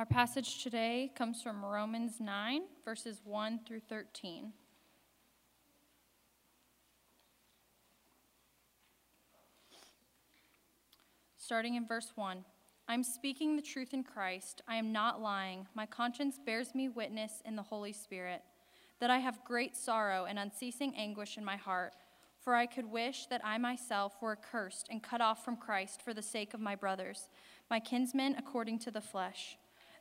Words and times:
Our 0.00 0.06
passage 0.06 0.62
today 0.62 1.12
comes 1.14 1.42
from 1.42 1.62
Romans 1.62 2.20
9, 2.20 2.62
verses 2.86 3.20
1 3.22 3.60
through 3.68 3.80
13. 3.80 4.50
Starting 11.36 11.74
in 11.74 11.86
verse 11.86 12.12
1 12.14 12.42
I'm 12.88 13.04
speaking 13.04 13.56
the 13.56 13.60
truth 13.60 13.92
in 13.92 14.02
Christ. 14.02 14.62
I 14.66 14.76
am 14.76 14.90
not 14.90 15.20
lying. 15.20 15.68
My 15.74 15.84
conscience 15.84 16.38
bears 16.46 16.74
me 16.74 16.88
witness 16.88 17.42
in 17.44 17.54
the 17.54 17.62
Holy 17.62 17.92
Spirit 17.92 18.40
that 19.00 19.10
I 19.10 19.18
have 19.18 19.44
great 19.44 19.76
sorrow 19.76 20.24
and 20.24 20.38
unceasing 20.38 20.94
anguish 20.96 21.36
in 21.36 21.44
my 21.44 21.56
heart. 21.56 21.92
For 22.38 22.54
I 22.54 22.64
could 22.64 22.86
wish 22.86 23.26
that 23.26 23.42
I 23.44 23.58
myself 23.58 24.14
were 24.22 24.32
accursed 24.32 24.86
and 24.88 25.02
cut 25.02 25.20
off 25.20 25.44
from 25.44 25.58
Christ 25.58 26.00
for 26.00 26.14
the 26.14 26.22
sake 26.22 26.54
of 26.54 26.60
my 26.60 26.74
brothers, 26.74 27.28
my 27.68 27.80
kinsmen 27.80 28.34
according 28.38 28.78
to 28.78 28.90
the 28.90 29.02
flesh. 29.02 29.58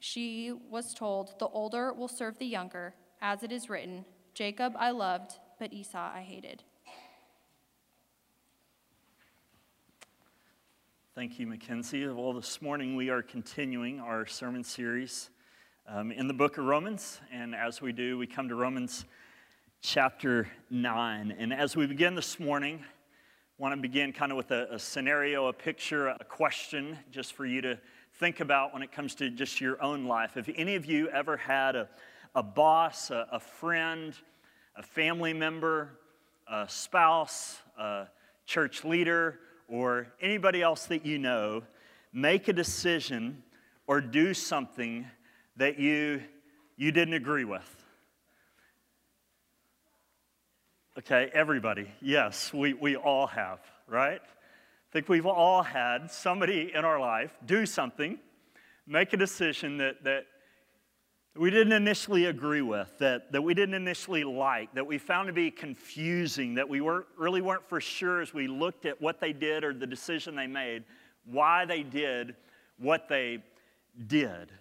She 0.00 0.52
was 0.70 0.94
told, 0.94 1.38
The 1.38 1.46
older 1.46 1.92
will 1.92 2.08
serve 2.08 2.38
the 2.38 2.46
younger, 2.46 2.94
as 3.20 3.42
it 3.42 3.52
is 3.52 3.70
written, 3.70 4.04
Jacob 4.34 4.74
I 4.78 4.90
loved 4.90 5.38
but 5.58 5.72
Esau 5.72 5.98
I 5.98 6.22
hated. 6.22 6.62
Thank 11.14 11.38
you, 11.38 11.46
Mackenzie. 11.46 12.06
Well, 12.08 12.32
this 12.32 12.60
morning 12.60 12.96
we 12.96 13.08
are 13.08 13.22
continuing 13.22 14.00
our 14.00 14.26
sermon 14.26 14.64
series 14.64 15.30
um, 15.86 16.10
in 16.10 16.26
the 16.26 16.34
book 16.34 16.58
of 16.58 16.64
Romans. 16.64 17.20
And 17.32 17.54
as 17.54 17.80
we 17.80 17.92
do, 17.92 18.18
we 18.18 18.26
come 18.26 18.48
to 18.48 18.56
Romans 18.56 19.04
chapter 19.80 20.48
9. 20.70 21.36
And 21.38 21.52
as 21.52 21.76
we 21.76 21.86
begin 21.86 22.16
this 22.16 22.40
morning, 22.40 22.80
I 22.82 23.62
want 23.62 23.76
to 23.76 23.80
begin 23.80 24.12
kind 24.12 24.32
of 24.32 24.36
with 24.36 24.50
a, 24.50 24.74
a 24.74 24.78
scenario, 24.78 25.46
a 25.46 25.52
picture, 25.52 26.08
a 26.08 26.24
question, 26.28 26.98
just 27.12 27.34
for 27.34 27.46
you 27.46 27.62
to 27.62 27.78
think 28.18 28.40
about 28.40 28.72
when 28.72 28.82
it 28.82 28.92
comes 28.92 29.14
to 29.16 29.30
just 29.30 29.60
your 29.60 29.82
own 29.82 30.04
life. 30.04 30.34
Have 30.34 30.48
any 30.56 30.76
of 30.76 30.86
you 30.86 31.08
ever 31.08 31.36
had 31.36 31.74
a, 31.74 31.88
a 32.34 32.42
boss, 32.42 33.10
a, 33.10 33.26
a 33.32 33.40
friend, 33.40 34.14
a 34.76 34.82
family 34.82 35.32
member, 35.32 35.90
a 36.50 36.66
spouse, 36.68 37.58
a 37.78 38.06
church 38.46 38.84
leader, 38.84 39.40
or 39.68 40.06
anybody 40.20 40.62
else 40.62 40.86
that 40.86 41.04
you 41.04 41.18
know 41.18 41.62
make 42.12 42.48
a 42.48 42.52
decision 42.52 43.42
or 43.86 44.00
do 44.00 44.32
something 44.32 45.06
that 45.56 45.78
you, 45.78 46.22
you 46.76 46.92
didn't 46.92 47.14
agree 47.14 47.44
with. 47.44 47.84
Okay, 50.96 51.28
everybody, 51.34 51.88
yes, 52.00 52.52
we, 52.52 52.72
we 52.74 52.94
all 52.94 53.26
have, 53.26 53.58
right? 53.88 54.20
I 54.94 54.98
think 54.98 55.08
we've 55.08 55.26
all 55.26 55.64
had 55.64 56.08
somebody 56.08 56.70
in 56.72 56.84
our 56.84 57.00
life 57.00 57.36
do 57.44 57.66
something, 57.66 58.16
make 58.86 59.12
a 59.12 59.16
decision 59.16 59.78
that, 59.78 60.04
that 60.04 60.26
we 61.34 61.50
didn't 61.50 61.72
initially 61.72 62.26
agree 62.26 62.62
with, 62.62 62.96
that, 63.00 63.32
that 63.32 63.42
we 63.42 63.54
didn't 63.54 63.74
initially 63.74 64.22
like, 64.22 64.72
that 64.74 64.86
we 64.86 64.98
found 64.98 65.26
to 65.26 65.32
be 65.32 65.50
confusing, 65.50 66.54
that 66.54 66.68
we 66.68 66.80
weren't, 66.80 67.06
really 67.18 67.40
weren't 67.40 67.68
for 67.68 67.80
sure 67.80 68.22
as 68.22 68.32
we 68.32 68.46
looked 68.46 68.86
at 68.86 69.02
what 69.02 69.18
they 69.18 69.32
did 69.32 69.64
or 69.64 69.74
the 69.74 69.84
decision 69.84 70.36
they 70.36 70.46
made, 70.46 70.84
why 71.24 71.64
they 71.64 71.82
did 71.82 72.36
what 72.78 73.08
they 73.08 73.42
did. 74.06 74.52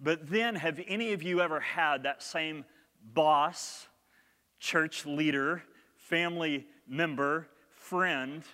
But 0.00 0.30
then, 0.30 0.54
have 0.54 0.80
any 0.86 1.14
of 1.14 1.24
you 1.24 1.40
ever 1.40 1.58
had 1.58 2.04
that 2.04 2.22
same 2.22 2.64
boss, 3.12 3.88
church 4.60 5.04
leader, 5.04 5.64
family 5.96 6.64
member, 6.86 7.48
friend 7.72 8.44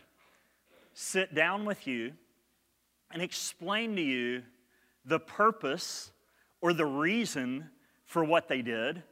sit 0.94 1.34
down 1.34 1.64
with 1.64 1.86
you 1.86 2.12
and 3.10 3.22
explain 3.22 3.96
to 3.96 4.02
you 4.02 4.42
the 5.04 5.18
purpose? 5.18 6.12
or 6.62 6.72
the 6.72 6.86
reason 6.86 7.68
for 8.06 8.24
what 8.24 8.48
they 8.48 8.62
did, 8.62 9.02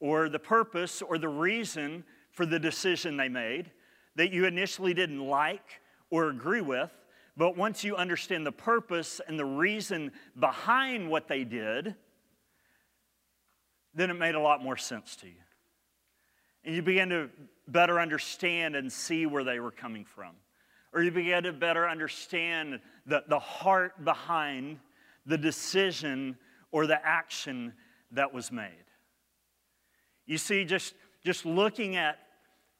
or 0.00 0.28
the 0.28 0.38
purpose 0.38 1.00
or 1.00 1.16
the 1.16 1.28
reason 1.28 2.04
for 2.32 2.44
the 2.44 2.58
decision 2.58 3.16
they 3.16 3.28
made 3.28 3.70
that 4.16 4.32
you 4.32 4.44
initially 4.44 4.92
didn't 4.92 5.24
like 5.24 5.80
or 6.10 6.28
agree 6.28 6.60
with. 6.60 6.90
But 7.36 7.56
once 7.56 7.84
you 7.84 7.94
understand 7.94 8.44
the 8.44 8.52
purpose 8.52 9.20
and 9.26 9.38
the 9.38 9.44
reason 9.44 10.10
behind 10.38 11.08
what 11.08 11.28
they 11.28 11.44
did, 11.44 11.94
then 13.94 14.10
it 14.10 14.14
made 14.14 14.34
a 14.34 14.40
lot 14.40 14.62
more 14.62 14.76
sense 14.76 15.14
to 15.16 15.26
you. 15.26 15.34
And 16.64 16.74
you 16.74 16.82
began 16.82 17.08
to 17.10 17.30
better 17.68 18.00
understand 18.00 18.74
and 18.74 18.92
see 18.92 19.24
where 19.26 19.44
they 19.44 19.60
were 19.60 19.70
coming 19.70 20.04
from. 20.04 20.34
Or 20.92 21.02
you 21.02 21.10
began 21.10 21.42
to 21.42 21.52
better 21.52 21.88
understand 21.88 22.80
the, 23.06 23.22
the 23.28 23.38
heart 23.38 24.04
behind 24.04 24.78
the 25.26 25.38
decision 25.38 26.36
or 26.72 26.86
the 26.86 27.04
action 27.04 27.74
that 28.12 28.32
was 28.32 28.50
made. 28.50 28.72
You 30.26 30.38
see, 30.38 30.64
just, 30.64 30.94
just 31.24 31.44
looking 31.44 31.96
at 31.96 32.18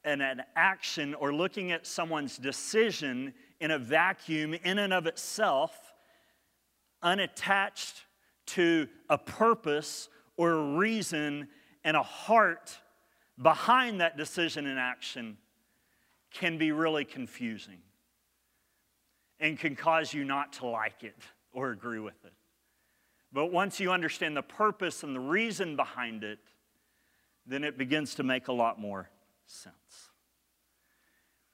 an, 0.05 0.21
an 0.21 0.43
action 0.57 1.15
or 1.15 1.35
looking 1.35 1.73
at 1.73 1.87
someone's 1.87 2.39
decision 2.39 3.35
in 3.61 3.71
a 3.71 3.79
vacuum, 3.79 4.55
in 4.55 4.79
and 4.79 4.93
of 4.93 5.07
itself, 5.07 5.93
unattached 7.03 8.05
to 8.47 8.89
a 9.11 9.19
purpose 9.19 10.09
or 10.37 10.53
a 10.53 10.77
reason 10.77 11.49
and 11.85 11.97
a 11.97 12.03
heart 12.03 12.79
behind 13.41 14.01
that 14.01 14.17
decision 14.17 14.67
and 14.67 14.79
action, 14.79 15.37
can 16.33 16.59
be 16.59 16.73
really 16.73 17.05
confusing 17.05 17.79
and 19.41 19.59
can 19.59 19.77
cause 19.77 20.13
you 20.13 20.25
not 20.25 20.53
to 20.55 20.67
like 20.67 21.03
it 21.05 21.17
or 21.53 21.71
agree 21.71 22.01
with 22.01 22.25
it. 22.25 22.33
But 23.33 23.53
once 23.53 23.79
you 23.79 23.93
understand 23.93 24.37
the 24.37 24.43
purpose 24.43 25.03
and 25.03 25.15
the 25.15 25.21
reason 25.21 25.77
behind 25.77 26.25
it, 26.25 26.39
then 27.47 27.65
it 27.65 27.79
begins 27.79 28.15
to 28.17 28.23
make 28.23 28.49
a 28.49 28.53
lot 28.53 28.81
more 28.81 29.11
sense. 29.47 30.11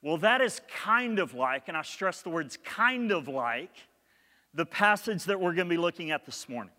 Well, 0.03 0.19
that 0.19 0.41
is 0.41 0.61
kind 0.83 1.19
of 1.19 1.35
like, 1.35 1.69
and 1.69 1.77
I 1.77 1.83
stress 1.83 2.23
the 2.23 2.31
words 2.31 2.59
kind 2.63 3.11
of 3.11 3.27
like, 3.27 3.75
the 4.53 4.67
passage 4.67 5.25
that 5.25 5.41
we're 5.41 5.55
going 5.55 5.69
to 5.69 5.75
be 5.75 5.81
looking 5.81 6.11
at 6.11 6.27
this 6.27 6.49
morning. 6.49 6.75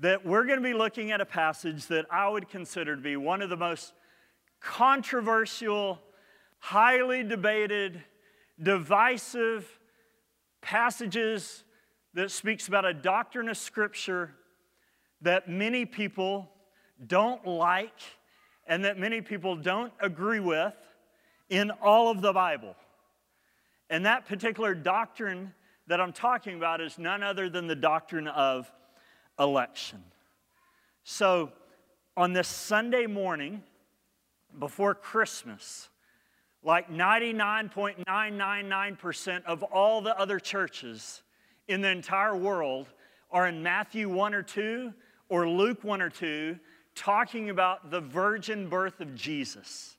That 0.00 0.24
we're 0.24 0.44
going 0.44 0.58
to 0.58 0.64
be 0.64 0.74
looking 0.74 1.10
at 1.10 1.20
a 1.20 1.26
passage 1.26 1.86
that 1.86 2.06
I 2.10 2.28
would 2.28 2.48
consider 2.48 2.94
to 2.94 3.02
be 3.02 3.16
one 3.16 3.42
of 3.42 3.50
the 3.50 3.56
most 3.56 3.94
controversial, 4.60 5.98
highly 6.58 7.24
debated, 7.24 8.02
divisive 8.62 9.66
passages 10.60 11.64
that 12.14 12.30
speaks 12.30 12.68
about 12.68 12.84
a 12.84 12.94
doctrine 12.94 13.48
of 13.48 13.56
Scripture 13.56 14.34
that 15.20 15.48
many 15.48 15.84
people 15.84 16.48
don't 17.06 17.46
like 17.46 18.00
and 18.66 18.84
that 18.84 18.98
many 18.98 19.20
people 19.20 19.56
don't 19.56 19.92
agree 20.00 20.40
with 20.40 20.74
in 21.48 21.70
all 21.82 22.10
of 22.10 22.20
the 22.20 22.32
Bible. 22.32 22.74
And 23.90 24.04
that 24.04 24.26
particular 24.26 24.74
doctrine 24.74 25.54
that 25.86 26.00
I'm 26.00 26.12
talking 26.12 26.56
about 26.56 26.80
is 26.80 26.98
none 26.98 27.22
other 27.22 27.48
than 27.48 27.66
the 27.66 27.74
doctrine 27.74 28.28
of 28.28 28.70
election. 29.38 30.02
So, 31.04 31.52
on 32.16 32.32
this 32.32 32.48
Sunday 32.48 33.06
morning 33.06 33.62
before 34.58 34.94
Christmas, 34.94 35.88
like 36.68 36.92
99.999% 36.92 39.44
of 39.46 39.62
all 39.62 40.02
the 40.02 40.20
other 40.20 40.38
churches 40.38 41.22
in 41.66 41.80
the 41.80 41.88
entire 41.88 42.36
world 42.36 42.92
are 43.30 43.48
in 43.48 43.62
Matthew 43.62 44.10
1 44.10 44.34
or 44.34 44.42
2 44.42 44.92
or 45.30 45.48
Luke 45.48 45.82
1 45.82 46.02
or 46.02 46.10
2, 46.10 46.58
talking 46.94 47.48
about 47.48 47.90
the 47.90 48.02
virgin 48.02 48.68
birth 48.68 49.00
of 49.00 49.14
Jesus, 49.14 49.96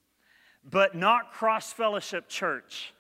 but 0.70 0.94
not 0.94 1.32
Cross 1.32 1.74
Fellowship 1.74 2.30
Church. 2.30 2.94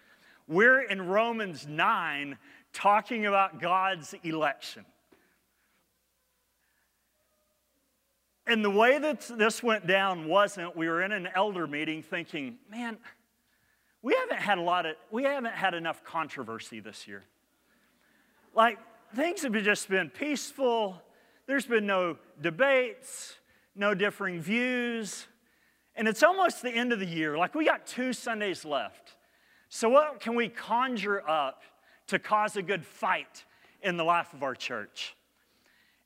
We're 0.47 0.81
in 0.81 1.07
Romans 1.07 1.67
9 1.67 2.39
talking 2.73 3.27
about 3.27 3.61
God's 3.61 4.15
election. 4.23 4.83
And 8.47 8.65
the 8.65 8.71
way 8.71 8.97
that 8.97 9.29
this 9.37 9.61
went 9.61 9.85
down 9.85 10.27
wasn't, 10.27 10.75
we 10.75 10.89
were 10.89 11.03
in 11.03 11.11
an 11.11 11.29
elder 11.35 11.67
meeting 11.67 12.01
thinking, 12.01 12.57
man, 12.71 12.97
we 14.01 14.15
haven't 14.15 14.41
had 14.41 14.57
a 14.57 14.61
lot 14.61 14.85
of, 14.85 14.95
we 15.11 15.23
haven't 15.23 15.53
had 15.53 15.73
enough 15.73 16.03
controversy 16.03 16.79
this 16.79 17.07
year. 17.07 17.23
Like, 18.55 18.79
things 19.15 19.43
have 19.43 19.53
just 19.53 19.89
been 19.89 20.09
peaceful. 20.09 21.01
There's 21.47 21.65
been 21.65 21.85
no 21.85 22.17
debates, 22.41 23.35
no 23.75 23.93
differing 23.93 24.41
views. 24.41 25.27
And 25.95 26.07
it's 26.07 26.23
almost 26.23 26.61
the 26.61 26.71
end 26.71 26.93
of 26.93 26.99
the 26.99 27.05
year. 27.05 27.37
Like, 27.37 27.55
we 27.55 27.65
got 27.65 27.85
two 27.85 28.13
Sundays 28.13 28.63
left. 28.63 29.15
So, 29.67 29.89
what 29.89 30.19
can 30.19 30.35
we 30.35 30.47
conjure 30.49 31.27
up 31.29 31.63
to 32.07 32.19
cause 32.19 32.55
a 32.55 32.61
good 32.61 32.85
fight 32.85 33.43
in 33.81 33.97
the 33.97 34.03
life 34.03 34.33
of 34.33 34.41
our 34.41 34.55
church? 34.55 35.15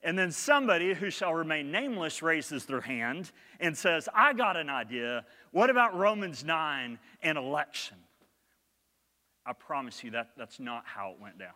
And 0.04 0.20
then 0.20 0.32
somebody 0.32 0.94
who 0.94 1.10
shall 1.10 1.34
remain 1.34 1.72
nameless 1.72 2.22
raises 2.22 2.66
their 2.66 2.82
hand 2.82 3.32
and 3.62 3.78
says, 3.78 4.10
I 4.14 4.34
got 4.34 4.58
an 4.58 4.70
idea. 4.70 5.26
What 5.52 5.70
about 5.70 5.98
Romans 5.98 6.44
9 6.44 7.00
and 7.22 7.38
election? 7.38 7.98
I 9.46 9.54
promise 9.54 10.04
you 10.04 10.12
that 10.12 10.32
that's 10.38 10.60
not 10.60 10.84
how 10.86 11.12
it 11.12 11.22
went 11.22 11.40
down. 11.40 11.54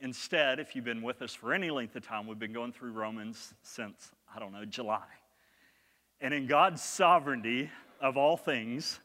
Instead, 0.00 0.60
if 0.60 0.74
you've 0.74 0.84
been 0.84 1.02
with 1.02 1.20
us 1.20 1.34
for 1.34 1.52
any 1.52 1.70
length 1.70 1.96
of 1.96 2.06
time, 2.06 2.26
we've 2.28 2.38
been 2.38 2.52
going 2.52 2.72
through 2.72 2.92
Romans 2.92 3.54
since, 3.62 4.12
I 4.34 4.38
don't 4.38 4.52
know, 4.52 4.64
July. 4.64 5.04
And 6.20 6.32
in 6.32 6.46
God's 6.46 6.82
sovereignty 6.82 7.70
of 8.00 8.16
all 8.16 8.36
things, 8.36 9.00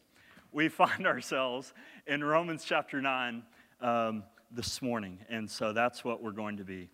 we 0.52 0.68
find 0.70 1.08
ourselves 1.08 1.74
in 2.06 2.24
Romans 2.24 2.64
chapter 2.64 3.02
9 3.02 3.44
um, 3.82 4.24
this 4.52 4.80
morning. 4.82 5.20
And 5.28 5.50
so 5.50 5.74
that's 5.74 6.04
what 6.04 6.22
we're 6.22 6.32
going 6.32 6.58
to 6.58 6.64
be 6.64 6.90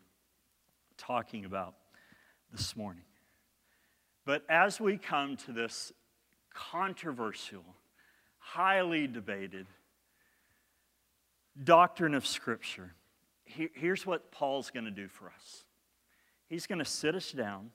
talking 0.98 1.46
about 1.46 1.76
this 2.52 2.76
morning. 2.76 3.04
But 4.26 4.44
as 4.50 4.80
we 4.80 4.98
come 4.98 5.38
to 5.38 5.52
this 5.52 5.92
controversial, 6.54 7.64
highly 8.38 9.08
debated 9.08 9.68
doctrine 11.64 12.14
of 12.14 12.26
Scripture, 12.26 12.94
here's 13.46 14.06
what 14.06 14.32
Paul's 14.32 14.72
going 14.72 14.86
to 14.86 14.92
do 14.92 15.08
for 15.08 15.28
us. 15.28 15.64
He's 16.48 16.68
going 16.68 16.80
to 16.80 16.86
sit 16.86 17.16
us 17.16 17.32
down 17.32 17.72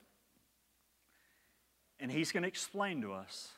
and 2.01 2.11
he's 2.11 2.33
going 2.33 2.43
to 2.43 2.49
explain 2.49 3.03
to 3.03 3.13
us 3.13 3.49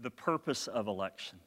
the 0.00 0.10
purpose 0.10 0.66
of 0.66 0.86
election. 0.86 1.38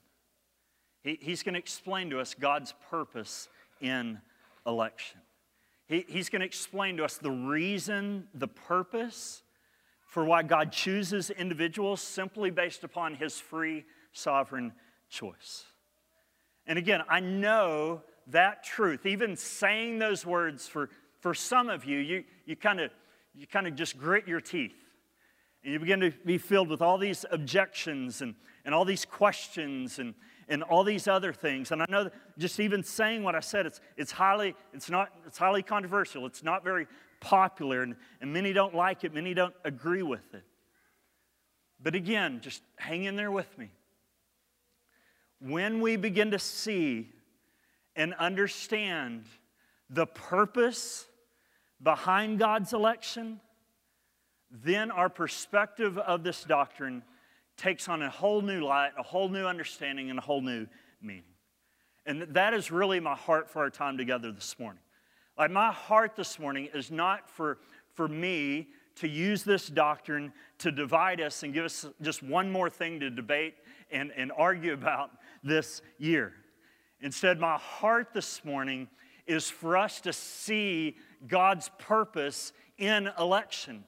he's 1.03 1.43
going 1.43 1.53
to 1.53 1.59
explain 1.59 2.09
to 2.11 2.19
us 2.19 2.33
God's 2.33 2.73
purpose 2.89 3.49
in 3.81 4.19
election. 4.65 5.19
He, 5.91 6.05
he's 6.07 6.29
going 6.29 6.39
to 6.39 6.45
explain 6.45 6.95
to 6.97 7.03
us 7.03 7.17
the 7.17 7.31
reason, 7.31 8.27
the 8.33 8.47
purpose 8.47 9.43
for 10.07 10.23
why 10.23 10.41
God 10.41 10.71
chooses 10.71 11.29
individuals 11.29 11.99
simply 11.99 12.49
based 12.49 12.85
upon 12.85 13.15
his 13.15 13.37
free 13.41 13.83
sovereign 14.13 14.71
choice. 15.09 15.65
And 16.65 16.79
again, 16.79 17.01
I 17.09 17.19
know 17.19 18.03
that 18.27 18.63
truth, 18.63 19.05
even 19.05 19.35
saying 19.35 19.99
those 19.99 20.25
words 20.25 20.65
for, 20.65 20.89
for 21.19 21.33
some 21.33 21.69
of 21.69 21.83
you, 21.83 21.99
you, 21.99 22.23
you 22.45 22.55
kind 22.55 22.79
of 22.79 22.91
you 23.35 23.45
kind 23.47 23.67
of 23.67 23.75
just 23.75 23.97
grit 23.97 24.27
your 24.27 24.41
teeth. 24.41 24.75
And 25.63 25.73
you 25.73 25.79
begin 25.79 25.99
to 25.99 26.11
be 26.25 26.37
filled 26.37 26.69
with 26.69 26.81
all 26.81 26.97
these 26.97 27.25
objections 27.31 28.21
and, 28.21 28.35
and 28.65 28.73
all 28.73 28.85
these 28.85 29.05
questions 29.05 29.99
and, 29.99 30.13
and 30.51 30.63
all 30.63 30.83
these 30.83 31.07
other 31.07 31.31
things. 31.31 31.71
And 31.71 31.81
I 31.81 31.85
know 31.87 32.09
just 32.37 32.59
even 32.59 32.83
saying 32.83 33.23
what 33.23 33.35
I 33.35 33.39
said, 33.39 33.65
it's, 33.65 33.79
it's, 33.95 34.11
highly, 34.11 34.53
it's, 34.73 34.89
not, 34.89 35.09
it's 35.25 35.37
highly 35.37 35.63
controversial. 35.63 36.25
It's 36.25 36.43
not 36.43 36.61
very 36.63 36.87
popular, 37.21 37.83
and, 37.83 37.95
and 38.19 38.33
many 38.33 38.51
don't 38.51 38.75
like 38.75 39.05
it, 39.05 39.13
many 39.13 39.33
don't 39.33 39.55
agree 39.63 40.03
with 40.03 40.33
it. 40.33 40.43
But 41.81 41.95
again, 41.95 42.41
just 42.41 42.61
hang 42.75 43.05
in 43.05 43.15
there 43.15 43.31
with 43.31 43.57
me. 43.57 43.71
When 45.39 45.79
we 45.79 45.95
begin 45.95 46.31
to 46.31 46.39
see 46.39 47.09
and 47.95 48.13
understand 48.15 49.23
the 49.89 50.05
purpose 50.05 51.07
behind 51.81 52.39
God's 52.39 52.73
election, 52.73 53.39
then 54.51 54.91
our 54.91 55.09
perspective 55.09 55.97
of 55.97 56.23
this 56.23 56.43
doctrine 56.43 57.03
takes 57.61 57.87
on 57.87 58.01
a 58.01 58.09
whole 58.09 58.41
new 58.41 58.61
light, 58.61 58.91
a 58.97 59.03
whole 59.03 59.29
new 59.29 59.45
understanding, 59.45 60.09
and 60.09 60.17
a 60.17 60.21
whole 60.21 60.41
new 60.41 60.65
meaning. 61.01 61.23
And 62.07 62.23
that 62.33 62.55
is 62.55 62.71
really 62.71 62.99
my 62.99 63.15
heart 63.15 63.49
for 63.49 63.59
our 63.59 63.69
time 63.69 63.97
together 63.97 64.31
this 64.31 64.57
morning. 64.57 64.81
Like, 65.37 65.51
my 65.51 65.71
heart 65.71 66.15
this 66.15 66.39
morning 66.39 66.69
is 66.73 66.89
not 66.89 67.29
for, 67.29 67.59
for 67.93 68.07
me 68.07 68.69
to 68.95 69.07
use 69.07 69.43
this 69.43 69.67
doctrine 69.67 70.33
to 70.57 70.71
divide 70.71 71.21
us 71.21 71.43
and 71.43 71.53
give 71.53 71.65
us 71.65 71.85
just 72.01 72.23
one 72.23 72.51
more 72.51 72.69
thing 72.69 72.99
to 72.99 73.11
debate 73.11 73.53
and, 73.91 74.11
and 74.17 74.31
argue 74.35 74.73
about 74.73 75.11
this 75.43 75.83
year. 75.99 76.33
Instead, 76.99 77.39
my 77.39 77.57
heart 77.57 78.07
this 78.11 78.43
morning 78.43 78.87
is 79.27 79.49
for 79.51 79.77
us 79.77 80.01
to 80.01 80.11
see 80.11 80.97
God's 81.27 81.69
purpose 81.77 82.53
in 82.79 83.09
election 83.19 83.83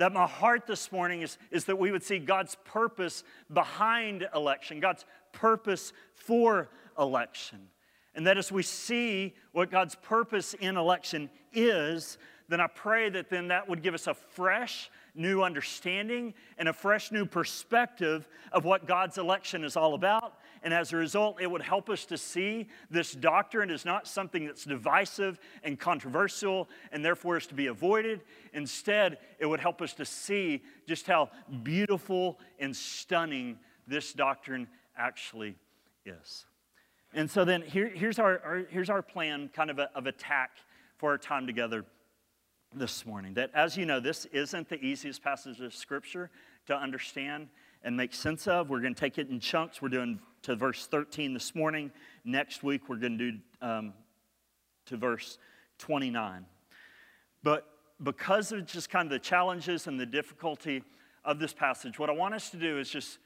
that 0.00 0.12
my 0.12 0.26
heart 0.26 0.66
this 0.66 0.90
morning 0.90 1.20
is, 1.20 1.36
is 1.50 1.66
that 1.66 1.78
we 1.78 1.92
would 1.92 2.02
see 2.02 2.18
God's 2.18 2.56
purpose 2.64 3.22
behind 3.52 4.26
election, 4.34 4.80
God's 4.80 5.04
purpose 5.32 5.92
for 6.14 6.70
election. 6.98 7.68
And 8.14 8.26
that 8.26 8.38
as 8.38 8.50
we 8.50 8.62
see 8.62 9.34
what 9.52 9.70
God's 9.70 9.94
purpose 9.94 10.54
in 10.54 10.76
election 10.76 11.28
is, 11.52 12.16
then 12.48 12.60
I 12.60 12.66
pray 12.66 13.10
that 13.10 13.28
then 13.28 13.48
that 13.48 13.68
would 13.68 13.82
give 13.82 13.94
us 13.94 14.06
a 14.06 14.14
fresh 14.14 14.90
new 15.14 15.42
understanding 15.42 16.32
and 16.56 16.68
a 16.68 16.72
fresh 16.72 17.12
new 17.12 17.26
perspective 17.26 18.26
of 18.52 18.64
what 18.64 18.86
God's 18.86 19.18
election 19.18 19.64
is 19.64 19.76
all 19.76 19.94
about. 19.94 20.38
And 20.62 20.74
as 20.74 20.92
a 20.92 20.96
result, 20.96 21.40
it 21.40 21.50
would 21.50 21.62
help 21.62 21.88
us 21.88 22.04
to 22.06 22.18
see 22.18 22.68
this 22.90 23.12
doctrine 23.12 23.70
is 23.70 23.84
not 23.84 24.06
something 24.06 24.44
that's 24.44 24.64
divisive 24.64 25.38
and 25.62 25.78
controversial 25.78 26.68
and 26.92 27.04
therefore 27.04 27.38
is 27.38 27.46
to 27.46 27.54
be 27.54 27.68
avoided. 27.68 28.20
Instead, 28.52 29.18
it 29.38 29.46
would 29.46 29.60
help 29.60 29.80
us 29.80 29.94
to 29.94 30.04
see 30.04 30.62
just 30.86 31.06
how 31.06 31.30
beautiful 31.62 32.38
and 32.58 32.76
stunning 32.76 33.58
this 33.86 34.12
doctrine 34.12 34.68
actually 34.96 35.56
is. 36.04 36.44
And 37.14 37.30
so 37.30 37.44
then 37.44 37.62
here, 37.62 37.88
here's, 37.88 38.18
our, 38.18 38.40
our, 38.44 38.62
here's 38.70 38.90
our 38.90 39.02
plan 39.02 39.50
kind 39.54 39.70
of 39.70 39.78
a, 39.78 39.90
of 39.94 40.06
attack 40.06 40.58
for 40.98 41.10
our 41.10 41.18
time 41.18 41.46
together 41.46 41.84
this 42.74 43.04
morning. 43.04 43.34
That, 43.34 43.50
as 43.54 43.76
you 43.76 43.86
know, 43.86 43.98
this 43.98 44.26
isn't 44.26 44.68
the 44.68 44.80
easiest 44.84 45.22
passage 45.22 45.60
of 45.60 45.74
Scripture 45.74 46.30
to 46.66 46.76
understand 46.76 47.48
and 47.82 47.96
make 47.96 48.14
sense 48.14 48.46
of. 48.46 48.70
We're 48.70 48.80
going 48.80 48.94
to 48.94 49.00
take 49.00 49.18
it 49.18 49.28
in 49.28 49.40
chunks. 49.40 49.82
We're 49.82 49.88
doing 49.88 50.20
to 50.42 50.56
verse 50.56 50.86
13 50.86 51.34
this 51.34 51.54
morning. 51.54 51.90
Next 52.24 52.62
week, 52.62 52.88
we're 52.88 52.96
going 52.96 53.18
to 53.18 53.32
do 53.32 53.38
um, 53.60 53.92
to 54.86 54.96
verse 54.96 55.38
29. 55.78 56.46
But 57.42 57.66
because 58.02 58.52
of 58.52 58.66
just 58.66 58.90
kind 58.90 59.06
of 59.06 59.10
the 59.10 59.18
challenges 59.18 59.86
and 59.86 59.98
the 59.98 60.06
difficulty 60.06 60.82
of 61.24 61.38
this 61.38 61.52
passage, 61.52 61.98
what 61.98 62.08
I 62.08 62.12
want 62.12 62.34
us 62.34 62.50
to 62.50 62.56
do 62.56 62.78
is 62.78 62.88
just, 62.88 63.18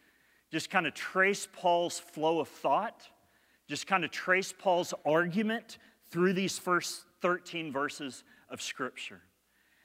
just 0.50 0.70
kind 0.70 0.86
of 0.86 0.94
trace 0.94 1.46
Paul's 1.52 1.98
flow 1.98 2.40
of 2.40 2.48
thought, 2.48 3.08
just 3.68 3.86
kind 3.86 4.04
of 4.04 4.10
trace 4.10 4.52
Paul's 4.56 4.92
argument 5.04 5.78
through 6.10 6.32
these 6.32 6.58
first 6.58 7.04
13 7.22 7.72
verses 7.72 8.24
of 8.50 8.60
Scripture. 8.60 9.20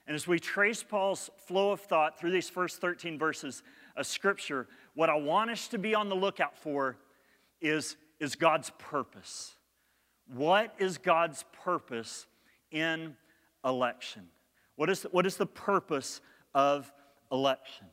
And 0.06 0.14
as 0.14 0.26
we 0.26 0.40
trace 0.40 0.82
Paul's 0.82 1.30
flow 1.46 1.70
of 1.70 1.80
thought 1.80 2.18
through 2.18 2.32
these 2.32 2.50
first 2.50 2.80
13 2.80 3.18
verses 3.18 3.62
of 3.96 4.06
Scripture, 4.06 4.66
what 4.94 5.08
I 5.08 5.16
want 5.16 5.50
us 5.50 5.68
to 5.68 5.78
be 5.78 5.94
on 5.94 6.08
the 6.08 6.16
lookout 6.16 6.58
for 6.58 6.96
is, 7.60 7.96
is 8.18 8.36
God's 8.36 8.70
purpose. 8.78 9.54
What 10.32 10.74
is 10.78 10.98
God's 10.98 11.44
purpose 11.64 12.26
in 12.70 13.16
election? 13.64 14.28
What 14.76 14.90
is, 14.90 15.02
what 15.10 15.26
is 15.26 15.36
the 15.36 15.46
purpose 15.46 16.20
of 16.54 16.90
election? 17.30 17.86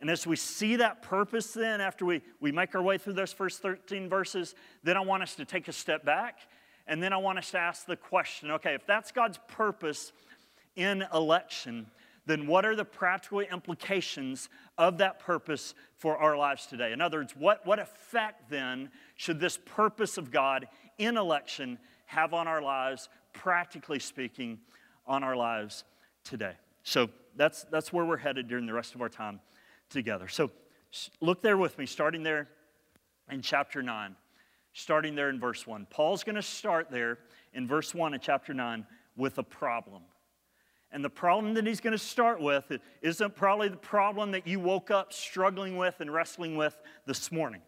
And 0.00 0.08
as 0.10 0.26
we 0.26 0.36
see 0.36 0.76
that 0.76 1.02
purpose, 1.02 1.52
then, 1.52 1.80
after 1.80 2.04
we, 2.04 2.22
we 2.40 2.52
make 2.52 2.74
our 2.74 2.82
way 2.82 2.98
through 2.98 3.14
those 3.14 3.32
first 3.32 3.60
13 3.60 4.08
verses, 4.08 4.54
then 4.84 4.96
I 4.96 5.00
want 5.00 5.22
us 5.22 5.34
to 5.36 5.44
take 5.44 5.66
a 5.68 5.72
step 5.72 6.04
back. 6.04 6.38
And 6.86 7.02
then 7.02 7.12
I 7.12 7.16
want 7.16 7.38
us 7.38 7.50
to 7.50 7.58
ask 7.58 7.84
the 7.84 7.96
question 7.96 8.50
okay, 8.52 8.74
if 8.74 8.86
that's 8.86 9.12
God's 9.12 9.38
purpose 9.48 10.12
in 10.76 11.04
election, 11.12 11.86
then 12.28 12.46
what 12.46 12.66
are 12.66 12.76
the 12.76 12.84
practical 12.84 13.40
implications 13.40 14.50
of 14.76 14.98
that 14.98 15.18
purpose 15.18 15.74
for 15.96 16.18
our 16.18 16.36
lives 16.36 16.66
today? 16.66 16.92
In 16.92 17.00
other 17.00 17.18
words, 17.18 17.34
what, 17.34 17.66
what 17.66 17.78
effect 17.78 18.50
then 18.50 18.90
should 19.16 19.40
this 19.40 19.58
purpose 19.64 20.18
of 20.18 20.30
God 20.30 20.68
in 20.98 21.16
election 21.16 21.78
have 22.04 22.34
on 22.34 22.46
our 22.46 22.60
lives, 22.60 23.08
practically 23.32 23.98
speaking, 23.98 24.58
on 25.06 25.24
our 25.24 25.36
lives 25.36 25.84
today. 26.22 26.52
So 26.82 27.08
that's, 27.34 27.64
that's 27.64 27.94
where 27.94 28.04
we're 28.04 28.18
headed 28.18 28.46
during 28.46 28.66
the 28.66 28.74
rest 28.74 28.94
of 28.94 29.00
our 29.00 29.08
time 29.08 29.40
together. 29.88 30.28
So 30.28 30.50
look 31.22 31.40
there 31.40 31.56
with 31.56 31.78
me, 31.78 31.86
starting 31.86 32.22
there 32.22 32.48
in 33.30 33.40
chapter 33.40 33.82
9, 33.82 34.14
starting 34.74 35.14
there 35.14 35.30
in 35.30 35.40
verse 35.40 35.66
1. 35.66 35.86
Paul's 35.88 36.24
going 36.24 36.36
to 36.36 36.42
start 36.42 36.90
there 36.90 37.18
in 37.54 37.66
verse 37.66 37.94
1 37.94 38.12
of 38.12 38.20
chapter 38.20 38.52
9 38.52 38.86
with 39.16 39.38
a 39.38 39.42
problem. 39.42 40.02
And 40.90 41.04
the 41.04 41.10
problem 41.10 41.54
that 41.54 41.66
he's 41.66 41.80
going 41.80 41.92
to 41.92 41.98
start 41.98 42.40
with 42.40 42.72
isn't 43.02 43.36
probably 43.36 43.68
the 43.68 43.76
problem 43.76 44.30
that 44.30 44.46
you 44.46 44.58
woke 44.58 44.90
up 44.90 45.12
struggling 45.12 45.76
with 45.76 46.00
and 46.00 46.12
wrestling 46.12 46.56
with 46.56 46.80
this 47.06 47.30
morning. 47.30 47.60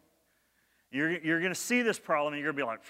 You're, 0.90 1.10
you're 1.20 1.40
going 1.40 1.52
to 1.52 1.60
see 1.60 1.82
this 1.82 1.98
problem 1.98 2.32
and 2.32 2.42
you're 2.42 2.52
going 2.52 2.66
to 2.66 2.66
be 2.66 2.70
like, 2.70 2.84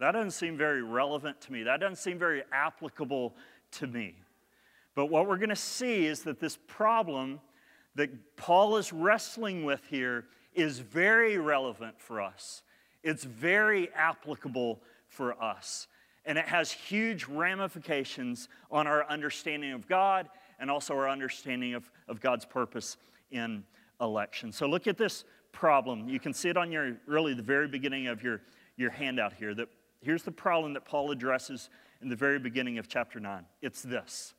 that 0.00 0.12
doesn't 0.12 0.32
seem 0.32 0.56
very 0.56 0.82
relevant 0.82 1.40
to 1.42 1.52
me. 1.52 1.62
That 1.62 1.78
doesn't 1.78 1.96
seem 1.96 2.18
very 2.18 2.42
applicable 2.52 3.36
to 3.72 3.86
me. 3.86 4.16
But 4.94 5.06
what 5.06 5.28
we're 5.28 5.36
going 5.36 5.50
to 5.50 5.56
see 5.56 6.06
is 6.06 6.22
that 6.22 6.40
this 6.40 6.58
problem 6.66 7.40
that 7.94 8.36
Paul 8.36 8.76
is 8.76 8.92
wrestling 8.92 9.64
with 9.64 9.82
here 9.88 10.26
is 10.52 10.80
very 10.80 11.38
relevant 11.38 12.00
for 12.00 12.20
us. 12.20 12.62
It's 13.02 13.24
very 13.24 13.90
applicable 13.94 14.80
for 15.08 15.40
us 15.40 15.86
and 16.24 16.38
it 16.38 16.46
has 16.46 16.70
huge 16.70 17.26
ramifications 17.26 18.48
on 18.70 18.86
our 18.86 19.08
understanding 19.08 19.72
of 19.72 19.88
God 19.88 20.28
and 20.58 20.70
also 20.70 20.94
our 20.94 21.08
understanding 21.08 21.74
of, 21.74 21.90
of 22.08 22.20
God's 22.20 22.44
purpose 22.44 22.96
in 23.30 23.64
election. 24.00 24.52
So 24.52 24.66
look 24.66 24.86
at 24.86 24.98
this 24.98 25.24
problem. 25.52 26.08
You 26.08 26.20
can 26.20 26.32
see 26.32 26.48
it 26.48 26.56
on 26.56 26.70
your 26.70 26.96
really 27.06 27.34
the 27.34 27.42
very 27.42 27.68
beginning 27.68 28.06
of 28.06 28.22
your, 28.22 28.42
your 28.76 28.90
handout 28.90 29.32
here. 29.32 29.54
That 29.54 29.68
here's 30.00 30.22
the 30.22 30.32
problem 30.32 30.74
that 30.74 30.84
Paul 30.84 31.10
addresses 31.10 31.70
in 32.02 32.08
the 32.08 32.16
very 32.16 32.38
beginning 32.38 32.78
of 32.78 32.88
chapter 32.88 33.20
9. 33.20 33.44
It's 33.62 33.82
this. 33.82 34.34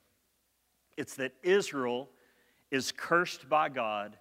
It's 0.97 1.15
that 1.15 1.33
Israel 1.43 2.09
is 2.69 2.91
cursed 2.91 3.49
by 3.49 3.69
God 3.69 4.17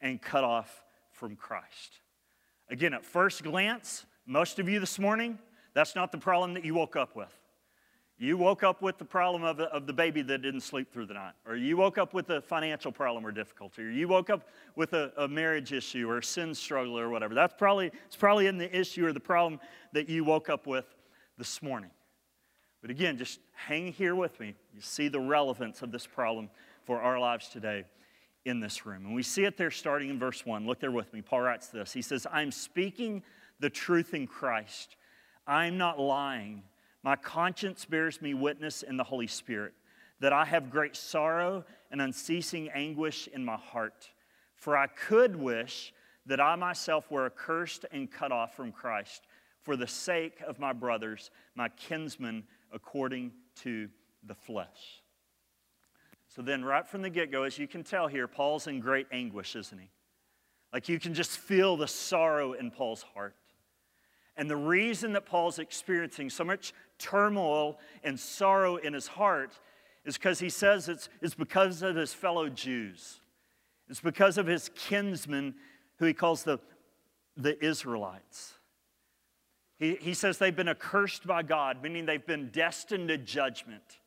and 0.00 0.20
cut 0.20 0.44
off 0.44 0.84
from 1.12 1.36
Christ. 1.36 2.00
Again, 2.68 2.94
at 2.94 3.04
first 3.04 3.42
glance, 3.42 4.04
most 4.26 4.58
of 4.58 4.68
you 4.68 4.80
this 4.80 4.98
morning, 4.98 5.38
that's 5.76 5.94
not 5.94 6.10
the 6.10 6.16
problem 6.18 6.54
that 6.54 6.64
you 6.64 6.74
woke 6.74 6.96
up 6.96 7.14
with. 7.14 7.32
You 8.18 8.38
woke 8.38 8.62
up 8.62 8.80
with 8.80 8.96
the 8.96 9.04
problem 9.04 9.44
of, 9.44 9.60
of 9.60 9.86
the 9.86 9.92
baby 9.92 10.22
that 10.22 10.40
didn't 10.40 10.62
sleep 10.62 10.90
through 10.90 11.04
the 11.04 11.12
night, 11.12 11.34
or 11.46 11.54
you 11.54 11.76
woke 11.76 11.98
up 11.98 12.14
with 12.14 12.30
a 12.30 12.40
financial 12.40 12.90
problem 12.90 13.26
or 13.26 13.30
difficulty, 13.30 13.82
or 13.82 13.90
you 13.90 14.08
woke 14.08 14.30
up 14.30 14.48
with 14.74 14.94
a, 14.94 15.12
a 15.18 15.28
marriage 15.28 15.74
issue 15.74 16.08
or 16.08 16.16
a 16.16 16.24
sin 16.24 16.54
struggle 16.54 16.98
or 16.98 17.10
whatever. 17.10 17.34
That's 17.34 17.52
probably, 17.58 17.90
it's 18.06 18.16
probably 18.16 18.46
in 18.46 18.56
the 18.56 18.74
issue 18.74 19.04
or 19.04 19.12
the 19.12 19.20
problem 19.20 19.60
that 19.92 20.08
you 20.08 20.24
woke 20.24 20.48
up 20.48 20.66
with 20.66 20.86
this 21.36 21.60
morning. 21.60 21.90
But 22.80 22.90
again, 22.90 23.18
just 23.18 23.40
hang 23.52 23.92
here 23.92 24.14
with 24.14 24.40
me. 24.40 24.54
You 24.74 24.80
see 24.80 25.08
the 25.08 25.20
relevance 25.20 25.82
of 25.82 25.92
this 25.92 26.06
problem 26.06 26.48
for 26.86 27.02
our 27.02 27.20
lives 27.20 27.48
today 27.48 27.84
in 28.46 28.60
this 28.60 28.86
room. 28.86 29.04
And 29.04 29.14
we 29.14 29.22
see 29.22 29.44
it 29.44 29.58
there 29.58 29.70
starting 29.70 30.08
in 30.08 30.18
verse 30.18 30.46
1. 30.46 30.66
Look 30.66 30.80
there 30.80 30.90
with 30.90 31.12
me. 31.12 31.20
Paul 31.20 31.42
writes 31.42 31.66
this 31.66 31.92
He 31.92 32.00
says, 32.00 32.26
I'm 32.32 32.50
speaking 32.50 33.22
the 33.60 33.68
truth 33.68 34.14
in 34.14 34.26
Christ. 34.26 34.96
I'm 35.46 35.78
not 35.78 35.98
lying. 35.98 36.62
My 37.02 37.16
conscience 37.16 37.84
bears 37.84 38.20
me 38.20 38.34
witness 38.34 38.82
in 38.82 38.96
the 38.96 39.04
Holy 39.04 39.26
Spirit 39.26 39.74
that 40.20 40.32
I 40.32 40.44
have 40.44 40.70
great 40.70 40.96
sorrow 40.96 41.64
and 41.90 42.00
unceasing 42.00 42.70
anguish 42.70 43.28
in 43.28 43.44
my 43.44 43.56
heart. 43.56 44.08
For 44.54 44.76
I 44.76 44.86
could 44.86 45.36
wish 45.36 45.92
that 46.24 46.40
I 46.40 46.56
myself 46.56 47.10
were 47.10 47.26
accursed 47.26 47.84
and 47.92 48.10
cut 48.10 48.32
off 48.32 48.56
from 48.56 48.72
Christ 48.72 49.26
for 49.62 49.76
the 49.76 49.86
sake 49.86 50.40
of 50.46 50.58
my 50.58 50.72
brothers, 50.72 51.30
my 51.54 51.68
kinsmen, 51.68 52.44
according 52.72 53.32
to 53.62 53.88
the 54.24 54.34
flesh. 54.34 55.02
So 56.28 56.42
then, 56.42 56.64
right 56.64 56.86
from 56.86 57.02
the 57.02 57.10
get 57.10 57.30
go, 57.30 57.44
as 57.44 57.58
you 57.58 57.68
can 57.68 57.84
tell 57.84 58.08
here, 58.08 58.26
Paul's 58.26 58.66
in 58.66 58.80
great 58.80 59.06
anguish, 59.12 59.54
isn't 59.54 59.78
he? 59.78 59.90
Like 60.72 60.88
you 60.88 60.98
can 60.98 61.14
just 61.14 61.38
feel 61.38 61.76
the 61.76 61.88
sorrow 61.88 62.52
in 62.54 62.70
Paul's 62.70 63.02
heart. 63.14 63.36
And 64.36 64.50
the 64.50 64.56
reason 64.56 65.12
that 65.12 65.26
Paul's 65.26 65.58
experiencing 65.58 66.30
so 66.30 66.44
much 66.44 66.74
turmoil 66.98 67.78
and 68.04 68.18
sorrow 68.18 68.76
in 68.76 68.92
his 68.92 69.06
heart 69.06 69.52
is 70.04 70.16
because 70.16 70.38
he 70.38 70.50
says 70.50 70.88
it's, 70.88 71.08
it's 71.20 71.34
because 71.34 71.82
of 71.82 71.96
his 71.96 72.12
fellow 72.12 72.48
Jews. 72.48 73.20
It's 73.88 74.00
because 74.00 74.38
of 74.38 74.46
his 74.46 74.70
kinsmen, 74.74 75.54
who 75.98 76.06
he 76.06 76.12
calls 76.12 76.42
the, 76.42 76.58
the 77.36 77.62
Israelites. 77.64 78.54
He, 79.78 79.96
he 79.96 80.14
says 80.14 80.38
they've 80.38 80.54
been 80.54 80.68
accursed 80.68 81.26
by 81.26 81.42
God, 81.42 81.82
meaning 81.82 82.06
they've 82.06 82.26
been 82.26 82.50
destined 82.50 83.08
to 83.08 83.18
judgment. 83.18 84.00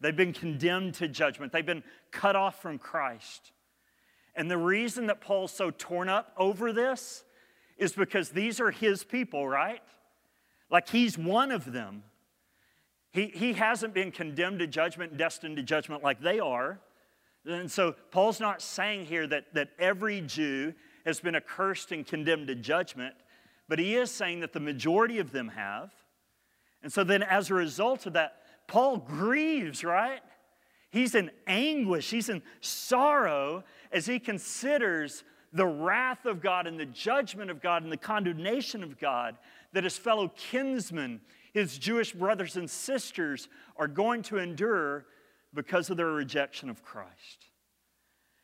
They've 0.00 0.16
been 0.16 0.32
condemned 0.32 0.94
to 0.94 1.08
judgment. 1.08 1.52
They've 1.52 1.66
been 1.66 1.82
cut 2.10 2.36
off 2.36 2.62
from 2.62 2.78
Christ. 2.78 3.52
And 4.34 4.50
the 4.50 4.58
reason 4.58 5.06
that 5.06 5.20
Paul's 5.20 5.52
so 5.52 5.70
torn 5.70 6.08
up 6.08 6.32
over 6.36 6.72
this 6.72 7.24
is 7.78 7.92
because 7.92 8.30
these 8.30 8.60
are 8.60 8.70
his 8.70 9.04
people, 9.04 9.48
right? 9.48 9.80
Like 10.70 10.88
he's 10.88 11.16
one 11.16 11.50
of 11.50 11.72
them. 11.72 12.02
He, 13.10 13.26
he 13.28 13.54
hasn't 13.54 13.94
been 13.94 14.10
condemned 14.10 14.58
to 14.58 14.66
judgment, 14.66 15.16
destined 15.16 15.56
to 15.56 15.62
judgment 15.62 16.02
like 16.02 16.20
they 16.20 16.38
are. 16.40 16.78
And 17.46 17.70
so 17.70 17.94
Paul's 18.10 18.40
not 18.40 18.60
saying 18.60 19.06
here 19.06 19.26
that, 19.26 19.54
that 19.54 19.70
every 19.78 20.20
Jew 20.20 20.74
has 21.06 21.20
been 21.20 21.34
accursed 21.34 21.92
and 21.92 22.06
condemned 22.06 22.48
to 22.48 22.54
judgment, 22.54 23.14
but 23.68 23.78
he 23.78 23.94
is 23.94 24.10
saying 24.10 24.40
that 24.40 24.52
the 24.52 24.60
majority 24.60 25.18
of 25.18 25.32
them 25.32 25.48
have. 25.48 25.90
And 26.82 26.92
so 26.92 27.02
then, 27.02 27.22
as 27.22 27.50
a 27.50 27.54
result 27.54 28.06
of 28.06 28.12
that, 28.12 28.42
Paul 28.66 28.98
grieves, 28.98 29.82
right? 29.82 30.20
He's 30.90 31.14
in 31.14 31.30
anguish, 31.46 32.10
he's 32.10 32.28
in 32.28 32.42
sorrow 32.60 33.64
as 33.90 34.06
he 34.06 34.18
considers 34.18 35.24
the 35.52 35.66
wrath 35.66 36.26
of 36.26 36.40
God 36.40 36.66
and 36.66 36.78
the 36.78 36.86
judgment 36.86 37.50
of 37.50 37.60
God 37.62 37.82
and 37.82 37.92
the 37.92 37.96
condemnation 37.96 38.82
of 38.82 38.98
God 38.98 39.36
that 39.72 39.84
his 39.84 39.96
fellow 39.96 40.28
kinsmen, 40.36 41.20
his 41.52 41.78
Jewish 41.78 42.12
brothers 42.12 42.56
and 42.56 42.68
sisters, 42.68 43.48
are 43.76 43.88
going 43.88 44.22
to 44.24 44.38
endure 44.38 45.06
because 45.54 45.90
of 45.90 45.96
their 45.96 46.06
rejection 46.06 46.68
of 46.68 46.82
Christ. 46.82 47.46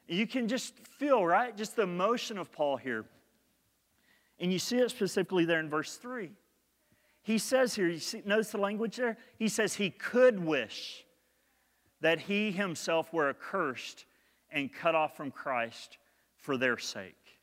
You 0.07 0.27
can 0.27 0.49
just 0.49 0.75
feel, 0.99 1.25
right? 1.25 1.57
Just 1.57 1.77
the 1.77 1.83
emotion 1.83 2.39
of 2.39 2.53
Paul 2.53 2.77
here. 2.77 3.05
And 4.39 4.53
you 4.53 4.59
see 4.59 4.79
it 4.79 4.91
specifically 4.91 5.45
there 5.45 5.61
in 5.61 5.69
verse 5.69 5.97
3. 5.97 6.31
He 7.23 7.39
says 7.39 7.75
here, 7.75 7.89
you 7.89 7.99
see, 7.99 8.23
notice 8.27 8.51
the 8.51 8.59
language 8.59 8.97
there? 8.97 9.17
He 9.39 9.49
says 9.49 9.75
he 9.75 9.91
could 9.91 10.45
wish 10.45 11.05
that 12.01 12.21
he 12.21 12.51
himself 12.53 13.13
were 13.13 13.31
accursed 13.31 14.05
and 14.51 14.71
cut 14.73 14.95
off 14.95 15.17
from 15.17 15.31
Christ 15.31 15.97
for 16.45 16.59
their 16.59 16.77
sake, 16.77 17.39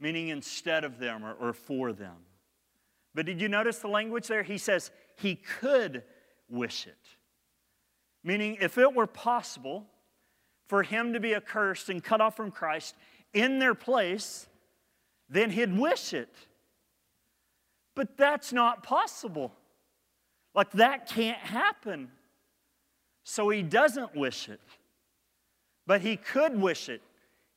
meaning 0.00 0.28
instead 0.28 0.84
of 0.84 0.98
them 0.98 1.22
or, 1.22 1.34
or 1.34 1.52
for 1.52 1.92
them. 1.92 2.16
But 3.14 3.26
did 3.26 3.42
you 3.42 3.48
notice 3.48 3.78
the 3.78 3.88
language 3.88 4.26
there? 4.26 4.42
He 4.42 4.56
says 4.56 4.90
he 5.18 5.34
could 5.34 6.02
wish 6.48 6.86
it, 6.86 6.96
meaning 8.24 8.56
if 8.58 8.78
it 8.78 8.94
were 8.94 9.06
possible 9.06 9.84
for 10.66 10.82
him 10.82 11.12
to 11.12 11.20
be 11.20 11.34
accursed 11.34 11.90
and 11.90 12.02
cut 12.02 12.22
off 12.22 12.34
from 12.34 12.50
Christ 12.50 12.94
in 13.34 13.58
their 13.58 13.74
place, 13.74 14.48
then 15.28 15.50
he'd 15.50 15.76
wish 15.76 16.14
it. 16.14 16.34
But 17.94 18.16
that's 18.16 18.50
not 18.50 18.82
possible. 18.82 19.52
Like 20.54 20.70
that 20.72 21.06
can't 21.06 21.36
happen. 21.36 22.10
So 23.24 23.50
he 23.50 23.62
doesn't 23.62 24.16
wish 24.16 24.48
it. 24.48 24.60
But 25.86 26.00
he 26.00 26.16
could 26.16 26.58
wish 26.58 26.88
it 26.88 27.02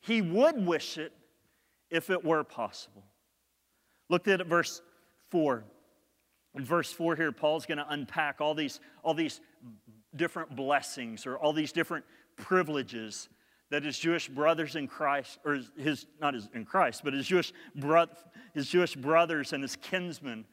he 0.02 0.22
would 0.22 0.66
wish 0.66 0.98
it 0.98 1.14
if 1.90 2.10
it 2.10 2.24
were 2.24 2.44
possible. 2.44 3.04
Look 4.10 4.28
at 4.28 4.46
verse 4.48 4.82
4. 5.30 5.64
In 6.56 6.66
verse 6.66 6.92
4 6.92 7.16
here, 7.16 7.32
Paul's 7.32 7.66
going 7.66 7.78
to 7.78 7.88
unpack 7.90 8.42
all 8.42 8.56
these, 8.56 8.80
all 9.04 9.14
these 9.14 9.42
different 10.16 10.56
blessings 10.56 11.26
or 11.26 11.38
all 11.38 11.54
these 11.54 11.72
different 11.72 12.06
privileges 12.36 13.30
that 13.70 13.84
his 13.84 14.00
Jewish 14.00 14.30
brothers 14.30 14.76
in 14.76 14.88
Christ, 14.88 15.40
or 15.44 15.60
his, 15.78 16.08
not 16.22 16.34
his, 16.34 16.48
in 16.54 16.64
Christ, 16.64 17.02
but 17.04 17.14
his 17.14 17.28
Jewish, 17.28 17.52
bro, 17.76 18.06
his 18.54 18.70
Jewish 18.70 18.96
brothers 18.96 19.52
and 19.52 19.62
his 19.62 19.76
kinsmen 19.76 20.46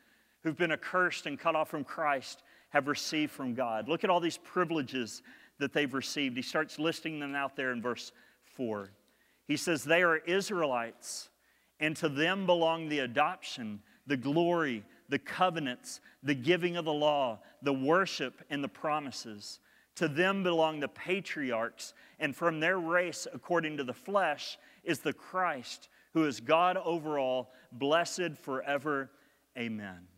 who've 0.42 0.56
been 0.56 0.72
accursed 0.72 1.26
and 1.26 1.38
cut 1.38 1.54
off 1.54 1.70
from 1.70 1.84
Christ 1.84 2.42
have 2.70 2.88
received 2.88 3.30
from 3.30 3.54
God. 3.54 3.88
Look 3.88 4.02
at 4.02 4.10
all 4.10 4.20
these 4.20 4.38
privileges 4.38 5.22
that 5.60 5.72
they've 5.72 5.94
received. 5.94 6.36
He 6.36 6.42
starts 6.42 6.78
listing 6.78 7.20
them 7.20 7.36
out 7.36 7.54
there 7.54 7.72
in 7.72 7.80
verse 7.80 8.10
4. 8.56 8.90
He 9.46 9.56
says, 9.56 9.84
They 9.84 10.02
are 10.02 10.16
Israelites, 10.18 11.28
and 11.80 11.96
to 11.96 12.08
them 12.08 12.46
belong 12.46 12.88
the 12.88 13.00
adoption, 13.00 13.80
the 14.06 14.16
glory, 14.16 14.84
the 15.08 15.18
covenants, 15.18 16.00
the 16.22 16.34
giving 16.34 16.76
of 16.76 16.84
the 16.84 16.92
law, 16.92 17.40
the 17.62 17.72
worship, 17.72 18.42
and 18.50 18.62
the 18.62 18.68
promises. 18.68 19.60
To 19.96 20.08
them 20.08 20.42
belong 20.42 20.80
the 20.80 20.88
patriarchs, 20.88 21.94
and 22.18 22.34
from 22.34 22.58
their 22.58 22.78
race, 22.78 23.26
according 23.32 23.76
to 23.76 23.84
the 23.84 23.92
flesh, 23.92 24.58
is 24.82 24.98
the 24.98 25.12
Christ, 25.12 25.88
who 26.14 26.24
is 26.24 26.40
God 26.40 26.76
over 26.76 27.18
all, 27.18 27.52
blessed 27.72 28.38
forever. 28.40 29.10
Amen. 29.56 30.08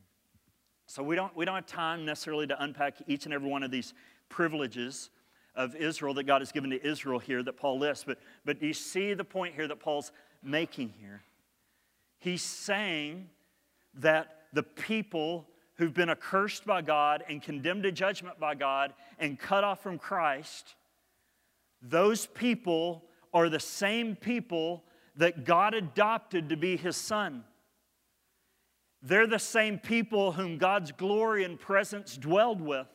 So 0.86 1.02
we 1.02 1.16
don't, 1.16 1.36
we 1.36 1.44
don't 1.44 1.56
have 1.56 1.66
time 1.66 2.04
necessarily 2.04 2.46
to 2.46 2.62
unpack 2.62 2.94
each 3.06 3.24
and 3.24 3.34
every 3.34 3.50
one 3.50 3.62
of 3.62 3.70
these 3.70 3.92
privileges 4.28 5.10
of 5.56 5.74
Israel 5.74 6.14
that 6.14 6.24
God 6.24 6.40
has 6.40 6.52
given 6.52 6.70
to 6.70 6.86
Israel 6.86 7.18
here 7.18 7.42
that 7.42 7.56
Paul 7.56 7.78
lists. 7.78 8.04
But, 8.06 8.18
but 8.44 8.62
you 8.62 8.72
see 8.72 9.14
the 9.14 9.24
point 9.24 9.54
here 9.54 9.66
that 9.66 9.80
Paul's 9.80 10.12
making 10.42 10.92
here? 11.00 11.22
He's 12.18 12.42
saying 12.42 13.28
that 13.94 14.42
the 14.52 14.62
people 14.62 15.48
who've 15.76 15.94
been 15.94 16.10
accursed 16.10 16.64
by 16.66 16.82
God 16.82 17.24
and 17.28 17.42
condemned 17.42 17.82
to 17.84 17.92
judgment 17.92 18.38
by 18.38 18.54
God 18.54 18.92
and 19.18 19.38
cut 19.38 19.64
off 19.64 19.82
from 19.82 19.98
Christ, 19.98 20.74
those 21.82 22.26
people 22.26 23.04
are 23.32 23.48
the 23.48 23.60
same 23.60 24.16
people 24.16 24.84
that 25.16 25.44
God 25.44 25.74
adopted 25.74 26.50
to 26.50 26.56
be 26.56 26.76
his 26.76 26.96
son. 26.96 27.44
They're 29.02 29.26
the 29.26 29.38
same 29.38 29.78
people 29.78 30.32
whom 30.32 30.58
God's 30.58 30.92
glory 30.92 31.44
and 31.44 31.60
presence 31.60 32.16
dwelled 32.16 32.60
with. 32.60 32.88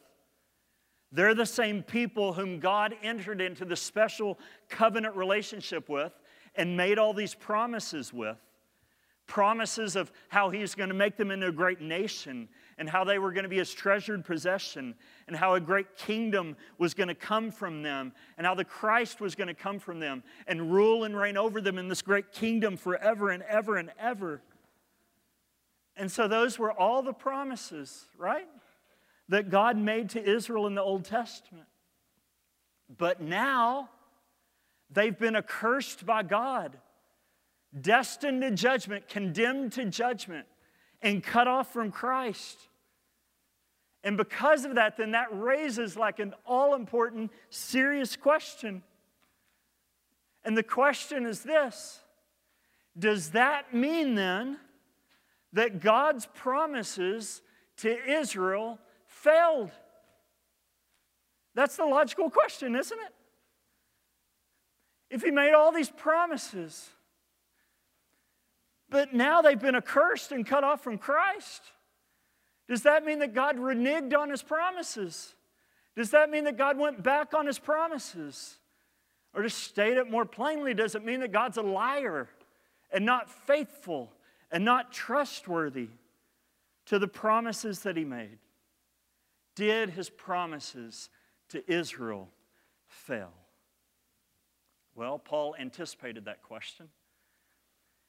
They're 1.12 1.36
the 1.36 1.46
same 1.46 1.84
people 1.84 2.34
whom 2.34 2.60
God 2.60 2.96
entered 3.04 3.42
into 3.42 3.66
the 3.66 3.76
special 3.76 4.40
covenant 4.70 5.16
relationship 5.16 5.90
with 5.90 6.14
and 6.56 6.78
made 6.78 6.98
all 6.98 7.14
these 7.14 7.36
promises 7.36 8.14
with. 8.14 8.38
Promises 9.28 9.96
of 9.96 10.12
how 10.30 10.50
He's 10.50 10.74
going 10.74 10.90
to 10.90 10.96
make 10.96 11.18
them 11.18 11.32
into 11.32 11.48
a 11.48 11.52
great 11.52 11.82
nation 11.82 12.48
and 12.78 12.90
how 12.90 13.04
they 13.04 13.20
were 13.20 13.32
going 13.32 13.44
to 13.44 13.50
be 13.50 13.58
His 13.58 13.74
treasured 13.74 14.26
possession 14.26 14.96
and 15.28 15.36
how 15.36 15.56
a 15.56 15.60
great 15.60 15.98
kingdom 15.98 16.56
was 16.78 16.94
going 16.94 17.08
to 17.10 17.16
come 17.16 17.52
from 17.52 17.82
them 17.82 18.14
and 18.38 18.48
how 18.48 18.56
the 18.56 18.66
Christ 18.66 19.20
was 19.22 19.36
going 19.36 19.48
to 19.48 19.54
come 19.54 19.80
from 19.80 20.00
them 20.00 20.24
and 20.48 20.72
rule 20.74 21.04
and 21.04 21.16
reign 21.16 21.38
over 21.38 21.62
them 21.62 21.78
in 21.78 21.88
this 21.88 22.02
great 22.02 22.32
kingdom 22.32 22.78
forever 22.78 23.30
and 23.30 23.44
ever 23.44 23.78
and 23.78 23.92
ever. 24.00 24.42
And 25.96 26.10
so 26.10 26.28
those 26.28 26.58
were 26.58 26.72
all 26.72 27.02
the 27.02 27.14
promises, 27.14 28.08
right? 28.18 28.48
That 29.32 29.50
God 29.50 29.78
made 29.78 30.10
to 30.10 30.22
Israel 30.22 30.68
in 30.68 30.76
the 30.76 30.82
Old 30.82 31.06
Testament. 31.06 31.68
But 32.98 33.22
now 33.22 33.90
they've 34.92 35.18
been 35.18 35.38
accursed 35.38 36.06
by 36.06 36.24
God, 36.24 36.78
destined 37.80 38.42
to 38.42 38.52
judgment, 38.52 39.08
condemned 39.08 39.72
to 39.74 39.86
judgment, 39.86 40.48
and 41.02 41.24
cut 41.24 41.48
off 41.48 41.72
from 41.72 41.92
Christ. 41.92 42.58
And 44.04 44.18
because 44.18 44.66
of 44.66 44.76
that, 44.76 44.98
then 44.98 45.12
that 45.12 45.28
raises 45.32 45.96
like 45.96 46.20
an 46.20 46.34
all 46.46 46.76
important, 46.76 47.32
serious 47.50 48.18
question. 48.18 48.84
And 50.44 50.58
the 50.58 50.64
question 50.64 51.26
is 51.26 51.42
this 51.44 52.02
Does 53.00 53.30
that 53.30 53.74
mean 53.74 54.16
then 54.16 54.58
that 55.54 55.80
God's 55.80 56.26
promises 56.34 57.42
to 57.78 57.98
Israel 58.12 58.78
failed? 59.22 59.72
That's 61.54 61.76
the 61.76 61.86
logical 61.86 62.30
question, 62.30 62.76
isn't 62.76 63.00
it? 63.00 63.14
If 65.10 65.22
He 65.22 65.32
made 65.32 65.54
all 65.54 65.72
these 65.72 65.90
promises, 65.90 66.90
but 68.90 69.14
now 69.14 69.42
they've 69.42 69.60
been 69.60 69.76
accursed 69.76 70.32
and 70.32 70.46
cut 70.46 70.64
off 70.64 70.82
from 70.84 70.98
Christ, 70.98 71.62
does 72.68 72.84
that 72.84 73.04
mean 73.04 73.20
that 73.20 73.34
God 73.34 73.58
reneged 73.58 74.18
on 74.18 74.30
His 74.30 74.44
promises? 74.44 75.36
Does 75.96 76.12
that 76.12 76.30
mean 76.30 76.46
that 76.46 76.58
God 76.58 76.78
went 76.78 77.04
back 77.04 77.34
on 77.34 77.46
His 77.46 77.60
promises? 77.60 78.58
Or 79.34 79.44
to 79.44 79.50
state 79.50 79.98
it 79.98 80.10
more 80.10 80.26
plainly, 80.26 80.74
does 80.74 80.96
it 80.96 81.06
mean 81.06 81.22
that 81.22 81.32
God's 81.32 81.58
a 81.58 81.62
liar 81.62 82.28
and 82.92 83.06
not 83.06 83.30
faithful 83.30 84.12
and 84.52 84.66
not 84.66 84.92
trustworthy 84.92 85.88
to 86.88 87.00
the 87.00 87.08
promises 87.08 87.80
that 87.82 87.96
he 87.96 88.04
made? 88.04 88.38
Did 89.62 89.92
his 89.92 90.10
promises 90.10 91.12
to 91.50 91.72
Israel 91.72 92.30
fail? 92.88 93.32
Well, 94.96 95.20
Paul 95.20 95.56
anticipated 95.60 96.26
that 96.26 96.42
question. 96.42 96.88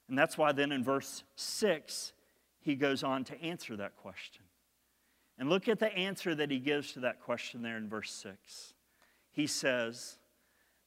And 0.09 0.17
that's 0.17 0.39
why 0.39 0.53
then 0.53 0.73
in 0.73 0.83
verse 0.83 1.25
6, 1.37 2.15
he 2.63 2.75
goes 2.75 3.03
on 3.03 3.25
to 3.25 3.39
answer 3.43 3.77
that 3.77 3.99
question. 3.99 4.45
And 5.39 5.51
look 5.51 5.69
at 5.69 5.79
the 5.79 5.93
answer 5.95 6.35
that 6.35 6.51
he 6.51 6.59
gives 6.59 6.93
to 6.93 7.01
that 7.01 7.21
question 7.21 7.61
there 7.61 7.77
in 7.77 7.87
verse 7.87 8.13
6. 8.13 8.73
He 9.31 9.47
says, 9.47 10.17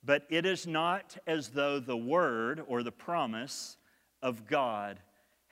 But 0.03 0.23
it 0.31 0.47
is 0.47 0.65
not 0.65 1.15
as 1.27 1.49
though 1.49 1.79
the 1.79 1.95
word 1.95 2.59
or 2.67 2.81
the 2.81 2.91
promise 2.91 3.77
of 4.19 4.47
God 4.47 4.99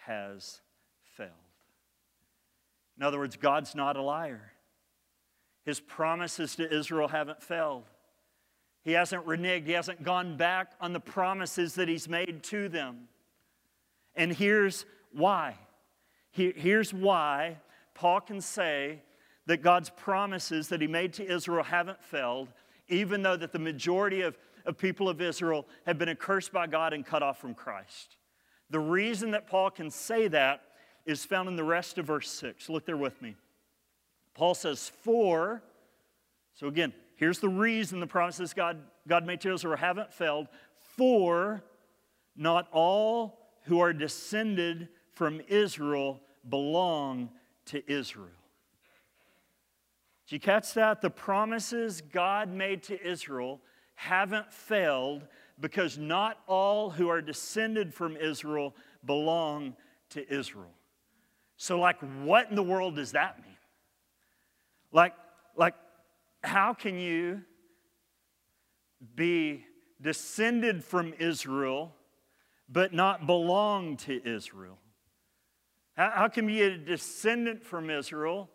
has 0.07 0.61
failed. 1.03 1.29
In 2.97 3.03
other 3.03 3.19
words, 3.19 3.35
God's 3.35 3.75
not 3.75 3.95
a 3.95 4.01
liar. 4.01 4.52
His 5.63 5.79
promises 5.79 6.55
to 6.57 6.71
Israel 6.71 7.07
haven't 7.07 7.41
failed. 7.41 7.83
He 8.83 8.91
hasn't 8.91 9.25
reneged. 9.25 9.65
He 9.65 9.71
hasn't 9.71 10.03
gone 10.03 10.35
back 10.35 10.73
on 10.81 10.93
the 10.93 10.99
promises 10.99 11.75
that 11.75 11.87
He's 11.87 12.09
made 12.09 12.43
to 12.43 12.67
them. 12.67 13.07
And 14.15 14.31
here's 14.33 14.85
why. 15.11 15.55
Here's 16.31 16.93
why 16.93 17.57
Paul 17.93 18.21
can 18.21 18.41
say 18.41 19.01
that 19.45 19.61
God's 19.61 19.89
promises 19.89 20.67
that 20.69 20.81
He 20.81 20.87
made 20.87 21.13
to 21.13 21.25
Israel 21.25 21.63
haven't 21.63 22.03
failed, 22.03 22.49
even 22.89 23.21
though 23.21 23.37
that 23.37 23.53
the 23.53 23.59
majority 23.59 24.21
of, 24.21 24.37
of 24.65 24.77
people 24.77 25.07
of 25.07 25.21
Israel 25.21 25.65
have 25.85 25.97
been 25.97 26.09
accursed 26.09 26.51
by 26.51 26.67
God 26.67 26.93
and 26.93 27.05
cut 27.05 27.23
off 27.23 27.39
from 27.39 27.53
Christ. 27.53 28.17
The 28.69 28.79
reason 28.79 29.31
that 29.31 29.47
Paul 29.47 29.69
can 29.69 29.91
say 29.91 30.27
that 30.29 30.63
is 31.05 31.23
found 31.23 31.47
in 31.47 31.55
the 31.55 31.63
rest 31.63 31.97
of 31.97 32.07
verse 32.07 32.29
6. 32.31 32.69
Look 32.69 32.85
there 32.85 32.97
with 32.97 33.21
me. 33.21 33.35
Paul 34.33 34.55
says, 34.55 34.91
For, 35.01 35.61
so 36.53 36.67
again, 36.67 36.93
here's 37.15 37.39
the 37.39 37.49
reason 37.49 37.99
the 37.99 38.07
promises 38.07 38.53
God, 38.53 38.77
God 39.07 39.25
made 39.25 39.41
to 39.41 39.53
Israel 39.53 39.77
haven't 39.77 40.13
failed. 40.13 40.47
For 40.97 41.63
not 42.35 42.67
all 42.71 43.39
who 43.63 43.79
are 43.79 43.93
descended 43.93 44.89
from 45.13 45.41
Israel 45.47 46.19
belong 46.49 47.29
to 47.65 47.91
Israel. 47.91 48.27
Did 50.27 50.35
you 50.35 50.39
catch 50.39 50.73
that? 50.73 51.01
The 51.01 51.09
promises 51.09 52.01
God 52.01 52.49
made 52.49 52.83
to 52.83 53.07
Israel 53.07 53.61
haven't 53.95 54.51
failed 54.51 55.27
because 55.59 55.97
not 55.97 56.39
all 56.47 56.89
who 56.89 57.09
are 57.09 57.21
descended 57.21 57.93
from 57.93 58.17
Israel 58.17 58.75
belong 59.05 59.75
to 60.09 60.33
Israel. 60.33 60.73
So, 61.57 61.79
like, 61.79 61.99
what 62.23 62.49
in 62.49 62.55
the 62.55 62.63
world 62.63 62.95
does 62.95 63.11
that 63.11 63.41
mean? 63.41 63.52
Like, 64.93 65.13
like 65.57 65.73
how 66.43 66.73
can 66.73 66.97
you 66.97 67.41
be 69.15 69.65
descended 69.99 70.83
from 70.83 71.13
Israel 71.19 71.93
but 72.69 72.93
not 72.93 73.25
belong 73.27 73.97
to 73.97 74.25
Israel? 74.25 74.77
How, 75.97 76.11
how 76.15 76.27
can 76.27 76.47
you 76.47 76.55
be 76.55 76.61
a 76.61 76.77
descendant 76.77 77.63
from 77.63 77.89
Israel, 77.89 78.49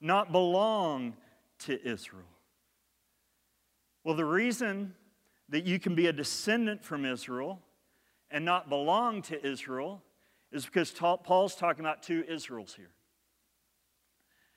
not 0.00 0.32
belong 0.32 1.14
to 1.60 1.80
Israel? 1.86 2.24
Well, 4.04 4.16
the 4.16 4.24
reason 4.24 4.94
that 5.50 5.64
you 5.64 5.78
can 5.78 5.94
be 5.94 6.06
a 6.06 6.12
descendant 6.12 6.82
from 6.82 7.04
Israel 7.04 7.60
and 8.30 8.44
not 8.44 8.68
belong 8.68 9.22
to 9.22 9.46
Israel 9.46 10.02
is 10.50 10.64
because 10.64 10.90
Paul's 10.90 11.54
talking 11.54 11.84
about 11.84 12.02
two 12.02 12.24
Israels 12.28 12.74
here. 12.74 12.90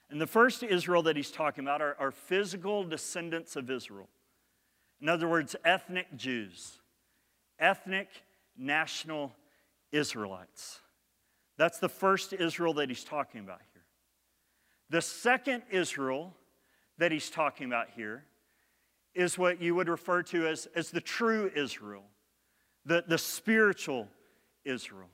And 0.09 0.21
the 0.21 0.27
first 0.27 0.63
Israel 0.63 1.03
that 1.03 1.15
he's 1.15 1.31
talking 1.31 1.63
about 1.63 1.81
are, 1.81 1.95
are 1.99 2.11
physical 2.11 2.83
descendants 2.83 3.55
of 3.55 3.69
Israel. 3.69 4.07
In 5.01 5.09
other 5.09 5.27
words, 5.27 5.55
ethnic 5.65 6.15
Jews, 6.15 6.79
ethnic 7.59 8.09
national 8.57 9.33
Israelites. 9.91 10.79
That's 11.57 11.79
the 11.79 11.89
first 11.89 12.33
Israel 12.33 12.73
that 12.75 12.89
he's 12.89 13.03
talking 13.03 13.41
about 13.41 13.61
here. 13.73 13.83
The 14.89 15.01
second 15.01 15.63
Israel 15.71 16.33
that 16.97 17.11
he's 17.11 17.29
talking 17.29 17.65
about 17.67 17.87
here 17.95 18.23
is 19.13 19.37
what 19.37 19.61
you 19.61 19.73
would 19.75 19.89
refer 19.89 20.21
to 20.21 20.47
as, 20.47 20.67
as 20.75 20.91
the 20.91 21.01
true 21.01 21.49
Israel, 21.55 22.03
the, 22.85 23.03
the 23.07 23.17
spiritual 23.17 24.07
Israel. 24.63 25.09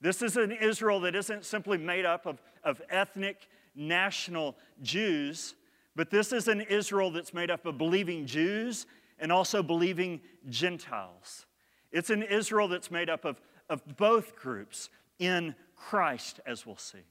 This 0.00 0.20
is 0.20 0.36
an 0.36 0.52
Israel 0.52 1.00
that 1.00 1.14
isn't 1.14 1.44
simply 1.44 1.78
made 1.78 2.04
up 2.04 2.26
of, 2.26 2.42
of 2.62 2.82
ethnic, 2.90 3.48
national 3.74 4.56
Jews, 4.82 5.54
but 5.94 6.10
this 6.10 6.32
is 6.32 6.48
an 6.48 6.60
Israel 6.62 7.10
that's 7.10 7.34
made 7.34 7.50
up 7.50 7.66
of 7.66 7.78
believing 7.78 8.26
Jews 8.26 8.86
and 9.18 9.30
also 9.30 9.62
believing 9.62 10.20
Gentiles. 10.48 11.46
It's 11.90 12.10
an 12.10 12.22
Israel 12.22 12.68
that's 12.68 12.90
made 12.90 13.10
up 13.10 13.24
of, 13.24 13.40
of 13.68 13.82
both 13.96 14.34
groups 14.34 14.88
in 15.18 15.54
Christ, 15.76 16.40
as 16.46 16.66
we'll 16.66 16.76
see. 16.76 17.04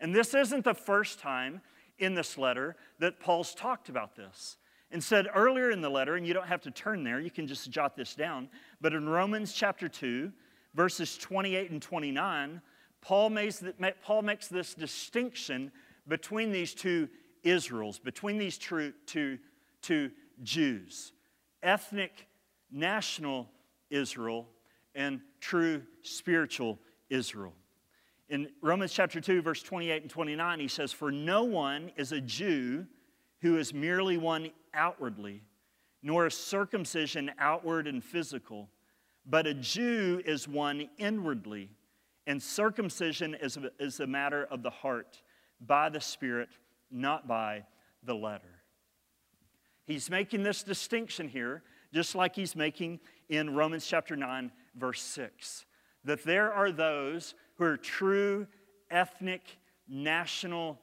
And 0.00 0.14
this 0.14 0.34
isn't 0.34 0.64
the 0.64 0.74
first 0.74 1.18
time 1.18 1.60
in 1.98 2.14
this 2.14 2.38
letter 2.38 2.76
that 3.00 3.18
Paul's 3.18 3.54
talked 3.54 3.88
about 3.88 4.14
this 4.14 4.56
and 4.90 5.02
said 5.02 5.26
earlier 5.34 5.70
in 5.70 5.80
the 5.80 5.90
letter, 5.90 6.16
and 6.16 6.26
you 6.26 6.32
don't 6.32 6.46
have 6.46 6.62
to 6.62 6.70
turn 6.70 7.04
there, 7.04 7.20
you 7.20 7.30
can 7.30 7.46
just 7.46 7.70
jot 7.70 7.96
this 7.96 8.14
down, 8.14 8.48
but 8.80 8.94
in 8.94 9.08
Romans 9.08 9.52
chapter 9.52 9.88
2, 9.88 10.32
verses 10.74 11.18
28 11.18 11.70
and 11.70 11.82
29, 11.82 12.62
Paul 13.00 13.30
makes, 13.30 13.62
Paul 14.02 14.22
makes 14.22 14.48
this 14.48 14.74
distinction 14.74 15.70
between 16.08 16.50
these 16.50 16.74
two 16.74 17.08
Israels, 17.42 17.98
between 17.98 18.38
these 18.38 18.58
two, 18.58 18.92
two, 19.06 19.38
two 19.82 20.10
Jews 20.42 21.12
ethnic, 21.62 22.28
national 22.70 23.48
Israel, 23.90 24.46
and 24.94 25.20
true 25.40 25.82
spiritual 26.02 26.78
Israel. 27.10 27.54
In 28.28 28.48
Romans 28.60 28.92
chapter 28.92 29.20
2, 29.20 29.42
verse 29.42 29.62
28 29.62 30.02
and 30.02 30.10
29, 30.10 30.60
he 30.60 30.68
says, 30.68 30.92
For 30.92 31.10
no 31.10 31.44
one 31.44 31.90
is 31.96 32.12
a 32.12 32.20
Jew 32.20 32.86
who 33.40 33.56
is 33.56 33.72
merely 33.72 34.18
one 34.18 34.50
outwardly, 34.74 35.42
nor 36.02 36.26
is 36.26 36.34
circumcision 36.34 37.30
outward 37.38 37.86
and 37.86 38.04
physical, 38.04 38.68
but 39.24 39.46
a 39.46 39.54
Jew 39.54 40.22
is 40.24 40.46
one 40.46 40.88
inwardly, 40.98 41.70
and 42.26 42.42
circumcision 42.42 43.34
is 43.34 43.56
a, 43.56 43.70
is 43.82 44.00
a 44.00 44.06
matter 44.06 44.46
of 44.50 44.62
the 44.62 44.70
heart, 44.70 45.22
by 45.60 45.88
the 45.88 46.00
Spirit, 46.00 46.48
not 46.90 47.26
by 47.26 47.64
the 48.02 48.14
letter. 48.14 48.62
He's 49.86 50.10
making 50.10 50.42
this 50.42 50.62
distinction 50.62 51.28
here, 51.28 51.62
just 51.92 52.14
like 52.14 52.34
he's 52.34 52.54
making 52.54 53.00
in 53.28 53.54
Romans 53.54 53.86
chapter 53.86 54.16
9, 54.16 54.52
verse 54.76 55.00
6, 55.02 55.64
that 56.04 56.24
there 56.24 56.52
are 56.52 56.70
those 56.70 57.34
who 57.56 57.64
are 57.64 57.76
true 57.76 58.46
ethnic, 58.90 59.42
national 59.88 60.78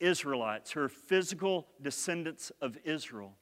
Israelites, 0.00 0.72
who 0.72 0.80
are 0.80 0.88
physical 0.88 1.66
descendants 1.80 2.52
of 2.60 2.76
Israel. 2.84 3.34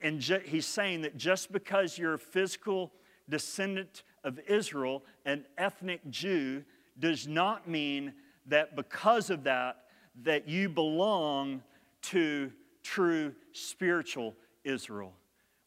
And 0.00 0.20
ju- 0.20 0.40
he's 0.44 0.66
saying 0.66 1.02
that 1.02 1.16
just 1.16 1.52
because 1.52 1.98
you're 1.98 2.14
a 2.14 2.18
physical 2.18 2.92
descendant 3.28 4.04
of 4.24 4.38
Israel, 4.48 5.02
an 5.24 5.44
ethnic 5.58 6.08
Jew, 6.10 6.64
does 6.98 7.26
not 7.26 7.68
mean 7.68 8.14
that 8.46 8.76
because 8.76 9.30
of 9.30 9.44
that, 9.44 9.76
that 10.22 10.48
you 10.48 10.68
belong 10.68 11.62
to 12.02 12.52
true 12.82 13.34
spiritual 13.52 14.34
Israel, 14.64 15.12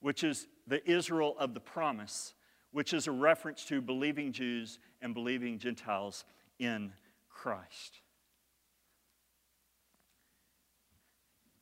which 0.01 0.23
is 0.23 0.47
the 0.67 0.87
Israel 0.89 1.35
of 1.39 1.53
the 1.53 1.59
promise, 1.59 2.33
which 2.71 2.93
is 2.93 3.07
a 3.07 3.11
reference 3.11 3.65
to 3.65 3.81
believing 3.81 4.31
Jews 4.31 4.79
and 5.01 5.13
believing 5.13 5.59
Gentiles 5.59 6.25
in 6.59 6.93
Christ. 7.29 8.01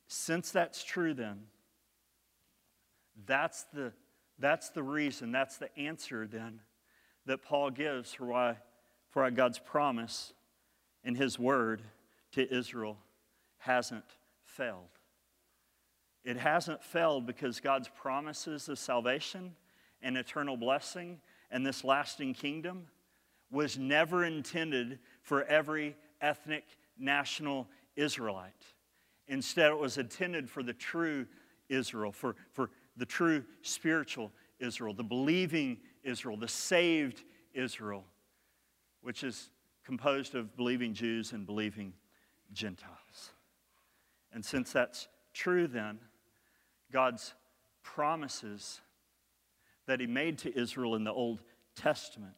Since 0.06 0.50
that's 0.50 0.84
true, 0.84 1.14
then, 1.14 1.42
that's 3.26 3.64
the, 3.72 3.92
that's 4.38 4.70
the 4.70 4.82
reason, 4.82 5.32
that's 5.32 5.56
the 5.56 5.76
answer 5.78 6.26
then 6.26 6.60
that 7.26 7.42
Paul 7.42 7.70
gives 7.70 8.12
for 8.12 8.26
why, 8.26 8.56
for 9.10 9.22
why 9.22 9.30
God's 9.30 9.58
promise 9.58 10.32
in 11.02 11.14
his 11.14 11.38
word 11.38 11.82
to 12.34 12.54
Israel 12.54 12.98
hasn't 13.58 14.04
failed. 14.44 14.88
It 16.24 16.36
hasn't 16.36 16.82
failed 16.82 17.26
because 17.26 17.60
God's 17.60 17.88
promises 17.88 18.68
of 18.68 18.78
salvation 18.78 19.54
and 20.02 20.16
eternal 20.16 20.56
blessing 20.56 21.20
and 21.50 21.64
this 21.66 21.84
lasting 21.84 22.34
kingdom 22.34 22.86
was 23.50 23.78
never 23.78 24.24
intended 24.24 24.98
for 25.22 25.44
every 25.44 25.96
ethnic 26.20 26.64
national 26.98 27.68
Israelite. 27.96 28.52
Instead, 29.28 29.70
it 29.70 29.78
was 29.78 29.98
intended 29.98 30.48
for 30.48 30.62
the 30.62 30.72
true 30.72 31.26
Israel, 31.68 32.10
for, 32.10 32.36
for 32.52 32.70
the 32.96 33.06
true 33.06 33.44
spiritual 33.62 34.32
Israel, 34.58 34.94
the 34.94 35.02
believing 35.02 35.78
Israel, 36.02 36.36
the 36.36 36.48
saved 36.48 37.22
Israel, 37.52 38.04
which 39.02 39.22
is 39.22 39.50
composed 39.84 40.34
of 40.34 40.56
believing 40.56 40.94
Jews 40.94 41.32
and 41.32 41.46
believing 41.46 41.92
Gentiles. 42.54 43.32
And 44.32 44.44
since 44.44 44.72
that's 44.72 45.08
true, 45.32 45.66
then, 45.66 45.98
God's 46.92 47.34
promises 47.82 48.80
that 49.86 50.00
He 50.00 50.06
made 50.06 50.38
to 50.38 50.58
Israel 50.58 50.94
in 50.94 51.04
the 51.04 51.12
Old 51.12 51.42
Testament 51.76 52.34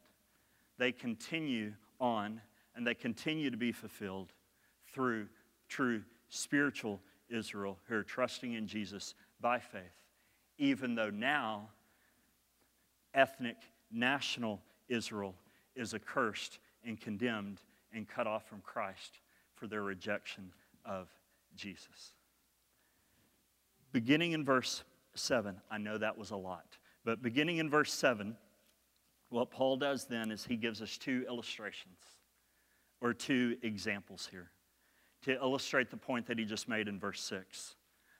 they 0.77 0.91
continue 0.91 1.73
on 1.99 2.41
and 2.75 2.85
they 2.85 2.93
continue 2.93 3.49
to 3.49 3.57
be 3.57 3.71
fulfilled 3.71 4.33
through 4.93 5.27
true 5.67 6.03
spiritual 6.29 7.01
Israel 7.29 7.77
who 7.87 7.95
are 7.95 8.03
trusting 8.03 8.53
in 8.53 8.67
Jesus 8.67 9.15
by 9.41 9.59
faith, 9.59 9.81
even 10.57 10.95
though 10.95 11.09
now 11.09 11.69
ethnic, 13.13 13.57
national 13.91 14.61
Israel 14.87 15.33
is 15.75 15.93
accursed 15.93 16.59
and 16.85 16.99
condemned 16.99 17.61
and 17.93 18.07
cut 18.07 18.27
off 18.27 18.47
from 18.47 18.61
Christ 18.61 19.19
for 19.57 19.67
their 19.67 19.83
rejection 19.83 20.51
of 20.85 21.09
Jesus. 21.55 22.13
Beginning 23.91 24.31
in 24.31 24.45
verse 24.45 24.83
7, 25.15 25.59
I 25.69 25.77
know 25.77 25.97
that 25.97 26.17
was 26.17 26.31
a 26.31 26.37
lot, 26.37 26.77
but 27.03 27.21
beginning 27.21 27.57
in 27.57 27.69
verse 27.69 27.91
7, 27.91 28.35
what 29.29 29.51
Paul 29.51 29.77
does 29.77 30.05
then 30.05 30.31
is 30.31 30.45
he 30.45 30.55
gives 30.55 30.81
us 30.81 30.97
two 30.97 31.25
illustrations 31.27 31.97
or 33.01 33.13
two 33.13 33.57
examples 33.61 34.27
here 34.31 34.51
to 35.23 35.33
illustrate 35.33 35.89
the 35.89 35.97
point 35.97 36.27
that 36.27 36.39
he 36.39 36.45
just 36.45 36.69
made 36.69 36.87
in 36.87 36.99
verse 36.99 37.21
6 37.21 37.75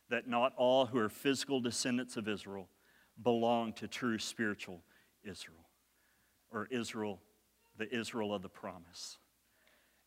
that 0.10 0.28
not 0.28 0.54
all 0.58 0.86
who 0.86 0.97
are 0.97 1.10
physical 1.10 1.60
descendants 1.60 2.17
of 2.17 2.28
Israel 2.28 2.69
belong 3.23 3.73
to 3.73 3.88
true 3.88 4.17
spiritual 4.17 4.82
Israel 5.23 5.67
or 6.52 6.67
Israel, 6.71 7.19
the 7.78 7.93
Israel 7.93 8.34
of 8.34 8.41
the 8.41 8.50
promise. 8.50 9.17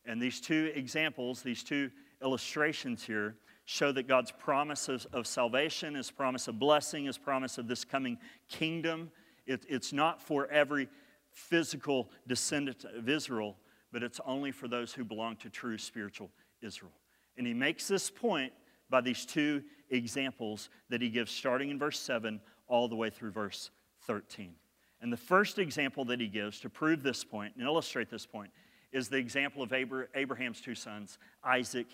And 0.04 0.20
these 0.20 0.40
two 0.40 0.72
examples, 0.74 1.42
these 1.42 1.62
two 1.62 1.90
illustrations 2.22 3.04
here, 3.04 3.36
show 3.64 3.92
that 3.92 4.08
God's 4.08 4.32
promises 4.32 5.06
of 5.12 5.26
salvation, 5.26 5.94
his 5.94 6.10
promise 6.10 6.48
of 6.48 6.58
blessing, 6.58 7.04
his 7.04 7.18
promise 7.18 7.56
of 7.56 7.68
this 7.68 7.84
coming 7.84 8.18
kingdom, 8.48 9.10
it, 9.46 9.64
it's 9.68 9.92
not 9.92 10.20
for 10.20 10.48
every 10.48 10.88
physical 11.32 12.10
descendant 12.26 12.84
of 12.84 13.08
Israel, 13.08 13.56
but 13.92 14.02
it's 14.02 14.20
only 14.26 14.50
for 14.50 14.66
those 14.66 14.92
who 14.92 15.04
belong 15.04 15.36
to 15.36 15.50
true 15.50 15.78
spiritual 15.78 16.30
Israel. 16.62 16.92
And 17.36 17.46
he 17.46 17.54
makes 17.54 17.86
this 17.86 18.10
point 18.10 18.52
by 18.88 19.00
these 19.00 19.24
two 19.24 19.62
examples 19.90 20.68
that 20.88 21.00
he 21.00 21.08
gives 21.08 21.30
starting 21.30 21.70
in 21.70 21.78
verse 21.78 21.98
7 21.98 22.40
all 22.66 22.88
the 22.88 22.96
way 22.96 23.10
through 23.10 23.30
verse 23.30 23.70
13. 24.06 24.54
And 25.00 25.12
the 25.12 25.16
first 25.16 25.58
example 25.58 26.04
that 26.06 26.20
he 26.20 26.26
gives 26.26 26.60
to 26.60 26.68
prove 26.68 27.02
this 27.02 27.24
point 27.24 27.54
and 27.56 27.64
illustrate 27.64 28.10
this 28.10 28.26
point 28.26 28.50
is 28.92 29.08
the 29.08 29.16
example 29.16 29.62
of 29.62 29.72
Abraham's 29.72 30.60
two 30.60 30.74
sons, 30.74 31.18
Isaac 31.44 31.86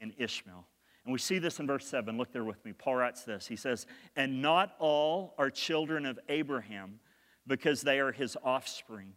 and 0.00 0.12
Ishmael. 0.18 0.64
And 1.04 1.12
we 1.12 1.18
see 1.18 1.38
this 1.38 1.60
in 1.60 1.66
verse 1.66 1.86
7. 1.86 2.16
Look 2.16 2.32
there 2.32 2.44
with 2.44 2.64
me. 2.64 2.72
Paul 2.72 2.96
writes 2.96 3.24
this. 3.24 3.46
He 3.46 3.56
says, 3.56 3.86
And 4.16 4.40
not 4.40 4.74
all 4.78 5.34
are 5.36 5.50
children 5.50 6.06
of 6.06 6.18
Abraham 6.28 6.98
because 7.46 7.82
they 7.82 8.00
are 8.00 8.12
his 8.12 8.36
offspring, 8.42 9.12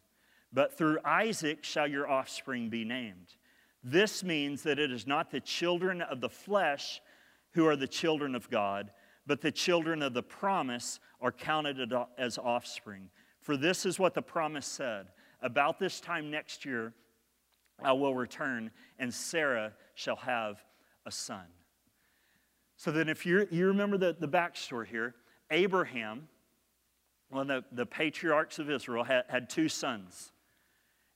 but 0.52 0.78
through 0.78 1.00
Isaac 1.06 1.64
shall 1.64 1.88
your 1.88 2.10
offspring 2.10 2.70
be 2.70 2.84
named. 2.84 3.36
This 3.84 4.24
means 4.24 4.64
that 4.64 4.80
it 4.80 4.92
is 4.92 5.08
not 5.08 5.32
the 5.32 5.40
children 5.40 6.02
of 6.02 6.20
the 6.20 6.30
flesh 6.30 7.02
who 7.54 7.66
are 7.66 7.78
the 7.78 7.88
children 7.88 8.36
of 8.36 8.50
God, 8.50 8.92
but 9.26 9.40
the 9.40 9.52
children 9.52 10.02
of 10.02 10.14
the 10.14 10.24
promise 10.24 11.00
are 11.22 11.32
counted 11.32 11.94
as 12.18 12.38
offspring. 12.38 13.10
For 13.42 13.56
this 13.56 13.86
is 13.86 13.98
what 13.98 14.14
the 14.14 14.22
promise 14.22 14.66
said 14.66 15.08
About 15.42 15.80
this 15.80 16.02
time 16.02 16.30
next 16.30 16.66
year, 16.66 16.94
I 17.82 17.94
will 17.94 18.16
return, 18.16 18.72
and 18.98 19.14
Sarah 19.14 19.74
shall 19.96 20.16
have 20.18 20.64
a 21.06 21.12
son. 21.12 21.46
So 22.76 22.92
then, 22.92 23.10
if 23.10 23.26
you 23.26 23.48
you 23.52 23.68
remember 23.68 23.98
the, 23.98 24.16
the 24.20 24.28
backstory 24.28 24.88
here, 24.88 25.16
Abraham, 25.52 26.28
one 27.30 27.50
of 27.50 27.64
the, 27.70 27.76
the 27.76 27.86
patriarchs 27.86 28.60
of 28.60 28.70
Israel, 28.70 29.04
had, 29.04 29.26
had 29.28 29.50
two 29.50 29.70
sons. 29.70 30.32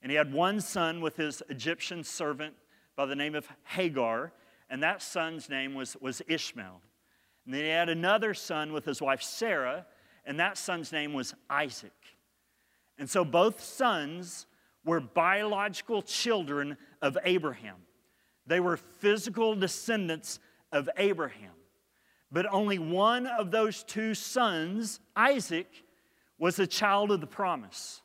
And 0.02 0.12
he 0.12 0.18
had 0.18 0.34
one 0.34 0.60
son 0.60 1.02
with 1.02 1.16
his 1.16 1.44
Egyptian 1.50 2.04
servant 2.04 2.56
by 2.96 3.06
the 3.06 3.16
name 3.16 3.36
of 3.36 3.48
Hagar, 3.64 4.34
and 4.70 4.82
that 4.82 5.02
son's 5.02 5.50
name 5.50 5.76
was, 5.76 5.96
was 6.02 6.22
Ishmael. 6.28 6.82
And 7.46 7.54
then 7.54 7.64
he 7.64 7.70
had 7.70 7.90
another 7.90 8.34
son 8.34 8.74
with 8.74 8.86
his 8.86 9.02
wife 9.02 9.22
Sarah, 9.22 9.86
and 10.26 10.40
that 10.40 10.58
son's 10.58 10.92
name 10.92 11.14
was 11.14 11.34
Isaac. 11.50 11.92
And 12.98 13.10
so 13.10 13.26
both 13.26 13.62
sons 13.62 14.46
were 14.86 15.00
biological 15.00 16.02
children 16.02 16.78
of 17.02 17.18
Abraham. 17.24 17.78
They 18.48 18.60
were 18.60 18.78
physical 18.78 19.56
descendants 19.56 20.40
of 20.72 20.90
Abraham. 20.98 21.52
But 22.32 22.46
only 22.52 22.80
one 22.80 23.28
of 23.28 23.52
those 23.52 23.84
two 23.84 24.14
sons, 24.14 25.00
Isaac, 25.16 25.68
was 26.38 26.58
a 26.58 26.66
child 26.66 27.12
of 27.12 27.22
the 27.22 27.28
promise, 27.28 28.02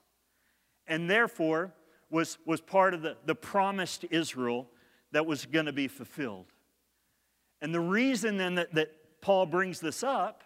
and 0.86 1.08
therefore 1.08 1.72
was, 2.10 2.38
was 2.44 2.60
part 2.60 2.92
of 2.92 3.02
the, 3.02 3.16
the 3.24 3.34
promised 3.34 4.04
Israel 4.10 4.68
that 5.12 5.24
was 5.24 5.46
going 5.46 5.66
to 5.66 5.72
be 5.72 5.88
fulfilled. 5.88 6.46
And 7.62 7.74
the 7.74 7.80
reason 7.80 8.36
then 8.36 8.56
that, 8.56 8.74
that 8.74 8.90
Paul 9.22 9.46
brings 9.46 9.80
this 9.80 10.02
up 10.02 10.42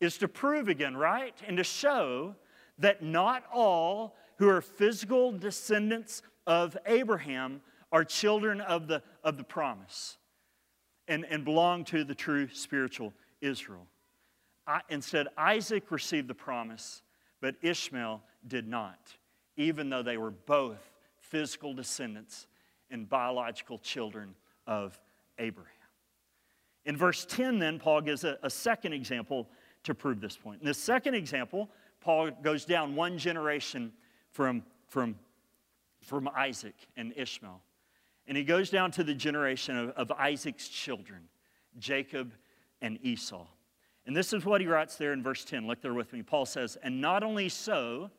is 0.00 0.18
to 0.18 0.28
prove 0.28 0.68
again, 0.68 0.96
right? 0.96 1.34
And 1.46 1.56
to 1.58 1.64
show 1.64 2.34
that 2.78 3.02
not 3.02 3.44
all 3.52 4.16
who 4.40 4.48
are 4.48 4.62
physical 4.62 5.30
descendants 5.30 6.22
of 6.46 6.74
Abraham 6.86 7.60
are 7.92 8.04
children 8.04 8.62
of 8.62 8.88
the, 8.88 9.02
of 9.22 9.36
the 9.36 9.44
promise. 9.44 10.16
and, 11.06 11.26
and 11.26 11.44
belonged 11.44 11.86
to 11.88 12.04
the 12.04 12.14
true 12.14 12.48
spiritual 12.48 13.12
Israel. 13.42 13.86
I, 14.66 14.80
instead, 14.88 15.26
Isaac 15.36 15.90
received 15.90 16.26
the 16.26 16.34
promise, 16.34 17.02
but 17.42 17.56
Ishmael 17.60 18.22
did 18.48 18.66
not, 18.66 19.14
even 19.56 19.90
though 19.90 20.02
they 20.02 20.16
were 20.16 20.30
both 20.30 20.90
physical 21.18 21.74
descendants 21.74 22.46
and 22.90 23.06
biological 23.06 23.78
children 23.78 24.34
of 24.66 24.98
Abraham. 25.38 25.70
In 26.86 26.96
verse 26.96 27.26
10, 27.26 27.58
then, 27.58 27.78
Paul 27.78 28.00
gives 28.00 28.24
a, 28.24 28.38
a 28.42 28.48
second 28.48 28.94
example 28.94 29.48
to 29.82 29.94
prove 29.94 30.18
this 30.18 30.36
point. 30.36 30.62
In 30.62 30.66
the 30.66 30.72
second 30.72 31.14
example, 31.14 31.68
Paul 32.00 32.30
goes 32.42 32.64
down 32.64 32.94
one 32.94 33.18
generation 33.18 33.92
from, 34.30 34.62
from, 34.88 35.16
from 36.00 36.28
Isaac 36.28 36.74
and 36.96 37.12
Ishmael. 37.16 37.60
And 38.26 38.36
he 38.36 38.44
goes 38.44 38.70
down 38.70 38.90
to 38.92 39.04
the 39.04 39.14
generation 39.14 39.76
of, 39.76 39.90
of 39.90 40.12
Isaac's 40.12 40.68
children, 40.68 41.28
Jacob 41.78 42.32
and 42.80 42.98
Esau. 43.02 43.46
And 44.06 44.16
this 44.16 44.32
is 44.32 44.44
what 44.44 44.60
he 44.60 44.66
writes 44.66 44.96
there 44.96 45.12
in 45.12 45.22
verse 45.22 45.44
10. 45.44 45.66
Look 45.66 45.82
there 45.82 45.94
with 45.94 46.12
me. 46.12 46.22
Paul 46.22 46.46
says, 46.46 46.76
And 46.82 47.00
not 47.00 47.22
only 47.22 47.48
so, 47.48 48.10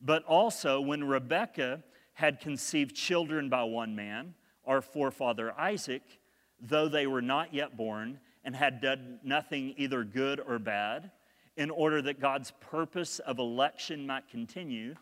but 0.00 0.24
also 0.24 0.80
when 0.80 1.04
Rebekah 1.04 1.82
had 2.14 2.40
conceived 2.40 2.94
children 2.94 3.48
by 3.48 3.62
one 3.64 3.94
man, 3.94 4.34
our 4.64 4.80
forefather 4.80 5.52
Isaac, 5.58 6.02
though 6.60 6.88
they 6.88 7.06
were 7.06 7.22
not 7.22 7.54
yet 7.54 7.76
born 7.76 8.18
and 8.44 8.56
had 8.56 8.80
done 8.80 9.20
nothing 9.22 9.74
either 9.76 10.02
good 10.04 10.40
or 10.40 10.58
bad, 10.58 11.10
in 11.56 11.70
order 11.70 12.02
that 12.02 12.20
God's 12.20 12.52
purpose 12.60 13.18
of 13.20 13.38
election 13.38 14.06
might 14.06 14.28
continue, 14.28 14.94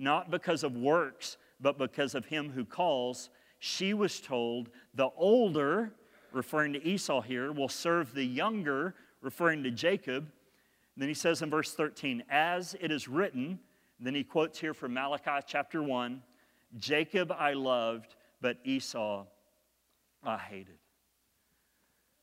not 0.00 0.30
because 0.30 0.64
of 0.64 0.76
works, 0.76 1.36
but 1.60 1.78
because 1.78 2.14
of 2.14 2.24
him 2.24 2.50
who 2.50 2.64
calls, 2.64 3.30
she 3.58 3.92
was 3.94 4.20
told, 4.20 4.70
The 4.94 5.10
older, 5.16 5.92
referring 6.32 6.72
to 6.72 6.84
Esau 6.84 7.20
here, 7.20 7.52
will 7.52 7.68
serve 7.68 8.14
the 8.14 8.24
younger, 8.24 8.94
referring 9.20 9.62
to 9.64 9.70
Jacob. 9.70 10.24
And 10.24 11.02
then 11.02 11.08
he 11.08 11.14
says 11.14 11.42
in 11.42 11.50
verse 11.50 11.74
13, 11.74 12.24
As 12.30 12.74
it 12.80 12.90
is 12.90 13.06
written, 13.06 13.60
then 14.00 14.14
he 14.14 14.24
quotes 14.24 14.58
here 14.58 14.74
from 14.74 14.94
Malachi 14.94 15.44
chapter 15.46 15.82
1 15.82 16.22
Jacob 16.78 17.32
I 17.32 17.52
loved, 17.52 18.14
but 18.40 18.58
Esau 18.64 19.26
I 20.22 20.38
hated. 20.38 20.78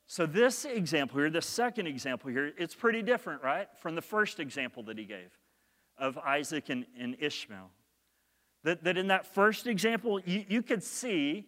So, 0.07 0.25
this 0.25 0.63
example 0.63 1.19
here, 1.19 1.29
the 1.29 1.41
second 1.41 1.85
example 1.85 2.31
here, 2.31 2.53
it's 2.57 2.73
pretty 2.73 3.01
different, 3.01 3.43
right, 3.43 3.67
from 3.77 3.93
the 3.93 4.01
first 4.01 4.39
example 4.39 4.81
that 4.83 4.97
he 4.97 5.03
gave 5.03 5.36
of 5.97 6.17
Isaac 6.17 6.69
and, 6.69 6.85
and 6.99 7.15
Ishmael. 7.19 7.69
That, 8.63 8.83
that 8.83 8.97
in 8.97 9.07
that 9.07 9.25
first 9.25 9.67
example, 9.67 10.19
you, 10.25 10.45
you 10.47 10.61
could 10.61 10.83
see 10.83 11.45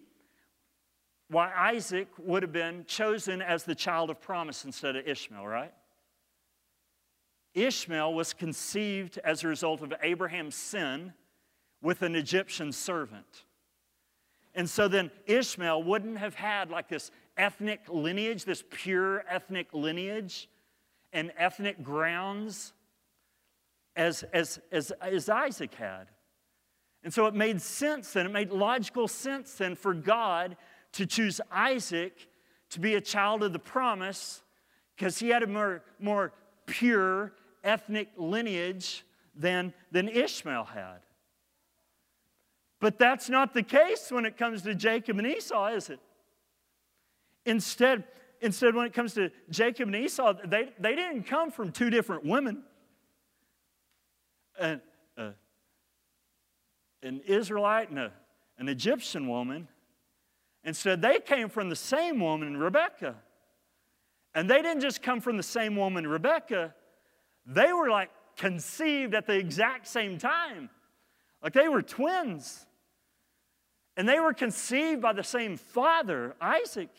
why 1.29 1.51
Isaac 1.55 2.07
would 2.17 2.43
have 2.43 2.51
been 2.51 2.85
chosen 2.85 3.41
as 3.41 3.63
the 3.63 3.75
child 3.75 4.09
of 4.09 4.19
promise 4.19 4.65
instead 4.65 4.95
of 4.95 5.07
Ishmael, 5.07 5.45
right? 5.45 5.73
Ishmael 7.53 8.13
was 8.13 8.33
conceived 8.33 9.19
as 9.23 9.43
a 9.43 9.47
result 9.47 9.81
of 9.81 9.93
Abraham's 10.01 10.55
sin 10.55 11.13
with 11.81 12.01
an 12.01 12.15
Egyptian 12.15 12.71
servant. 12.71 13.45
And 14.55 14.69
so 14.69 14.88
then 14.88 15.12
Ishmael 15.25 15.83
wouldn't 15.83 16.17
have 16.17 16.35
had 16.35 16.69
like 16.69 16.89
this 16.89 17.12
ethnic 17.38 17.81
lineage, 17.88 18.45
this 18.45 18.63
pure 18.69 19.23
ethnic 19.29 19.73
lineage 19.73 20.49
and 21.13 21.31
ethnic 21.38 21.83
grounds 21.83 22.73
as, 23.99 24.23
as, 24.31 24.59
as, 24.71 24.91
as 25.01 25.27
Isaac 25.27 25.75
had. 25.75 26.07
And 27.03 27.13
so 27.13 27.25
it 27.27 27.35
made 27.35 27.62
sense 27.62 28.13
then, 28.13 28.25
it 28.25 28.31
made 28.31 28.49
logical 28.49 29.09
sense 29.09 29.53
then 29.55 29.75
for 29.75 29.93
God 29.93 30.55
to 30.93 31.05
choose 31.05 31.41
Isaac 31.51 32.13
to 32.71 32.79
be 32.79 32.95
a 32.95 33.01
child 33.01 33.43
of 33.43 33.51
the 33.51 33.59
promise 33.59 34.41
because 34.95 35.19
he 35.19 35.29
had 35.29 35.43
a 35.43 35.47
more, 35.47 35.83
more 35.99 36.31
pure 36.65 37.33
ethnic 37.63 38.09
lineage 38.15 39.05
than, 39.35 39.73
than 39.91 40.07
Ishmael 40.07 40.63
had. 40.63 40.99
But 42.79 42.97
that's 42.97 43.29
not 43.29 43.53
the 43.53 43.63
case 43.63 44.12
when 44.12 44.25
it 44.25 44.38
comes 44.38 44.62
to 44.62 44.75
Jacob 44.75 45.17
and 45.17 45.27
Esau, 45.27 45.67
is 45.67 45.89
it? 45.89 45.99
Instead, 47.45 48.05
instead 48.39 48.75
when 48.75 48.85
it 48.85 48.93
comes 48.93 49.13
to 49.15 49.29
Jacob 49.49 49.88
and 49.89 49.95
Esau, 49.97 50.35
they, 50.45 50.69
they 50.79 50.95
didn't 50.95 51.23
come 51.23 51.51
from 51.51 51.73
two 51.73 51.89
different 51.89 52.23
women. 52.25 52.63
An, 54.60 54.82
uh, 55.17 55.32
an 57.02 57.22
Israelite 57.26 57.89
and 57.89 58.00
a, 58.00 58.12
an 58.58 58.67
Egyptian 58.67 59.28
woman. 59.28 59.67
Instead, 60.63 61.02
they 61.02 61.19
came 61.19 61.50
from 61.50 61.69
the 61.69 61.76
same 61.76 62.19
woman, 62.19 62.58
Rebecca. 62.58 63.15
And 64.36 64.50
they 64.50 64.62
didn't 64.62 64.82
just 64.82 65.02
come 65.02 65.22
from 65.22 65.38
the 65.38 65.43
same 65.43 65.76
woman, 65.76 66.06
Rebecca, 66.06 66.74
they 67.45 67.74
were 67.74 67.89
like 67.89 68.12
conceived 68.38 69.15
at 69.15 69.26
the 69.26 69.34
exact 69.34 69.88
same 69.88 70.17
time. 70.17 70.69
Like 71.41 71.54
they 71.54 71.67
were 71.67 71.82
twins. 71.82 72.65
And 73.98 74.08
they 74.08 74.19
were 74.19 74.34
conceived 74.34 75.02
by 75.02 75.13
the 75.13 75.24
same 75.24 75.58
father, 75.58 76.36
Isaac. 76.39 76.91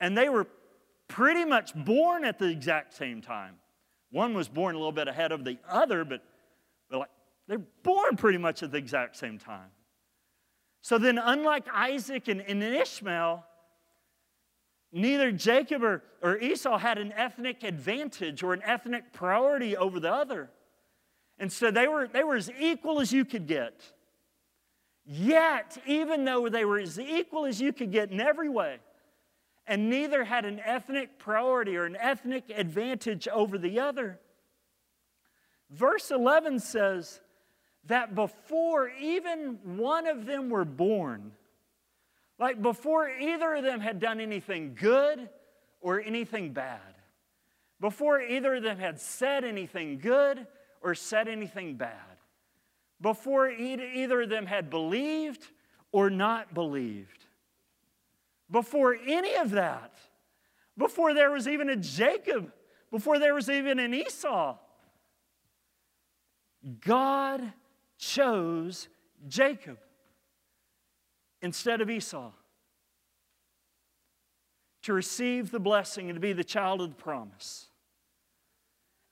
And 0.00 0.18
they 0.18 0.28
were 0.28 0.46
pretty 1.08 1.44
much 1.44 1.74
born 1.74 2.24
at 2.24 2.38
the 2.38 2.48
exact 2.48 2.94
same 2.94 3.22
time. 3.22 3.54
One 4.12 4.34
was 4.34 4.46
born 4.46 4.76
a 4.76 4.78
little 4.78 4.92
bit 4.92 5.08
ahead 5.08 5.32
of 5.32 5.44
the 5.44 5.58
other, 5.68 6.04
but, 6.04 6.22
but 6.88 6.98
like, 7.00 7.10
they're 7.48 7.58
born 7.82 8.16
pretty 8.16 8.38
much 8.38 8.62
at 8.62 8.70
the 8.70 8.78
exact 8.78 9.16
same 9.16 9.38
time. 9.38 9.70
So 10.82 10.98
then, 10.98 11.18
unlike 11.18 11.66
Isaac 11.72 12.28
and, 12.28 12.42
and 12.42 12.62
Ishmael, 12.62 13.44
neither 14.92 15.32
Jacob 15.32 15.82
or, 15.82 16.02
or 16.22 16.38
Esau 16.38 16.76
had 16.76 16.98
an 16.98 17.12
ethnic 17.16 17.62
advantage 17.62 18.42
or 18.42 18.52
an 18.52 18.62
ethnic 18.64 19.12
priority 19.12 19.76
over 19.76 19.98
the 19.98 20.12
other. 20.12 20.50
Instead, 21.38 21.74
they 21.74 21.88
were, 21.88 22.06
they 22.06 22.22
were 22.22 22.36
as 22.36 22.50
equal 22.60 23.00
as 23.00 23.12
you 23.12 23.24
could 23.24 23.46
get. 23.46 23.82
Yet, 25.04 25.78
even 25.86 26.24
though 26.24 26.48
they 26.48 26.64
were 26.64 26.78
as 26.78 27.00
equal 27.00 27.46
as 27.46 27.60
you 27.60 27.72
could 27.72 27.90
get 27.90 28.10
in 28.10 28.20
every 28.20 28.48
way, 28.48 28.78
and 29.66 29.88
neither 29.88 30.24
had 30.24 30.44
an 30.44 30.60
ethnic 30.64 31.18
priority 31.18 31.76
or 31.76 31.84
an 31.84 31.96
ethnic 31.96 32.44
advantage 32.54 33.28
over 33.28 33.58
the 33.58 33.78
other, 33.80 34.18
verse 35.70 36.10
11 36.10 36.58
says 36.60 37.20
that 37.86 38.14
before 38.14 38.90
even 39.00 39.58
one 39.76 40.06
of 40.06 40.26
them 40.26 40.50
were 40.50 40.64
born, 40.64 41.32
like 42.38 42.60
before 42.60 43.08
either 43.08 43.54
of 43.54 43.64
them 43.64 43.80
had 43.80 44.00
done 44.00 44.20
anything 44.20 44.74
good 44.74 45.28
or 45.80 46.00
anything 46.00 46.52
bad, 46.52 46.80
before 47.80 48.20
either 48.20 48.56
of 48.56 48.62
them 48.62 48.78
had 48.78 49.00
said 49.00 49.44
anything 49.44 49.98
good 49.98 50.46
or 50.80 50.94
said 50.94 51.28
anything 51.28 51.76
bad, 51.76 52.16
before 53.00 53.50
either 53.50 54.22
of 54.22 54.28
them 54.28 54.46
had 54.46 54.70
believed 54.70 55.46
or 55.92 56.10
not 56.10 56.54
believed. 56.54 57.21
Before 58.52 58.94
any 58.94 59.34
of 59.34 59.50
that, 59.52 59.94
before 60.76 61.14
there 61.14 61.30
was 61.30 61.48
even 61.48 61.70
a 61.70 61.76
Jacob, 61.76 62.52
before 62.90 63.18
there 63.18 63.34
was 63.34 63.48
even 63.48 63.78
an 63.78 63.94
Esau, 63.94 64.58
God 66.80 67.52
chose 67.98 68.88
Jacob 69.26 69.78
instead 71.40 71.80
of 71.80 71.88
Esau 71.88 72.30
to 74.82 74.92
receive 74.92 75.50
the 75.50 75.60
blessing 75.60 76.10
and 76.10 76.16
to 76.16 76.20
be 76.20 76.34
the 76.34 76.44
child 76.44 76.82
of 76.82 76.90
the 76.90 77.02
promise. 77.02 77.68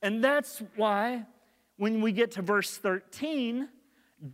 And 0.03 0.23
that's 0.23 0.63
why 0.77 1.25
when 1.79 2.03
we 2.03 2.13
get 2.13 2.33
to 2.33 2.43
verse 2.43 2.77
13, 2.77 3.69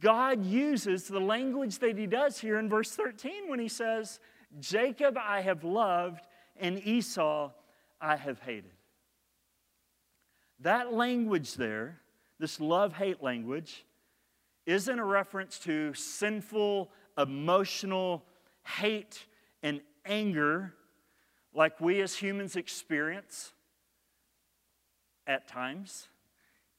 God 0.01 0.45
uses 0.45 1.07
the 1.07 1.21
language 1.21 1.79
that 1.79 1.97
he 1.97 2.07
does 2.07 2.41
here 2.41 2.59
in 2.59 2.69
verse 2.69 2.91
13 2.91 3.49
when 3.49 3.61
he 3.61 3.69
says, 3.69 4.19
Jacob 4.59 5.19
I 5.19 5.41
have 5.43 5.65
loved, 5.65 6.27
and 6.59 6.79
Esau 6.87 7.51
I 8.01 8.17
have 8.17 8.41
hated. 8.41 8.71
That 10.61 10.93
language 10.93 11.55
there, 11.55 12.01
this 12.39 12.61
love 12.61 12.95
hate 12.95 13.23
language, 13.23 13.85
isn't 14.65 14.99
a 14.99 15.05
reference 15.05 15.59
to 15.61 15.95
sinful, 15.95 16.91
emotional 17.19 18.25
hate 18.65 19.27
and 19.63 19.81
anger 20.05 20.75
like 21.55 21.81
we 21.81 22.01
as 22.01 22.17
humans 22.17 22.57
experience 22.57 23.53
at 25.27 25.49
times 25.49 26.09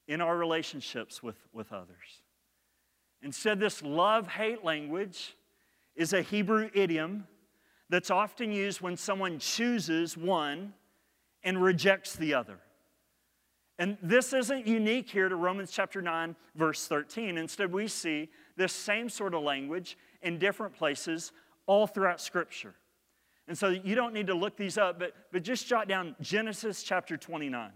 in 0.07 0.21
our 0.21 0.37
relationships 0.37 1.21
with, 1.21 1.37
with 1.53 1.73
others. 1.73 2.21
Instead, 3.21 3.59
this 3.59 3.81
love 3.81 4.27
hate 4.27 4.63
language 4.63 5.35
is 5.95 6.13
a 6.13 6.21
Hebrew 6.21 6.69
idiom 6.73 7.27
that's 7.89 8.11
often 8.11 8.51
used 8.51 8.81
when 8.81 8.97
someone 8.97 9.39
chooses 9.39 10.17
one 10.17 10.73
and 11.43 11.61
rejects 11.61 12.15
the 12.15 12.33
other. 12.33 12.59
And 13.79 13.97
this 14.01 14.33
isn't 14.33 14.65
unique 14.65 15.09
here 15.09 15.29
to 15.29 15.35
Romans 15.35 15.71
chapter 15.71 16.01
9, 16.01 16.35
verse 16.55 16.87
13. 16.87 17.37
Instead, 17.37 17.71
we 17.71 17.87
see 17.87 18.29
this 18.55 18.73
same 18.73 19.07
sort 19.07 19.33
of 19.35 19.43
language 19.43 19.97
in 20.23 20.39
different 20.39 20.73
places 20.73 21.31
all 21.67 21.85
throughout 21.85 22.19
Scripture. 22.19 22.73
And 23.47 23.57
so 23.57 23.69
you 23.69 23.95
don't 23.95 24.13
need 24.13 24.27
to 24.27 24.33
look 24.33 24.57
these 24.57 24.77
up, 24.77 24.99
but, 24.99 25.13
but 25.31 25.43
just 25.43 25.67
jot 25.67 25.87
down 25.87 26.15
Genesis 26.19 26.83
chapter 26.83 27.15
29. 27.17 27.71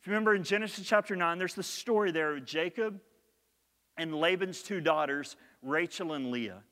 If 0.00 0.06
you 0.06 0.12
remember 0.12 0.34
in 0.34 0.42
Genesis 0.42 0.84
chapter 0.84 1.14
9, 1.14 1.38
there's 1.38 1.54
the 1.54 1.62
story 1.62 2.10
there 2.10 2.34
of 2.34 2.44
Jacob 2.44 2.98
and 3.96 4.14
Laban's 4.14 4.62
two 4.62 4.80
daughters, 4.80 5.36
Rachel 5.62 6.14
and 6.14 6.30
Leah. 6.30 6.62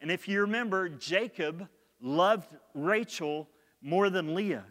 And 0.00 0.10
if 0.10 0.28
you 0.28 0.40
remember, 0.40 0.88
Jacob 0.88 1.68
loved 2.00 2.56
Rachel 2.74 3.48
more 3.82 4.10
than 4.10 4.34
Leah. 4.34 4.64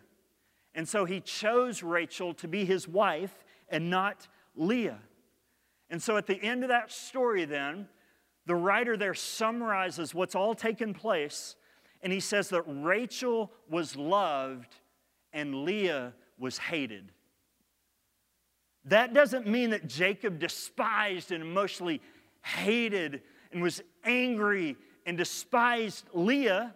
And 0.74 0.88
so 0.88 1.06
he 1.06 1.20
chose 1.20 1.84
Rachel 1.84 2.34
to 2.36 2.48
be 2.48 2.66
his 2.66 2.88
wife 2.88 3.44
and 3.70 3.90
not 3.90 4.28
Leah. 4.56 5.00
And 5.90 6.02
so 6.02 6.18
at 6.18 6.28
the 6.28 6.42
end 6.42 6.64
of 6.64 6.70
that 6.70 6.92
story, 6.92 7.46
then, 7.46 7.88
the 8.46 8.56
writer 8.56 8.98
there 8.98 9.14
summarizes 9.14 10.14
what's 10.14 10.36
all 10.36 10.56
taken 10.56 10.94
place, 10.94 11.56
and 12.02 12.14
he 12.14 12.20
says 12.20 12.50
that 12.50 12.64
Rachel 12.66 13.52
was 13.70 13.96
loved 13.96 14.76
and 15.34 15.64
Leah 15.64 16.14
was 16.38 16.58
hated. 16.58 17.12
That 18.86 19.14
doesn't 19.14 19.46
mean 19.46 19.72
that 19.72 19.88
Jacob 19.88 20.40
despised 20.40 21.32
and 21.32 21.44
emotionally 21.44 22.02
hated 22.42 23.22
and 23.52 23.62
was 23.62 23.82
angry 24.04 24.78
and 25.10 25.18
despised 25.18 26.06
Leah. 26.14 26.76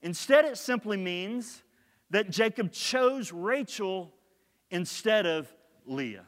Instead, 0.00 0.44
it 0.44 0.56
simply 0.56 0.96
means 0.96 1.64
that 2.10 2.30
Jacob 2.30 2.70
chose 2.70 3.32
Rachel 3.32 4.12
instead 4.70 5.26
of 5.26 5.52
Leah. 5.86 6.24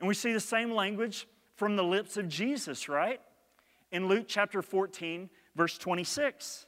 And 0.00 0.08
we 0.08 0.14
see 0.14 0.32
the 0.32 0.40
same 0.40 0.70
language 0.70 1.28
from 1.54 1.76
the 1.76 1.84
lips 1.84 2.16
of 2.16 2.30
Jesus, 2.30 2.88
right? 2.88 3.20
In 3.92 4.08
Luke 4.08 4.24
chapter 4.26 4.62
14, 4.62 5.28
verse 5.54 5.76
26. 5.76 6.64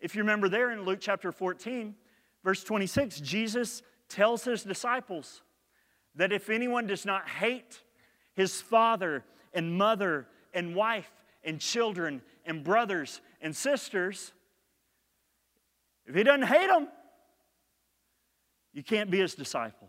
If 0.00 0.14
you 0.14 0.22
remember 0.22 0.48
there 0.48 0.70
in 0.70 0.86
Luke 0.86 1.00
chapter 1.02 1.30
14, 1.30 1.94
verse 2.42 2.64
26, 2.64 3.20
Jesus 3.20 3.82
tells 4.08 4.44
his 4.44 4.62
disciples 4.62 5.42
that 6.14 6.32
if 6.32 6.48
anyone 6.48 6.86
does 6.86 7.04
not 7.04 7.28
hate 7.28 7.82
his 8.32 8.62
father 8.62 9.24
and 9.52 9.76
mother 9.76 10.26
and 10.54 10.74
wife 10.74 11.19
and 11.44 11.60
children 11.60 12.22
and 12.44 12.62
brothers 12.64 13.20
and 13.40 13.54
sisters, 13.54 14.32
if 16.06 16.14
he 16.14 16.22
doesn't 16.22 16.46
hate 16.46 16.68
them, 16.68 16.88
you 18.72 18.82
can't 18.82 19.10
be 19.10 19.18
his 19.20 19.34
disciple. 19.34 19.88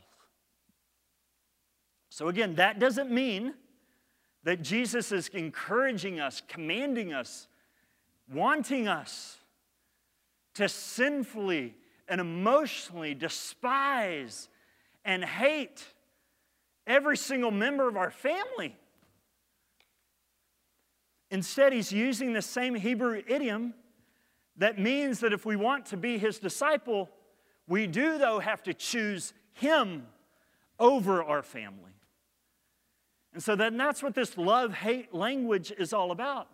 So, 2.10 2.28
again, 2.28 2.56
that 2.56 2.80
doesn't 2.80 3.10
mean 3.10 3.54
that 4.44 4.62
Jesus 4.62 5.12
is 5.12 5.30
encouraging 5.30 6.20
us, 6.20 6.42
commanding 6.48 7.14
us, 7.14 7.48
wanting 8.32 8.88
us 8.88 9.38
to 10.56 10.68
sinfully 10.68 11.76
and 12.08 12.20
emotionally 12.20 13.14
despise 13.14 14.50
and 15.06 15.24
hate 15.24 15.86
every 16.86 17.16
single 17.16 17.52
member 17.52 17.88
of 17.88 17.96
our 17.96 18.12
family. 18.12 18.76
Instead, 21.32 21.74
he's 21.74 21.92
using 21.92 22.34
the 22.34 22.42
same 22.42 22.76
Hebrew 22.76 23.24
idiom 23.26 23.74
that 24.58 24.78
means 24.78 25.22
that 25.22 25.34
if 25.34 25.46
we 25.46 25.56
want 25.56 25.88
to 25.88 25.98
be 25.98 26.18
his 26.18 26.38
disciple, 26.38 27.10
we 27.68 27.88
do, 27.88 28.18
though, 28.18 28.40
have 28.40 28.62
to 28.64 28.74
choose 28.74 29.34
him 29.54 30.06
over 30.78 31.24
our 31.24 31.42
family. 31.42 31.92
And 33.34 33.42
so 33.42 33.56
then 33.56 33.78
that's 33.78 34.04
what 34.04 34.14
this 34.14 34.38
love 34.38 34.74
hate 34.74 35.14
language 35.14 35.72
is 35.78 35.94
all 35.94 36.12
about. 36.12 36.50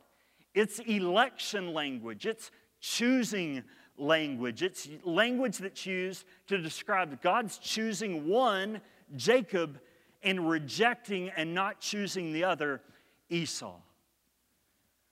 It's 0.53 0.79
election 0.79 1.73
language, 1.73 2.25
it's 2.25 2.51
choosing 2.79 3.63
language. 3.97 4.61
It's 4.61 4.87
language 5.03 5.57
that's 5.57 5.85
used 5.85 6.25
to 6.47 6.57
describe 6.57 7.19
God's 7.21 7.57
choosing 7.57 8.27
one, 8.27 8.81
Jacob, 9.15 9.79
and 10.23 10.47
rejecting 10.47 11.29
and 11.29 11.53
not 11.53 11.79
choosing 11.79 12.31
the 12.31 12.43
other, 12.43 12.81
Esau. 13.29 13.75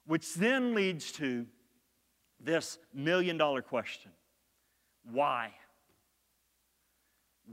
Which 0.06 0.34
then 0.36 0.76
leads 0.76 1.12
to 1.14 1.46
this 2.40 2.78
million 2.94 3.38
dollar 3.38 3.62
question 3.62 4.12
Why? 5.12 5.52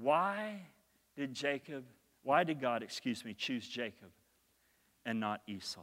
Why 0.01 0.61
did 1.17 1.35
Jacob, 1.35 1.85
why 2.23 2.45
did 2.45 2.61
God, 2.61 2.83
excuse 2.83 3.25
me, 3.25 3.35
choose 3.35 3.67
Jacob 3.69 4.09
and 5.05 5.21
not 5.21 5.43
Esau? 5.47 5.83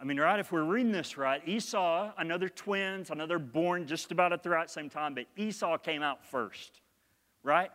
I 0.00 0.04
mean, 0.04 0.20
right, 0.20 0.38
if 0.38 0.52
we're 0.52 0.62
reading 0.62 0.92
this 0.92 1.18
right, 1.18 1.42
Esau, 1.46 2.12
they're 2.38 2.48
twins, 2.48 3.10
they're 3.26 3.38
born 3.38 3.86
just 3.86 4.12
about 4.12 4.32
at 4.32 4.42
the 4.42 4.50
right 4.50 4.70
same 4.70 4.88
time, 4.88 5.14
but 5.14 5.26
Esau 5.36 5.76
came 5.78 6.02
out 6.02 6.24
first, 6.24 6.80
right? 7.42 7.70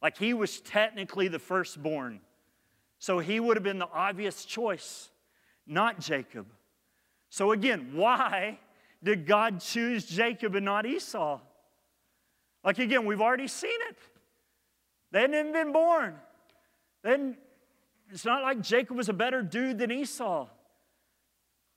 Like 0.00 0.16
he 0.16 0.32
was 0.32 0.60
technically 0.60 1.28
the 1.28 1.40
firstborn. 1.40 2.20
So 2.98 3.18
he 3.18 3.40
would 3.40 3.56
have 3.56 3.64
been 3.64 3.78
the 3.78 3.88
obvious 3.92 4.44
choice, 4.44 5.10
not 5.66 5.98
Jacob. 5.98 6.46
So 7.30 7.52
again, 7.52 7.92
why 7.94 8.58
did 9.02 9.26
God 9.26 9.60
choose 9.60 10.04
Jacob 10.04 10.54
and 10.56 10.64
not 10.64 10.84
Esau? 10.84 11.40
Like 12.62 12.78
again, 12.78 13.06
we've 13.06 13.20
already 13.20 13.48
seen 13.48 13.78
it. 13.88 13.96
They 15.12 15.22
hadn't 15.22 15.36
even 15.36 15.52
been 15.52 15.72
born. 15.72 16.16
Then 17.02 17.36
it's 18.10 18.24
not 18.24 18.42
like 18.42 18.60
Jacob 18.60 18.96
was 18.96 19.08
a 19.08 19.12
better 19.12 19.42
dude 19.42 19.78
than 19.78 19.90
Esau. 19.90 20.42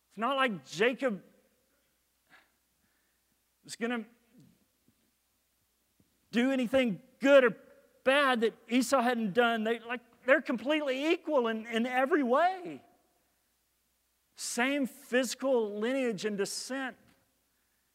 It's 0.10 0.18
not 0.18 0.36
like 0.36 0.66
Jacob 0.66 1.22
was 3.64 3.76
going 3.76 3.92
to 3.92 4.06
do 6.32 6.52
anything 6.52 7.00
good 7.22 7.44
or 7.44 7.56
bad 8.04 8.42
that 8.42 8.54
Esau 8.70 9.02
hadn't 9.02 9.34
done. 9.34 9.64
They, 9.64 9.80
like, 9.88 10.02
they're 10.26 10.42
completely 10.42 11.12
equal 11.12 11.48
in, 11.48 11.66
in 11.68 11.86
every 11.86 12.24
way. 12.24 12.82
Same 14.36 14.88
physical 14.88 15.80
lineage 15.80 16.26
and 16.26 16.38
descent. 16.38 16.96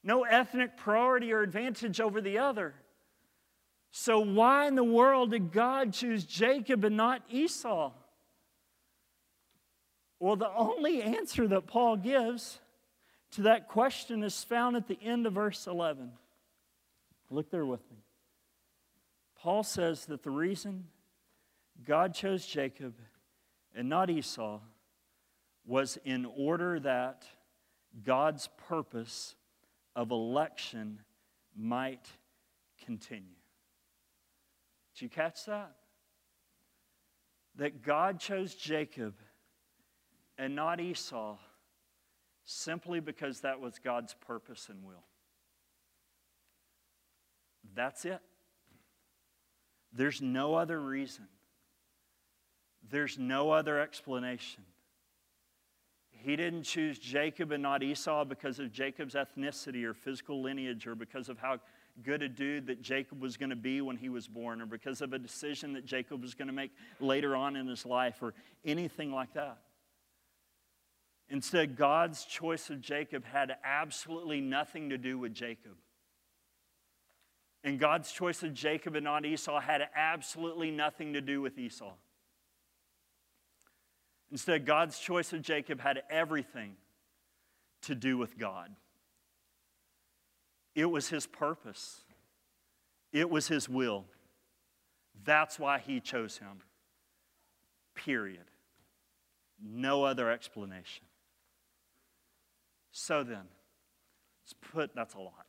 No 0.03 0.24
ethnic 0.24 0.77
priority 0.77 1.33
or 1.33 1.42
advantage 1.42 2.01
over 2.01 2.20
the 2.20 2.38
other. 2.38 2.74
So, 3.90 4.20
why 4.20 4.66
in 4.66 4.74
the 4.74 4.85
world 4.85 5.31
did 5.31 5.51
God 5.51 5.92
choose 5.92 6.24
Jacob 6.24 6.85
and 6.85 6.96
not 6.96 7.22
Esau? 7.31 7.92
Well, 10.20 10.37
the 10.37 10.53
only 10.55 11.03
answer 11.03 11.48
that 11.48 11.66
Paul 11.66 11.96
gives 11.96 12.61
to 13.33 13.42
that 13.42 13.68
question 13.68 14.22
is 14.22 14.42
found 14.42 14.77
at 14.77 14.88
the 14.88 14.98
end 15.03 15.27
of 15.27 15.35
verse 15.35 15.66
11. 15.66 16.12
Look 17.31 17.51
there 17.51 17.66
with 17.66 17.81
me. 17.90 17.98
Paul 19.38 19.62
says 19.62 20.07
that 20.07 20.22
the 20.22 20.31
reason 20.31 20.87
God 21.87 22.14
chose 22.14 22.44
Jacob 22.44 22.94
and 23.74 23.88
not 23.88 24.11
Esau 24.11 24.61
was 25.68 25.98
in 26.04 26.24
order 26.24 26.81
that 26.81 27.24
God's 28.02 28.48
purpose 28.68 29.35
of 29.94 30.11
election 30.11 31.00
might 31.54 32.09
continue. 32.87 33.37
Did 34.94 35.02
you 35.02 35.09
catch 35.11 35.44
that? 35.44 35.72
That 37.57 37.83
God 37.83 38.18
chose 38.18 38.54
Jacob 38.54 39.14
and 40.38 40.57
not 40.57 40.81
Esau 40.81 41.37
simply 42.44 43.00
because 43.00 43.40
that 43.40 43.61
was 43.61 43.78
God's 43.78 44.14
purpose 44.26 44.68
and 44.70 44.83
will. 44.83 45.04
That's 47.74 48.07
it. 48.07 48.20
There's 49.92 50.22
no 50.22 50.54
other 50.54 50.81
reason. 50.81 51.28
There's 52.88 53.18
no 53.18 53.50
other 53.50 53.78
explanation. 53.78 54.64
He 56.20 56.35
didn't 56.35 56.64
choose 56.64 56.99
Jacob 56.99 57.53
and 57.53 57.62
not 57.62 57.82
Esau 57.82 58.24
because 58.24 58.59
of 58.59 58.72
Jacob's 58.72 59.14
ethnicity 59.14 59.84
or 59.84 59.95
physical 59.95 60.43
lineage 60.43 60.86
or 60.86 60.95
because 60.95 61.28
of 61.28 61.38
how 61.38 61.61
good 62.03 62.22
a 62.22 62.28
dude 62.28 62.66
that 62.66 62.82
Jacob 62.82 63.20
was 63.20 63.36
going 63.36 63.51
to 63.51 63.57
be 63.57 63.80
when 63.80 63.97
he 63.97 64.09
was 64.09 64.26
born 64.26 64.61
or 64.61 64.66
because 64.66 65.01
of 65.01 65.12
a 65.12 65.18
decision 65.18 65.72
that 65.74 65.84
Jacob 65.84 66.20
was 66.20 66.34
going 66.34 66.49
to 66.49 66.55
make 66.55 66.72
later 67.01 67.36
on 67.36 67.57
in 67.57 67.66
his 67.66 67.86
life 67.86 68.16
or 68.20 68.34
anything 68.64 69.12
like 69.12 69.32
that. 69.34 69.59
Instead, 71.30 71.76
God's 71.76 72.24
choice 72.24 72.70
of 72.70 72.80
Jacob 72.80 73.24
had 73.24 73.57
absolutely 73.62 74.40
nothing 74.40 74.90
to 74.90 74.99
do 74.99 75.18
with 75.18 75.34
Jacob. 75.34 75.76
And 77.62 77.78
God's 77.78 78.11
choice 78.11 78.43
of 78.43 78.55
Jacob 78.55 78.97
and 78.97 79.05
not 79.05 79.24
Esau 79.24 79.61
had 79.61 79.82
absolutely 79.95 80.70
nothing 80.70 81.12
to 81.12 81.20
do 81.20 81.40
with 81.40 81.59
Esau. 81.59 81.93
Instead, 84.31 84.66
God's 84.66 84.99
choice 84.99 85.33
of 85.33 85.43
Jacob 85.43 85.81
had 85.81 86.03
everything 86.11 86.76
to 87.83 87.95
do 87.95 88.18
with 88.18 88.39
God. 88.39 88.70
It 90.74 90.87
was 90.87 91.09
his 91.09 91.26
purpose, 91.26 92.05
it 93.12 93.31
was 93.31 93.49
his 93.49 93.68
will. 93.68 94.05
That's 95.24 95.59
why 95.59 95.81
he 95.81 95.99
chose 95.99 96.39
him. 96.39 96.62
Period. 97.95 98.45
No 99.61 100.05
other 100.05 100.31
explanation. 100.31 101.05
So 102.93 103.24
then, 103.24 103.49
Let's 104.49 104.72
put, 104.72 104.95
that's 104.95 105.14
a 105.14 105.18
lot, 105.18 105.45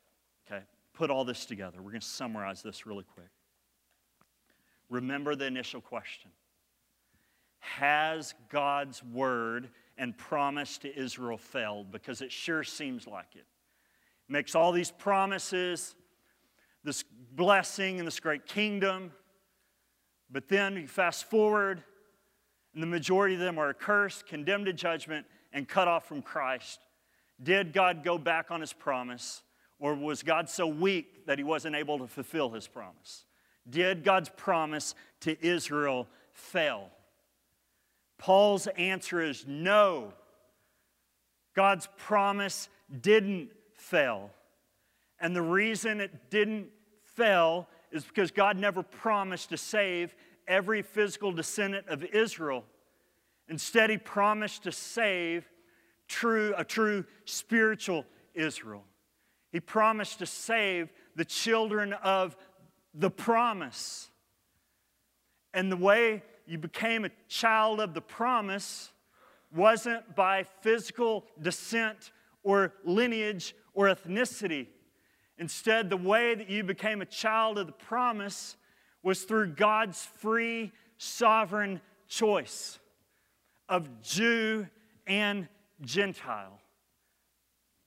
okay? 0.46 0.62
Put 0.92 1.08
all 1.08 1.24
this 1.24 1.46
together. 1.46 1.80
We're 1.80 1.92
going 1.92 2.02
to 2.02 2.06
summarize 2.06 2.62
this 2.62 2.84
really 2.84 3.04
quick. 3.14 3.30
Remember 4.90 5.34
the 5.34 5.46
initial 5.46 5.80
question 5.80 6.30
Has 7.60 8.34
God's 8.48 9.02
word 9.04 9.70
and 9.96 10.16
promise 10.16 10.78
to 10.78 10.98
Israel 10.98 11.38
failed? 11.38 11.92
Because 11.92 12.22
it 12.22 12.32
sure 12.32 12.64
seems 12.64 13.06
like 13.06 13.36
it. 13.36 13.46
Makes 14.28 14.54
all 14.54 14.72
these 14.72 14.90
promises, 14.90 15.94
this 16.84 17.04
blessing 17.32 17.98
and 17.98 18.06
this 18.06 18.20
great 18.20 18.46
kingdom, 18.46 19.12
but 20.30 20.48
then 20.48 20.76
you 20.76 20.86
fast 20.86 21.24
forward, 21.24 21.82
and 22.72 22.82
the 22.82 22.86
majority 22.86 23.34
of 23.34 23.40
them 23.40 23.58
are 23.58 23.74
cursed, 23.74 24.26
condemned 24.26 24.66
to 24.66 24.72
judgment, 24.72 25.26
and 25.52 25.68
cut 25.68 25.88
off 25.88 26.06
from 26.06 26.22
Christ. 26.22 26.80
Did 27.42 27.72
God 27.72 28.04
go 28.04 28.16
back 28.16 28.50
on 28.50 28.60
his 28.60 28.72
promise, 28.72 29.42
or 29.78 29.94
was 29.94 30.22
God 30.22 30.48
so 30.48 30.66
weak 30.66 31.26
that 31.26 31.38
he 31.38 31.44
wasn't 31.44 31.74
able 31.74 31.98
to 31.98 32.06
fulfill 32.06 32.50
his 32.50 32.68
promise? 32.68 33.24
Did 33.68 34.04
God's 34.04 34.28
promise 34.28 34.94
to 35.20 35.44
Israel 35.44 36.06
fail? 36.32 36.90
Paul's 38.20 38.66
answer 38.76 39.22
is 39.22 39.46
no. 39.48 40.12
God's 41.56 41.88
promise 41.96 42.68
didn't 43.00 43.48
fail. 43.72 44.30
And 45.18 45.34
the 45.34 45.42
reason 45.42 46.02
it 46.02 46.28
didn't 46.28 46.68
fail 47.16 47.66
is 47.90 48.04
because 48.04 48.30
God 48.30 48.58
never 48.58 48.82
promised 48.82 49.48
to 49.48 49.56
save 49.56 50.14
every 50.46 50.82
physical 50.82 51.32
descendant 51.32 51.88
of 51.88 52.04
Israel. 52.04 52.64
Instead, 53.48 53.88
He 53.88 53.96
promised 53.96 54.64
to 54.64 54.72
save 54.72 55.48
true, 56.06 56.52
a 56.58 56.64
true 56.64 57.06
spiritual 57.24 58.04
Israel. 58.34 58.84
He 59.50 59.60
promised 59.60 60.18
to 60.18 60.26
save 60.26 60.92
the 61.16 61.24
children 61.24 61.94
of 61.94 62.36
the 62.92 63.10
promise. 63.10 64.10
And 65.54 65.72
the 65.72 65.76
way 65.78 66.22
you 66.50 66.58
became 66.58 67.04
a 67.04 67.10
child 67.28 67.78
of 67.78 67.94
the 67.94 68.00
promise 68.00 68.90
wasn't 69.54 70.16
by 70.16 70.42
physical 70.62 71.24
descent 71.40 72.10
or 72.42 72.72
lineage 72.84 73.54
or 73.72 73.86
ethnicity. 73.86 74.66
Instead, 75.38 75.88
the 75.88 75.96
way 75.96 76.34
that 76.34 76.50
you 76.50 76.64
became 76.64 77.02
a 77.02 77.06
child 77.06 77.56
of 77.56 77.66
the 77.66 77.72
promise 77.72 78.56
was 79.00 79.22
through 79.22 79.52
God's 79.52 80.04
free, 80.18 80.72
sovereign 80.98 81.80
choice 82.08 82.80
of 83.68 84.02
Jew 84.02 84.66
and 85.06 85.46
Gentile. 85.82 86.58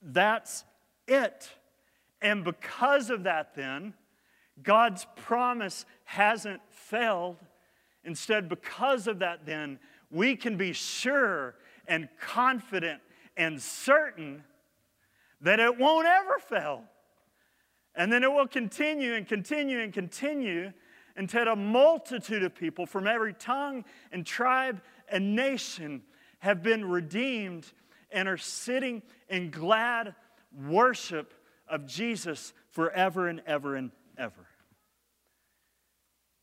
That's 0.00 0.64
it. 1.06 1.50
And 2.22 2.42
because 2.44 3.10
of 3.10 3.24
that, 3.24 3.54
then, 3.54 3.92
God's 4.62 5.06
promise 5.16 5.84
hasn't 6.04 6.62
failed. 6.70 7.36
Instead, 8.04 8.48
because 8.48 9.06
of 9.06 9.18
that, 9.20 9.46
then, 9.46 9.78
we 10.10 10.36
can 10.36 10.56
be 10.56 10.72
sure 10.72 11.54
and 11.86 12.08
confident 12.20 13.00
and 13.36 13.60
certain 13.60 14.44
that 15.40 15.60
it 15.60 15.78
won't 15.78 16.06
ever 16.06 16.38
fail. 16.38 16.84
And 17.94 18.12
then 18.12 18.22
it 18.22 18.32
will 18.32 18.48
continue 18.48 19.14
and 19.14 19.26
continue 19.26 19.80
and 19.80 19.92
continue 19.92 20.72
until 21.16 21.48
a 21.48 21.56
multitude 21.56 22.42
of 22.42 22.54
people 22.54 22.86
from 22.86 23.06
every 23.06 23.34
tongue 23.34 23.84
and 24.10 24.26
tribe 24.26 24.80
and 25.08 25.36
nation 25.36 26.02
have 26.40 26.62
been 26.62 26.84
redeemed 26.84 27.72
and 28.10 28.28
are 28.28 28.36
sitting 28.36 29.02
in 29.28 29.50
glad 29.50 30.14
worship 30.66 31.34
of 31.68 31.86
Jesus 31.86 32.52
forever 32.70 33.28
and 33.28 33.42
ever 33.46 33.76
and 33.76 33.90
ever. 34.18 34.46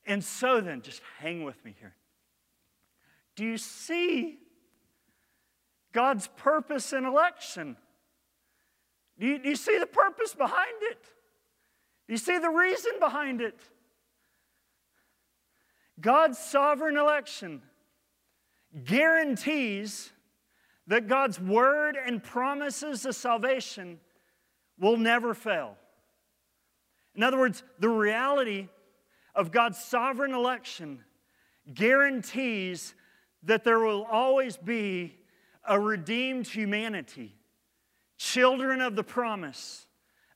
And 0.05 0.23
so 0.23 0.61
then, 0.61 0.81
just 0.81 1.01
hang 1.19 1.43
with 1.43 1.63
me 1.63 1.75
here. 1.79 1.95
Do 3.35 3.45
you 3.45 3.57
see 3.57 4.39
God's 5.93 6.27
purpose 6.37 6.93
in 6.93 7.05
election? 7.05 7.77
Do 9.19 9.27
you, 9.27 9.39
do 9.39 9.49
you 9.49 9.55
see 9.55 9.77
the 9.77 9.85
purpose 9.85 10.33
behind 10.33 10.81
it? 10.81 11.03
Do 12.07 12.13
you 12.13 12.17
see 12.17 12.37
the 12.37 12.49
reason 12.49 12.93
behind 12.99 13.41
it? 13.41 13.59
God's 15.99 16.39
sovereign 16.39 16.97
election 16.97 17.61
guarantees 18.83 20.11
that 20.87 21.07
God's 21.07 21.39
word 21.39 21.95
and 21.95 22.23
promises 22.23 23.05
of 23.05 23.15
salvation 23.15 23.99
will 24.79 24.97
never 24.97 25.33
fail. 25.33 25.77
In 27.15 27.23
other 27.23 27.37
words, 27.37 27.63
the 27.79 27.89
reality 27.89 28.69
of 29.35 29.51
God's 29.51 29.77
sovereign 29.77 30.33
election 30.33 31.03
guarantees 31.73 32.95
that 33.43 33.63
there 33.63 33.79
will 33.79 34.03
always 34.03 34.57
be 34.57 35.17
a 35.67 35.79
redeemed 35.79 36.47
humanity, 36.47 37.35
children 38.17 38.81
of 38.81 38.95
the 38.95 39.03
promise, 39.03 39.87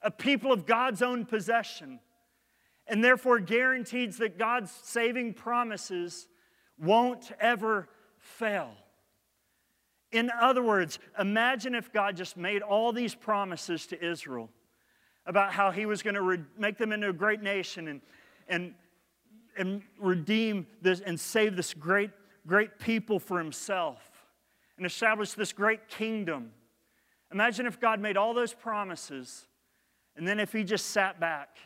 a 0.01 0.11
people 0.11 0.51
of 0.51 0.65
God's 0.65 1.01
own 1.01 1.25
possession, 1.25 1.99
and 2.87 3.03
therefore 3.03 3.39
guarantees 3.39 4.17
that 4.17 4.37
God's 4.37 4.71
saving 4.71 5.33
promises 5.33 6.27
won't 6.77 7.31
ever 7.39 7.89
fail. 8.19 8.71
In 10.11 10.31
other 10.39 10.63
words, 10.63 10.99
imagine 11.19 11.75
if 11.75 11.91
God 11.91 12.15
just 12.15 12.37
made 12.37 12.61
all 12.61 12.93
these 12.93 13.15
promises 13.15 13.87
to 13.87 14.05
Israel 14.05 14.49
about 15.25 15.51
how 15.51 15.71
he 15.71 15.85
was 15.85 16.03
going 16.03 16.13
to 16.13 16.21
re- 16.21 16.43
make 16.57 16.77
them 16.77 16.91
into 16.91 17.09
a 17.09 17.13
great 17.13 17.41
nation 17.41 17.87
and, 17.87 18.01
and, 18.47 18.73
and 19.57 19.81
redeem 19.99 20.67
this 20.81 20.99
and 20.99 21.19
save 21.19 21.55
this 21.55 21.73
great, 21.73 22.11
great 22.45 22.79
people 22.79 23.19
for 23.19 23.37
himself 23.37 24.27
and 24.77 24.85
establish 24.85 25.33
this 25.33 25.53
great 25.53 25.87
kingdom. 25.87 26.51
Imagine 27.31 27.65
if 27.65 27.79
God 27.79 27.99
made 27.99 28.17
all 28.17 28.33
those 28.33 28.53
promises 28.53 29.47
and 30.15 30.27
then 30.27 30.39
if 30.39 30.51
he 30.51 30.63
just 30.63 30.87
sat 30.87 31.19
back 31.19 31.57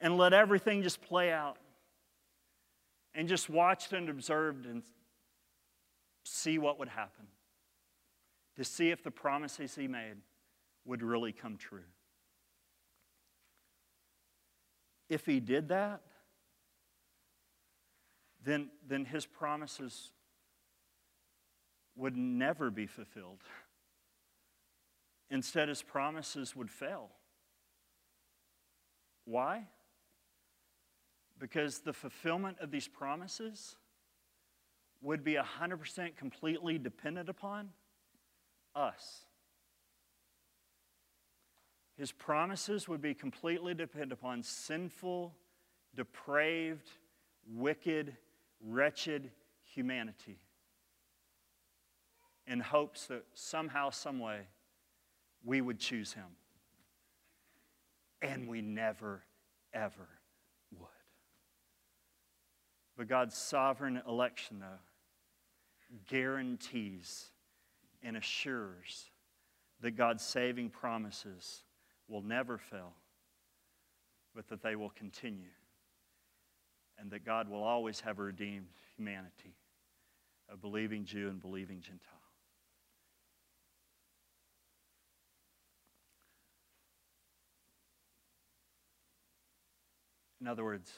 and 0.00 0.16
let 0.16 0.32
everything 0.32 0.82
just 0.82 1.00
play 1.00 1.32
out 1.32 1.56
and 3.14 3.28
just 3.28 3.48
watched 3.48 3.92
and 3.92 4.08
observed 4.08 4.66
and 4.66 4.82
see 6.24 6.58
what 6.58 6.78
would 6.78 6.88
happen, 6.88 7.26
to 8.56 8.64
see 8.64 8.90
if 8.90 9.02
the 9.02 9.10
promises 9.10 9.74
he 9.74 9.88
made 9.88 10.16
would 10.84 11.02
really 11.02 11.32
come 11.32 11.56
true. 11.56 11.80
If 15.08 15.26
he 15.26 15.40
did 15.40 15.68
that, 15.68 16.00
then, 18.42 18.70
then 18.86 19.04
his 19.04 19.26
promises 19.26 20.10
would 21.96 22.16
never 22.16 22.70
be 22.70 22.86
fulfilled. 22.86 23.42
Instead, 25.30 25.68
his 25.68 25.82
promises 25.82 26.54
would 26.54 26.70
fail. 26.70 27.10
Why? 29.24 29.66
Because 31.38 31.80
the 31.80 31.92
fulfillment 31.92 32.58
of 32.60 32.70
these 32.70 32.88
promises 32.88 33.76
would 35.00 35.24
be 35.24 35.34
100% 35.34 36.16
completely 36.16 36.78
dependent 36.78 37.28
upon 37.28 37.70
us. 38.74 39.26
His 41.96 42.10
promises 42.10 42.88
would 42.88 43.00
be 43.00 43.14
completely 43.14 43.74
dependent 43.74 44.12
upon 44.12 44.42
sinful, 44.42 45.34
depraved, 45.94 46.90
wicked, 47.46 48.16
wretched 48.60 49.30
humanity 49.62 50.38
in 52.46 52.60
hopes 52.60 53.06
that 53.06 53.24
somehow, 53.34 53.90
someway, 53.90 54.40
we 55.44 55.60
would 55.60 55.78
choose 55.78 56.12
him. 56.12 56.36
And 58.20 58.48
we 58.48 58.60
never, 58.60 59.22
ever 59.72 60.08
would. 60.78 60.88
But 62.96 63.08
God's 63.08 63.36
sovereign 63.36 64.02
election, 64.06 64.60
though, 64.60 64.80
guarantees 66.08 67.30
and 68.02 68.16
assures 68.16 69.10
that 69.80 69.92
God's 69.92 70.24
saving 70.24 70.70
promises 70.70 71.62
will 72.08 72.22
never 72.22 72.58
fail, 72.58 72.92
but 74.34 74.48
that 74.48 74.62
they 74.62 74.76
will 74.76 74.90
continue, 74.90 75.54
and 76.98 77.10
that 77.10 77.24
God 77.24 77.48
will 77.48 77.62
always 77.62 78.00
have 78.00 78.18
redeemed 78.18 78.66
humanity, 78.96 79.54
a 80.52 80.56
believing 80.56 81.04
Jew 81.04 81.28
and 81.28 81.40
believing 81.40 81.80
Gentile. 81.80 82.10
In 90.40 90.48
other 90.48 90.62
words, 90.62 90.92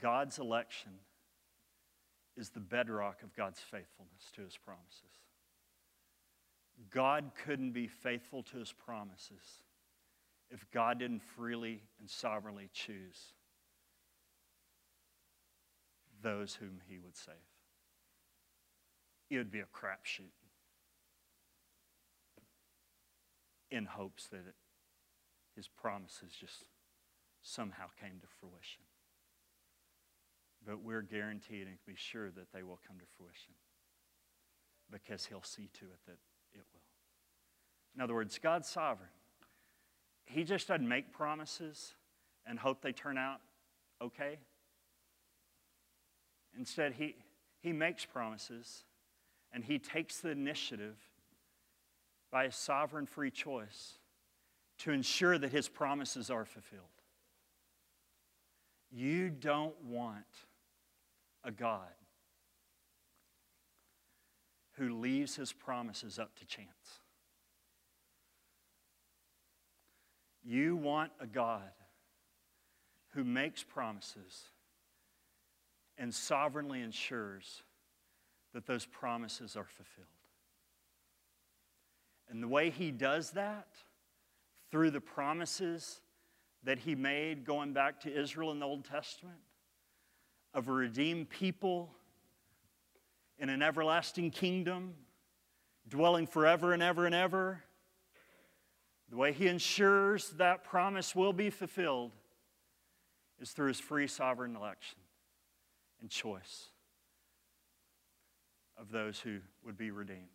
God's 0.00 0.38
election 0.38 0.92
is 2.36 2.50
the 2.50 2.60
bedrock 2.60 3.24
of 3.24 3.34
God's 3.34 3.58
faithfulness 3.58 4.30
to 4.36 4.42
his 4.42 4.56
promises. 4.56 5.27
God 6.90 7.32
couldn't 7.44 7.72
be 7.72 7.86
faithful 7.86 8.42
to 8.44 8.58
his 8.58 8.72
promises 8.72 9.62
if 10.50 10.64
God 10.70 11.00
didn't 11.00 11.22
freely 11.22 11.82
and 12.00 12.08
sovereignly 12.08 12.70
choose 12.72 13.32
those 16.22 16.54
whom 16.54 16.80
he 16.88 16.98
would 16.98 17.16
save. 17.16 17.34
It 19.30 19.36
would 19.36 19.50
be 19.50 19.60
a 19.60 19.64
crapshoot 19.64 20.32
in 23.70 23.84
hopes 23.84 24.26
that 24.28 24.38
it, 24.38 24.54
his 25.54 25.68
promises 25.68 26.32
just 26.38 26.64
somehow 27.42 27.84
came 28.00 28.20
to 28.20 28.26
fruition. 28.40 28.82
But 30.66 30.82
we're 30.82 31.02
guaranteed 31.02 31.66
and 31.66 31.76
can 31.84 31.94
be 31.94 31.96
sure 31.96 32.30
that 32.30 32.52
they 32.52 32.62
will 32.62 32.80
come 32.86 32.98
to 32.98 33.04
fruition 33.16 33.54
because 34.90 35.26
he'll 35.26 35.42
see 35.42 35.68
to 35.74 35.84
it 35.84 35.98
that. 36.06 36.16
In 37.98 38.02
other 38.02 38.14
words, 38.14 38.38
God's 38.38 38.68
sovereign. 38.68 39.08
He 40.24 40.44
just 40.44 40.68
doesn't 40.68 40.88
make 40.88 41.12
promises 41.12 41.94
and 42.46 42.56
hope 42.56 42.80
they 42.80 42.92
turn 42.92 43.18
out 43.18 43.40
okay. 44.00 44.38
Instead, 46.56 46.92
he, 46.92 47.16
he 47.60 47.72
makes 47.72 48.04
promises 48.04 48.84
and 49.52 49.64
he 49.64 49.80
takes 49.80 50.20
the 50.20 50.28
initiative 50.28 50.96
by 52.30 52.44
a 52.44 52.52
sovereign 52.52 53.04
free 53.04 53.32
choice 53.32 53.98
to 54.78 54.92
ensure 54.92 55.36
that 55.36 55.50
his 55.50 55.68
promises 55.68 56.30
are 56.30 56.44
fulfilled. 56.44 56.84
You 58.92 59.28
don't 59.28 59.74
want 59.82 60.24
a 61.42 61.50
God 61.50 61.88
who 64.74 65.00
leaves 65.00 65.34
his 65.34 65.52
promises 65.52 66.20
up 66.20 66.36
to 66.36 66.46
chance. 66.46 67.00
You 70.48 70.76
want 70.76 71.12
a 71.20 71.26
God 71.26 71.70
who 73.10 73.22
makes 73.22 73.62
promises 73.62 74.44
and 75.98 76.14
sovereignly 76.14 76.80
ensures 76.80 77.62
that 78.54 78.66
those 78.66 78.86
promises 78.86 79.56
are 79.56 79.66
fulfilled. 79.66 80.06
And 82.30 82.42
the 82.42 82.48
way 82.48 82.70
he 82.70 82.90
does 82.90 83.32
that, 83.32 83.68
through 84.70 84.90
the 84.90 85.02
promises 85.02 86.00
that 86.64 86.78
he 86.78 86.94
made 86.94 87.44
going 87.44 87.74
back 87.74 88.00
to 88.00 88.10
Israel 88.10 88.50
in 88.50 88.58
the 88.58 88.66
Old 88.66 88.86
Testament, 88.86 89.40
of 90.54 90.68
a 90.68 90.72
redeemed 90.72 91.28
people 91.28 91.90
in 93.38 93.50
an 93.50 93.60
everlasting 93.60 94.30
kingdom, 94.30 94.94
dwelling 95.86 96.26
forever 96.26 96.72
and 96.72 96.82
ever 96.82 97.04
and 97.04 97.14
ever. 97.14 97.62
The 99.10 99.16
way 99.16 99.32
he 99.32 99.48
ensures 99.48 100.30
that 100.30 100.64
promise 100.64 101.14
will 101.14 101.32
be 101.32 101.50
fulfilled 101.50 102.12
is 103.40 103.50
through 103.50 103.68
his 103.68 103.80
free 103.80 104.06
sovereign 104.06 104.56
election 104.56 104.98
and 106.00 106.10
choice 106.10 106.66
of 108.76 108.90
those 108.92 109.18
who 109.18 109.38
would 109.64 109.76
be 109.76 109.90
redeemed 109.90 110.28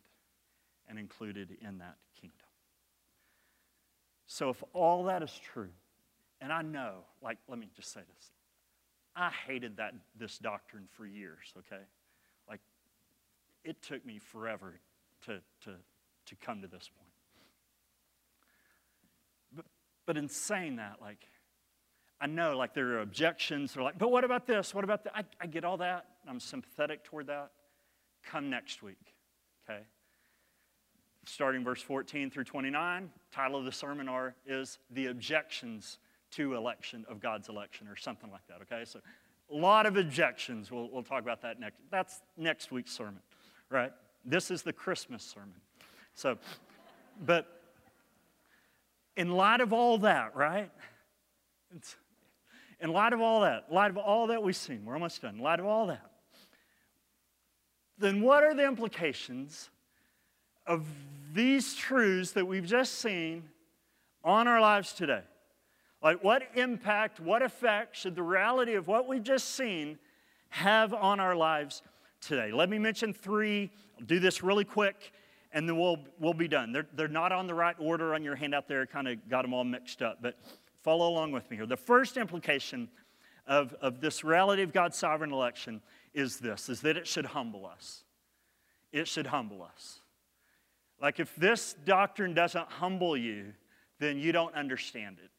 and 0.88 0.98
included 0.98 1.56
in 1.60 1.78
that 1.78 1.96
kingdom. 2.20 2.38
So, 4.26 4.50
if 4.50 4.62
all 4.72 5.04
that 5.04 5.22
is 5.22 5.32
true, 5.52 5.70
and 6.40 6.52
I 6.52 6.62
know, 6.62 7.04
like, 7.22 7.38
let 7.48 7.58
me 7.58 7.68
just 7.74 7.92
say 7.92 8.00
this 8.00 8.30
I 9.14 9.30
hated 9.46 9.76
that, 9.76 9.94
this 10.18 10.38
doctrine 10.38 10.88
for 10.90 11.06
years, 11.06 11.52
okay? 11.58 11.82
Like, 12.48 12.60
it 13.64 13.80
took 13.82 14.04
me 14.04 14.18
forever 14.18 14.80
to, 15.26 15.40
to, 15.64 15.76
to 16.26 16.36
come 16.36 16.60
to 16.62 16.66
this 16.66 16.90
point. 16.98 17.03
But, 20.06 20.16
in 20.16 20.28
saying 20.28 20.76
that, 20.76 20.96
like, 21.00 21.26
I 22.20 22.26
know, 22.26 22.56
like, 22.56 22.74
there 22.74 22.86
are 22.88 23.00
objections. 23.00 23.74
They're 23.74 23.82
like, 23.82 23.98
but 23.98 24.10
what 24.10 24.24
about 24.24 24.46
this? 24.46 24.74
What 24.74 24.84
about 24.84 25.04
that? 25.04 25.12
I, 25.16 25.24
I 25.40 25.46
get 25.46 25.64
all 25.64 25.76
that. 25.78 26.06
I'm 26.28 26.40
sympathetic 26.40 27.04
toward 27.04 27.26
that. 27.26 27.50
Come 28.24 28.48
next 28.50 28.82
week, 28.82 29.14
okay? 29.68 29.80
Starting 31.26 31.64
verse 31.64 31.82
14 31.82 32.30
through 32.30 32.44
29, 32.44 33.10
title 33.32 33.58
of 33.58 33.64
the 33.64 33.72
sermon 33.72 34.08
are, 34.08 34.34
is 34.46 34.78
The 34.90 35.06
Objections 35.06 35.98
to 36.32 36.54
election 36.54 37.04
of 37.08 37.20
God's 37.20 37.48
election 37.48 37.86
or 37.88 37.96
something 37.96 38.30
like 38.30 38.46
that, 38.48 38.60
okay? 38.62 38.84
So 38.84 39.00
a 39.52 39.56
lot 39.56 39.86
of 39.86 39.96
objections. 39.96 40.70
We'll, 40.70 40.88
we'll 40.90 41.02
talk 41.02 41.22
about 41.22 41.42
that 41.42 41.60
next. 41.60 41.80
That's 41.90 42.20
next 42.36 42.72
week's 42.72 42.92
sermon, 42.92 43.20
right? 43.70 43.92
This 44.24 44.50
is 44.50 44.62
the 44.62 44.72
Christmas 44.72 45.22
sermon. 45.22 45.54
So, 46.14 46.38
but 47.24 47.63
in 49.16 49.30
light 49.30 49.60
of 49.60 49.72
all 49.72 49.98
that, 49.98 50.34
right? 50.34 50.70
in 52.80 52.92
light 52.92 53.12
of 53.12 53.20
all 53.20 53.40
that, 53.40 53.72
light 53.72 53.90
of 53.90 53.96
all 53.96 54.28
that 54.28 54.42
we've 54.42 54.56
seen, 54.56 54.84
we're 54.84 54.94
almost 54.94 55.22
done. 55.22 55.36
In 55.36 55.40
light 55.40 55.60
of 55.60 55.66
all 55.66 55.86
that, 55.86 56.10
then 57.98 58.20
what 58.20 58.44
are 58.44 58.54
the 58.54 58.66
implications 58.66 59.70
of 60.66 60.84
these 61.32 61.74
truths 61.74 62.32
that 62.32 62.46
we've 62.46 62.66
just 62.66 62.98
seen 62.98 63.44
on 64.22 64.48
our 64.48 64.60
lives 64.60 64.92
today? 64.92 65.22
Like, 66.02 66.22
what 66.22 66.42
impact, 66.54 67.20
what 67.20 67.42
effect 67.42 67.96
should 67.96 68.14
the 68.14 68.22
reality 68.22 68.74
of 68.74 68.86
what 68.86 69.08
we've 69.08 69.22
just 69.22 69.54
seen 69.54 69.98
have 70.50 70.92
on 70.92 71.20
our 71.20 71.34
lives 71.34 71.82
today? 72.20 72.52
Let 72.52 72.68
me 72.68 72.78
mention 72.78 73.14
three. 73.14 73.70
I'll 73.98 74.04
do 74.04 74.20
this 74.20 74.42
really 74.42 74.64
quick, 74.64 75.12
and 75.54 75.68
then 75.68 75.78
we'll, 75.78 76.00
we'll 76.18 76.34
be 76.34 76.48
done. 76.48 76.72
They're, 76.72 76.86
they're 76.94 77.08
not 77.08 77.30
on 77.30 77.46
the 77.46 77.54
right 77.54 77.76
order 77.78 78.12
on 78.12 78.24
your 78.24 78.34
handout 78.34 78.66
there, 78.68 78.84
kind 78.86 79.06
of 79.06 79.28
got 79.28 79.42
them 79.42 79.54
all 79.54 79.62
mixed 79.64 80.02
up, 80.02 80.18
but 80.20 80.36
follow 80.82 81.08
along 81.08 81.30
with 81.30 81.48
me 81.48 81.56
here. 81.56 81.64
The 81.64 81.76
first 81.76 82.16
implication 82.16 82.88
of, 83.46 83.72
of 83.80 84.00
this 84.00 84.24
reality 84.24 84.62
of 84.62 84.72
God's 84.72 84.98
sovereign 84.98 85.32
election 85.32 85.80
is 86.12 86.38
this, 86.38 86.68
is 86.68 86.80
that 86.80 86.96
it 86.96 87.06
should 87.06 87.24
humble 87.24 87.64
us. 87.66 88.02
It 88.92 89.06
should 89.06 89.28
humble 89.28 89.62
us. 89.62 90.00
Like 91.00 91.20
if 91.20 91.34
this 91.36 91.76
doctrine 91.84 92.34
doesn't 92.34 92.68
humble 92.68 93.16
you, 93.16 93.52
then 94.00 94.18
you 94.18 94.32
don't 94.32 94.54
understand 94.56 95.18
it. 95.22 95.30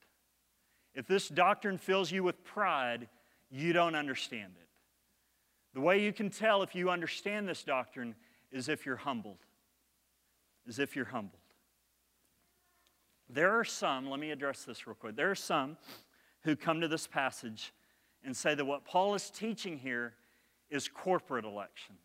If 0.98 1.08
this 1.08 1.28
doctrine 1.28 1.78
fills 1.78 2.10
you 2.10 2.24
with 2.24 2.42
pride, 2.46 3.10
you 3.52 3.74
don't 3.74 3.96
understand 3.96 4.54
it. 4.62 4.68
The 5.74 5.82
way 5.82 6.02
you 6.02 6.14
can 6.14 6.30
tell 6.30 6.64
if 6.64 6.74
you 6.74 6.90
understand 6.90 7.50
this 7.50 7.64
doctrine 7.64 8.16
is 8.50 8.70
if 8.70 8.86
you're 8.86 8.96
humbled. 8.96 9.45
Is 10.68 10.80
if 10.80 10.96
you're 10.96 11.06
humbled. 11.06 11.40
There 13.30 13.52
are 13.52 13.64
some, 13.64 14.10
let 14.10 14.20
me 14.20 14.32
address 14.32 14.64
this 14.64 14.88
real 14.88 14.96
quick. 14.96 15.16
There 15.16 15.32
are 15.32 15.36
some 15.36 15.78
who 16.42 16.56
come 16.56 16.82
to 16.82 16.88
this 16.88 17.08
passage 17.08 17.74
and 18.24 18.36
say 18.36 18.56
that 18.56 18.66
what 18.66 18.86
Paul 18.86 19.16
is 19.16 19.30
teaching 19.30 19.78
here 19.78 20.14
is 20.70 20.88
corporate 20.88 21.46
election. 21.46 21.96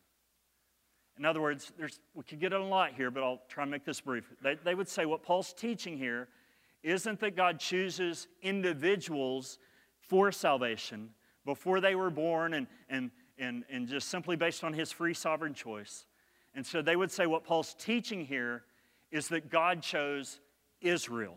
In 1.19 1.25
other 1.27 1.41
words, 1.41 1.73
we 2.15 2.23
could 2.23 2.41
get 2.41 2.53
a 2.53 2.59
lot 2.59 2.93
here, 2.95 3.11
but 3.11 3.23
I'll 3.23 3.43
try 3.49 3.65
and 3.65 3.71
make 3.71 3.85
this 3.85 4.01
brief. 4.01 4.31
They, 4.43 4.55
they 4.65 4.75
would 4.75 4.89
say 4.89 5.05
what 5.05 5.23
Paul's 5.23 5.53
teaching 5.53 5.99
here 5.99 6.29
isn't 6.83 7.21
that 7.21 7.37
God 7.37 7.61
chooses 7.61 8.27
individuals 8.43 9.59
for 9.99 10.33
salvation 10.33 11.11
before 11.45 11.81
they 11.81 11.95
were 11.95 12.11
born 12.11 12.55
and, 12.55 12.67
and, 12.89 13.11
and, 13.39 13.65
and 13.71 13.87
just 13.87 14.09
simply 14.09 14.37
based 14.37 14.65
on 14.65 14.73
his 14.73 14.91
free 14.91 15.13
sovereign 15.13 15.53
choice. 15.53 16.07
And 16.55 16.67
so 16.67 16.83
they 16.83 16.97
would 16.97 17.11
say 17.11 17.27
what 17.27 17.45
Paul's 17.45 17.75
teaching 17.79 18.25
here 18.25 18.65
is 19.11 19.29
that 19.29 19.51
God 19.51 19.83
chose 19.83 20.41
Israel. 20.81 21.37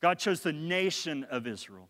God 0.00 0.18
chose 0.18 0.40
the 0.40 0.52
nation 0.52 1.24
of 1.24 1.46
Israel. 1.46 1.88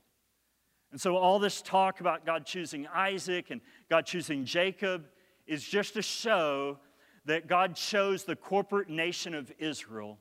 And 0.91 1.01
so 1.01 1.17
all 1.17 1.39
this 1.39 1.61
talk 1.61 2.01
about 2.01 2.25
God 2.25 2.47
choosing 2.47 2.87
Isaac 2.87 3.51
and 3.51 3.61
God 3.91 4.07
choosing 4.07 4.45
Jacob 4.45 5.07
is 5.47 5.63
just 5.63 5.95
to 5.95 6.03
show 6.03 6.79
that 7.27 7.47
God 7.47 7.77
chose 7.77 8.25
the 8.25 8.37
corporate 8.37 8.89
nation 8.89 9.35
of 9.35 9.53
Israel 9.59 10.19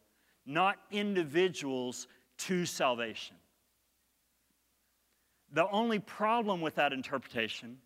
not 0.48 0.78
individuals 0.92 2.08
to 2.38 2.66
salvation. 2.66 3.36
The 5.52 5.70
only 5.70 6.00
problem 6.00 6.62
with 6.62 6.76
that 6.76 6.94
interpretation 6.94 7.78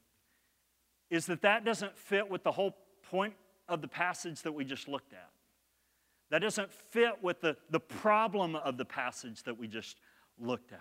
is 1.10 1.26
that 1.26 1.42
that 1.42 1.66
doesn't 1.66 1.98
fit 1.98 2.30
with 2.30 2.44
the 2.44 2.52
whole 2.52 2.76
point 3.12 3.34
of 3.68 3.82
the 3.82 3.88
passage 3.88 4.42
that 4.42 4.54
we 4.54 4.64
just 4.64 4.88
looked 4.88 5.14
at. 5.14 5.30
That 6.30 6.40
doesn't 6.40 6.72
fit 6.72 7.22
with 7.22 7.42
the, 7.42 7.58
the 7.70 7.80
problem 7.80 8.56
of 8.56 8.78
the 8.78 8.86
passage 8.86 9.44
that 9.44 9.58
we 9.60 9.68
just 9.68 9.98
looked 10.40 10.72
at. 10.72 10.80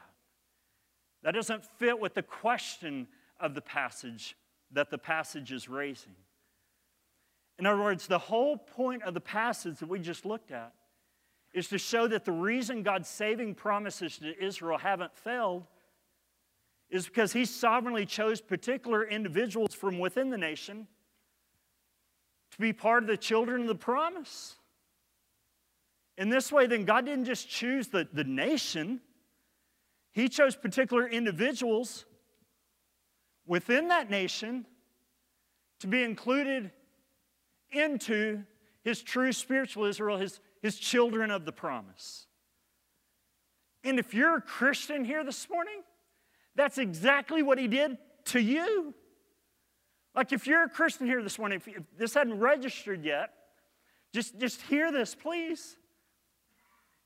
That 1.25 1.35
doesn't 1.35 1.65
fit 1.65 1.99
with 1.99 2.15
the 2.15 2.23
question 2.23 3.09
of 3.41 3.55
the 3.55 3.61
passage 3.61 4.37
that 4.71 4.91
the 4.91 4.99
passage 4.99 5.51
is 5.51 5.69
raising. 5.69 6.15
In 7.59 7.67
other 7.67 7.83
words, 7.83 8.07
the 8.07 8.19
whole 8.19 8.57
point 8.57 9.03
of 9.03 9.13
the 9.13 9.21
passage 9.21 9.79
that 9.81 9.89
we 9.89 9.99
just 9.99 10.25
looked 10.25 10.53
at 10.53 10.73
is 11.53 11.67
to 11.69 11.79
show 11.79 12.07
that 12.07 12.25
the 12.25 12.33
reason 12.33 12.85
God's 12.85 13.09
saving 13.09 13.57
promises 13.57 14.19
to 14.19 14.43
Israel 14.43 14.79
haven't 14.79 15.17
failed 15.17 15.65
is 16.91 17.07
because 17.07 17.33
He 17.33 17.45
sovereignly 17.45 18.07
chose 18.07 18.41
particular 18.41 19.05
individuals 19.05 19.75
from 19.75 19.99
within 19.99 20.31
the 20.31 20.39
nation 20.39 20.87
to 22.53 22.59
be 22.59 22.73
part 22.73 23.03
of 23.03 23.09
the 23.09 23.17
children 23.17 23.63
of 23.63 23.69
the 23.69 23.75
promise. 23.75 24.57
In 26.17 26.29
this 26.29 26.53
way, 26.53 26.67
then, 26.67 26.85
God 26.85 27.07
didn't 27.07 27.25
just 27.25 27.49
choose 27.49 27.89
the, 27.89 28.07
the 28.13 28.25
nation, 28.25 29.01
He 30.13 30.29
chose 30.29 30.57
particular 30.57 31.09
individuals 31.09 32.05
within 33.47 33.89
that 33.89 34.11
nation 34.11 34.67
to 35.81 35.87
be 35.87 36.03
included 36.03 36.71
into 37.73 38.43
His 38.83 39.03
true 39.03 39.33
spiritual 39.33 39.85
Israel, 39.85 40.19
His, 40.19 40.41
his 40.61 40.79
children 40.79 41.31
of 41.31 41.45
the 41.45 41.53
promise. 41.53 42.27
And 43.83 43.99
if 43.99 44.13
you're 44.13 44.37
a 44.37 44.43
Christian 44.43 45.05
here 45.05 45.25
this 45.25 45.49
morning, 45.49 45.83
that's 46.55 46.77
exactly 46.77 47.43
what 47.43 47.59
He 47.59 47.67
did 47.67 47.97
to 48.27 48.41
you. 48.41 48.95
Like 50.15 50.33
if 50.33 50.47
you're 50.47 50.65
a 50.65 50.69
Christian 50.69 51.07
here 51.07 51.23
this 51.23 51.39
morning, 51.39 51.57
if, 51.57 51.69
if 51.69 51.83
this 51.97 52.15
hadn't 52.15 52.39
registered 52.39 53.05
yet, 53.05 53.31
just, 54.13 54.39
just 54.39 54.61
hear 54.63 54.91
this, 54.91 55.15
please. 55.15 55.77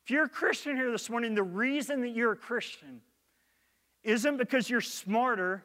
If 0.04 0.10
you're 0.10 0.24
a 0.24 0.28
Christian 0.28 0.76
here 0.76 0.90
this 0.90 1.08
morning, 1.10 1.34
the 1.34 1.42
reason 1.42 2.00
that 2.02 2.10
you're 2.10 2.32
a 2.32 2.36
Christian 2.36 3.00
isn't 4.02 4.36
because 4.36 4.68
you're 4.68 4.80
smarter 4.80 5.64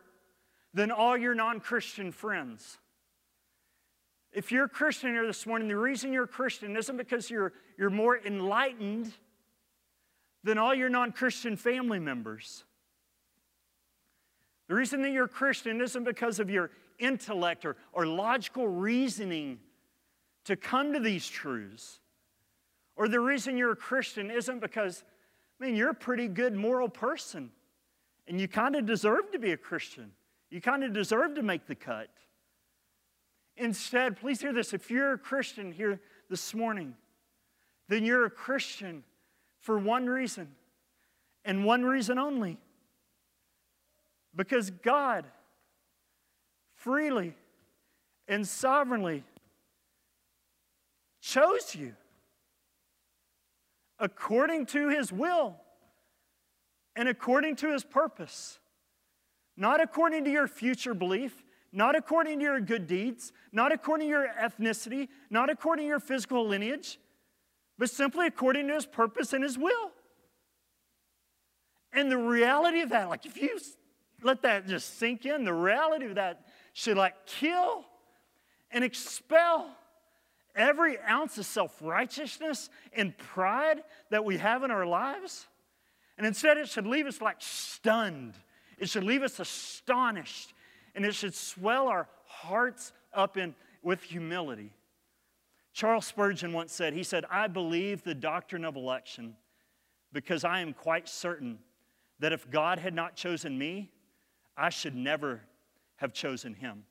than 0.74 0.92
all 0.92 1.18
your 1.18 1.36
non 1.36 1.60
Christian 1.60 2.12
friends. 2.12 2.78
If 4.32 4.52
you're 4.52 4.66
a 4.66 4.70
Christian 4.70 5.12
here 5.12 5.26
this 5.26 5.46
morning, 5.46 5.68
the 5.68 5.76
reason 5.76 6.14
you're 6.14 6.26
a 6.26 6.28
Christian 6.28 6.78
isn't 6.78 6.98
because 6.98 7.30
you're, 7.30 7.54
you're 7.78 7.90
more 7.90 8.20
enlightened 8.26 9.12
than 10.44 10.58
all 10.58 10.74
your 10.74 10.90
non 10.90 11.12
Christian 11.12 11.56
family 11.56 12.00
members. 12.00 12.64
The 14.68 14.76
reason 14.76 15.02
that 15.02 15.12
you're 15.12 15.26
a 15.26 15.30
Christian 15.30 15.82
isn't 15.82 16.04
because 16.04 16.40
of 16.40 16.50
your 16.50 16.70
intellect 17.00 17.66
or, 17.66 17.76
or 17.94 18.06
logical 18.06 18.68
reasoning 18.68 19.60
to 20.46 20.56
come 20.56 20.94
to 20.94 21.00
these 21.00 21.28
truths. 21.28 22.00
Or 22.96 23.08
the 23.08 23.20
reason 23.20 23.58
you're 23.58 23.72
a 23.72 23.76
Christian 23.76 24.30
isn't 24.30 24.60
because, 24.60 25.04
I 25.60 25.66
mean, 25.66 25.76
you're 25.76 25.92
a 25.92 25.96
pretty 25.96 26.28
good 26.28 26.54
moral 26.54 26.90
person 26.90 27.52
and 28.28 28.40
you 28.40 28.48
kind 28.48 28.76
of 28.76 28.86
deserve 28.86 29.32
to 29.32 29.40
be 29.40 29.52
a 29.52 29.58
Christian. 29.58 30.12
You 30.50 30.62
kind 30.62 30.84
of 30.84 30.94
deserve 30.94 31.36
to 31.36 31.42
make 31.42 31.66
the 31.66 31.76
cut. 31.76 32.10
Instead, 33.58 34.18
please 34.18 34.40
hear 34.40 34.54
this 34.54 34.74
if 34.74 34.90
you're 34.90 35.14
a 35.14 35.18
Christian 35.18 35.72
here 35.72 36.00
this 36.30 36.54
morning, 36.54 36.94
then 37.88 38.06
you're 38.06 38.26
a 38.26 38.30
Christian 38.30 39.04
for 39.60 39.78
one 39.78 40.08
reason 40.08 40.48
and 41.44 41.66
one 41.66 41.84
reason 41.84 42.18
only. 42.18 42.58
Because 44.36 44.70
God 44.70 45.26
freely 46.80 47.36
and 48.28 48.48
sovereignly 48.48 49.24
chose 51.22 51.76
you 51.76 51.94
according 54.00 54.66
to 54.66 54.90
his 54.90 55.12
will 55.12 55.58
and 56.96 57.10
according 57.10 57.56
to 57.58 57.72
his 57.72 57.84
purpose. 57.84 58.60
Not 59.58 59.82
according 59.82 60.24
to 60.24 60.32
your 60.32 60.48
future 60.48 60.94
belief, 60.94 61.44
not 61.74 61.96
according 61.96 62.40
to 62.40 62.46
your 62.46 62.62
good 62.62 62.88
deeds, 62.88 63.34
not 63.52 63.74
according 63.74 64.08
to 64.08 64.10
your 64.10 64.28
ethnicity, 64.42 65.10
not 65.30 65.50
according 65.50 65.84
to 65.84 65.90
your 65.90 66.00
physical 66.00 66.48
lineage, 66.48 66.98
but 67.78 67.90
simply 67.90 68.26
according 68.26 68.68
to 68.68 68.74
his 68.74 68.86
purpose 68.86 69.34
and 69.34 69.44
his 69.44 69.58
will. 69.58 69.92
And 71.92 72.10
the 72.10 72.18
reality 72.18 72.80
of 72.80 72.90
that, 72.90 73.10
like 73.10 73.26
if 73.26 73.36
you 73.36 73.60
let 74.24 74.42
that 74.44 74.68
just 74.68 74.98
sink 74.98 75.26
in, 75.26 75.44
the 75.44 75.54
reality 75.54 76.06
of 76.06 76.16
that 76.16 76.46
should 76.80 76.96
like 76.96 77.26
kill 77.26 77.84
and 78.72 78.86
expel 78.86 79.70
every 80.56 80.98
ounce 81.00 81.38
of 81.38 81.46
self 81.46 81.76
righteousness 81.82 82.70
and 82.94 83.18
pride 83.18 83.84
that 84.12 84.24
we 84.24 84.38
have 84.38 84.64
in 84.64 84.72
our 84.72 84.86
lives. 84.86 85.46
And 86.18 86.26
instead, 86.26 86.58
it 86.58 86.70
should 86.70 86.88
leave 86.88 87.06
us 87.06 87.20
like 87.20 87.36
stunned. 87.40 88.36
It 88.78 88.88
should 88.88 89.04
leave 89.04 89.24
us 89.24 89.42
astonished. 89.42 90.54
And 90.96 91.06
it 91.06 91.14
should 91.16 91.36
swell 91.36 91.90
our 91.90 92.08
hearts 92.26 92.94
up 93.14 93.36
in, 93.36 93.56
with 93.84 94.02
humility. 94.02 94.72
Charles 95.74 96.06
Spurgeon 96.06 96.54
once 96.54 96.72
said, 96.72 96.94
he 96.94 97.04
said, 97.04 97.26
I 97.30 97.48
believe 97.48 98.04
the 98.04 98.16
doctrine 98.16 98.64
of 98.64 98.78
election 98.78 99.36
because 100.14 100.46
I 100.46 100.62
am 100.62 100.72
quite 100.72 101.10
certain 101.10 101.60
that 102.20 102.32
if 102.32 102.50
God 102.50 102.80
had 102.80 102.94
not 102.94 103.18
chosen 103.18 103.58
me, 103.58 103.92
I 104.56 104.70
should 104.70 104.96
never 104.96 105.42
have 106.00 106.14
chosen 106.14 106.54
him. 106.54 106.84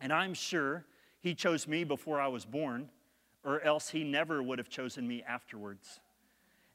And 0.00 0.12
I'm 0.12 0.34
sure 0.34 0.84
he 1.20 1.34
chose 1.34 1.66
me 1.66 1.84
before 1.84 2.20
I 2.20 2.28
was 2.28 2.44
born, 2.44 2.88
or 3.44 3.60
else 3.62 3.90
he 3.90 4.04
never 4.04 4.42
would 4.42 4.58
have 4.58 4.68
chosen 4.68 5.06
me 5.06 5.22
afterwards. 5.26 6.00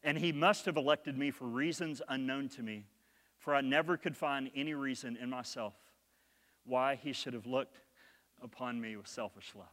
And 0.04 0.18
he 0.18 0.32
must 0.32 0.66
have 0.66 0.78
elected 0.78 1.18
me 1.18 1.32
for 1.32 1.46
reasons 1.46 2.02
unknown 2.08 2.50
to 2.50 2.64
me, 2.64 2.86
for 3.38 3.56
I 3.56 3.62
never 3.62 3.98
could 3.98 4.16
find 4.16 4.52
any 4.56 4.74
reason 4.74 5.18
in 5.22 5.30
myself 5.30 5.74
why 6.66 6.96
he 6.96 7.14
should 7.14 7.34
have 7.34 7.46
looked 7.46 7.82
upon 8.42 8.80
me 8.80 8.96
with 8.96 9.08
selfish 9.08 9.54
love. 9.56 9.68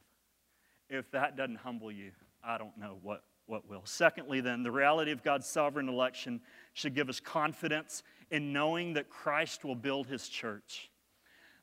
If 0.89 1.11
that 1.11 1.37
doesn't 1.37 1.57
humble 1.57 1.91
you, 1.91 2.13
I 2.45 2.59
don't 2.59 2.77
know 2.79 2.99
what, 3.03 3.25
what 3.47 3.69
will. 3.69 3.83
Secondly, 3.85 4.41
then, 4.41 4.63
the 4.63 4.71
reality 4.71 5.11
of 5.11 5.23
God's 5.23 5.47
sovereign 5.47 5.89
election 5.89 6.41
should 6.75 6.95
give 6.95 7.09
us 7.09 7.19
confidence 7.19 8.03
in 8.31 8.53
knowing 8.53 8.93
that 8.95 9.11
Christ 9.11 9.65
will 9.65 9.75
build 9.75 10.07
his 10.07 10.29
church. 10.29 10.91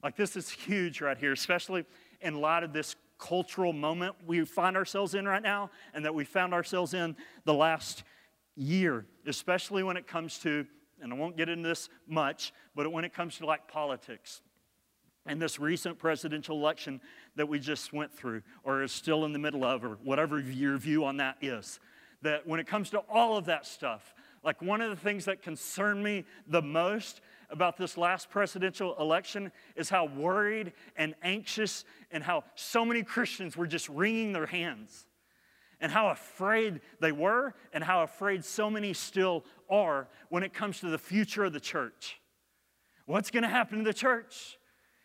Like, 0.04 0.18
this 0.18 0.36
is 0.36 0.50
huge 0.50 1.02
right 1.02 1.18
here, 1.18 1.32
especially 1.32 1.86
in 2.22 2.42
light 2.42 2.64
of 2.64 2.74
this 2.74 2.96
cultural 3.18 3.72
moment 3.72 4.16
we 4.26 4.44
find 4.44 4.76
ourselves 4.76 5.16
in 5.16 5.26
right 5.26 5.42
now 5.42 5.70
and 5.94 6.04
that 6.04 6.14
we 6.14 6.26
found 6.26 6.54
ourselves 6.54 6.94
in 6.94 7.16
the 7.46 7.54
last 7.54 8.04
year, 8.56 9.06
especially 9.26 9.82
when 9.82 9.96
it 9.96 10.08
comes 10.08 10.38
to, 10.40 10.66
and 11.02 11.14
I 11.14 11.16
won't 11.16 11.38
get 11.38 11.48
into 11.48 11.70
this 11.70 11.88
much, 12.06 12.54
but 12.76 12.92
when 12.92 13.06
it 13.06 13.14
comes 13.14 13.38
to 13.38 13.46
like 13.46 13.68
politics 13.68 14.42
and 15.26 15.42
this 15.42 15.58
recent 15.58 15.98
presidential 15.98 16.58
election 16.58 17.00
that 17.38 17.48
we 17.48 17.60
just 17.60 17.94
went 17.94 18.14
through 18.14 18.42
or 18.64 18.84
is 18.84 18.92
still 18.92 19.24
in 19.24 19.32
the 19.32 19.40
middle 19.40 19.64
of, 19.64 19.86
or 19.86 19.98
whatever 20.04 20.40
your 20.40 20.78
view 20.78 21.06
on 21.06 21.18
that 21.18 21.38
is. 21.42 21.80
That 22.24 22.46
when 22.46 22.60
it 22.60 22.68
comes 22.68 22.90
to 22.90 23.00
all 23.10 23.38
of 23.38 23.46
that 23.46 23.66
stuff, 23.66 24.14
like 24.44 24.62
one 24.62 24.82
of 24.82 24.90
the 24.90 24.98
things 24.98 25.26
that 25.26 25.42
concern 25.42 26.04
me 26.04 26.26
the 26.48 26.62
most 26.62 27.22
about 27.50 27.78
this 27.78 27.98
last 27.98 28.30
presidential 28.30 28.96
election 29.00 29.52
is 29.76 29.90
how 29.90 30.06
worried 30.06 30.74
and 30.96 31.16
anxious 31.24 31.86
and 32.12 32.24
how 32.24 32.44
so 32.56 32.86
many 32.86 33.04
Christians 33.04 33.56
were 33.58 33.68
just 33.68 33.90
wringing 33.90 34.34
their 34.34 34.46
hands 34.46 35.06
and 35.80 35.92
how 35.92 36.10
afraid 36.10 36.82
they 37.02 37.12
were 37.12 37.54
and 37.74 37.84
how 37.84 38.04
afraid 38.04 38.46
so 38.46 38.70
many 38.70 38.94
still 38.94 39.44
are 39.70 40.08
when 40.30 40.44
it 40.44 40.54
comes 40.54 40.80
to 40.80 40.90
the 40.90 40.98
future 40.98 41.44
of 41.44 41.54
the 41.54 41.60
church. 41.60 42.20
What's 43.06 43.30
going 43.30 43.44
to 43.44 43.50
happen 43.50 43.80
to 43.80 43.84
the 43.84 43.94
church? 43.94 44.58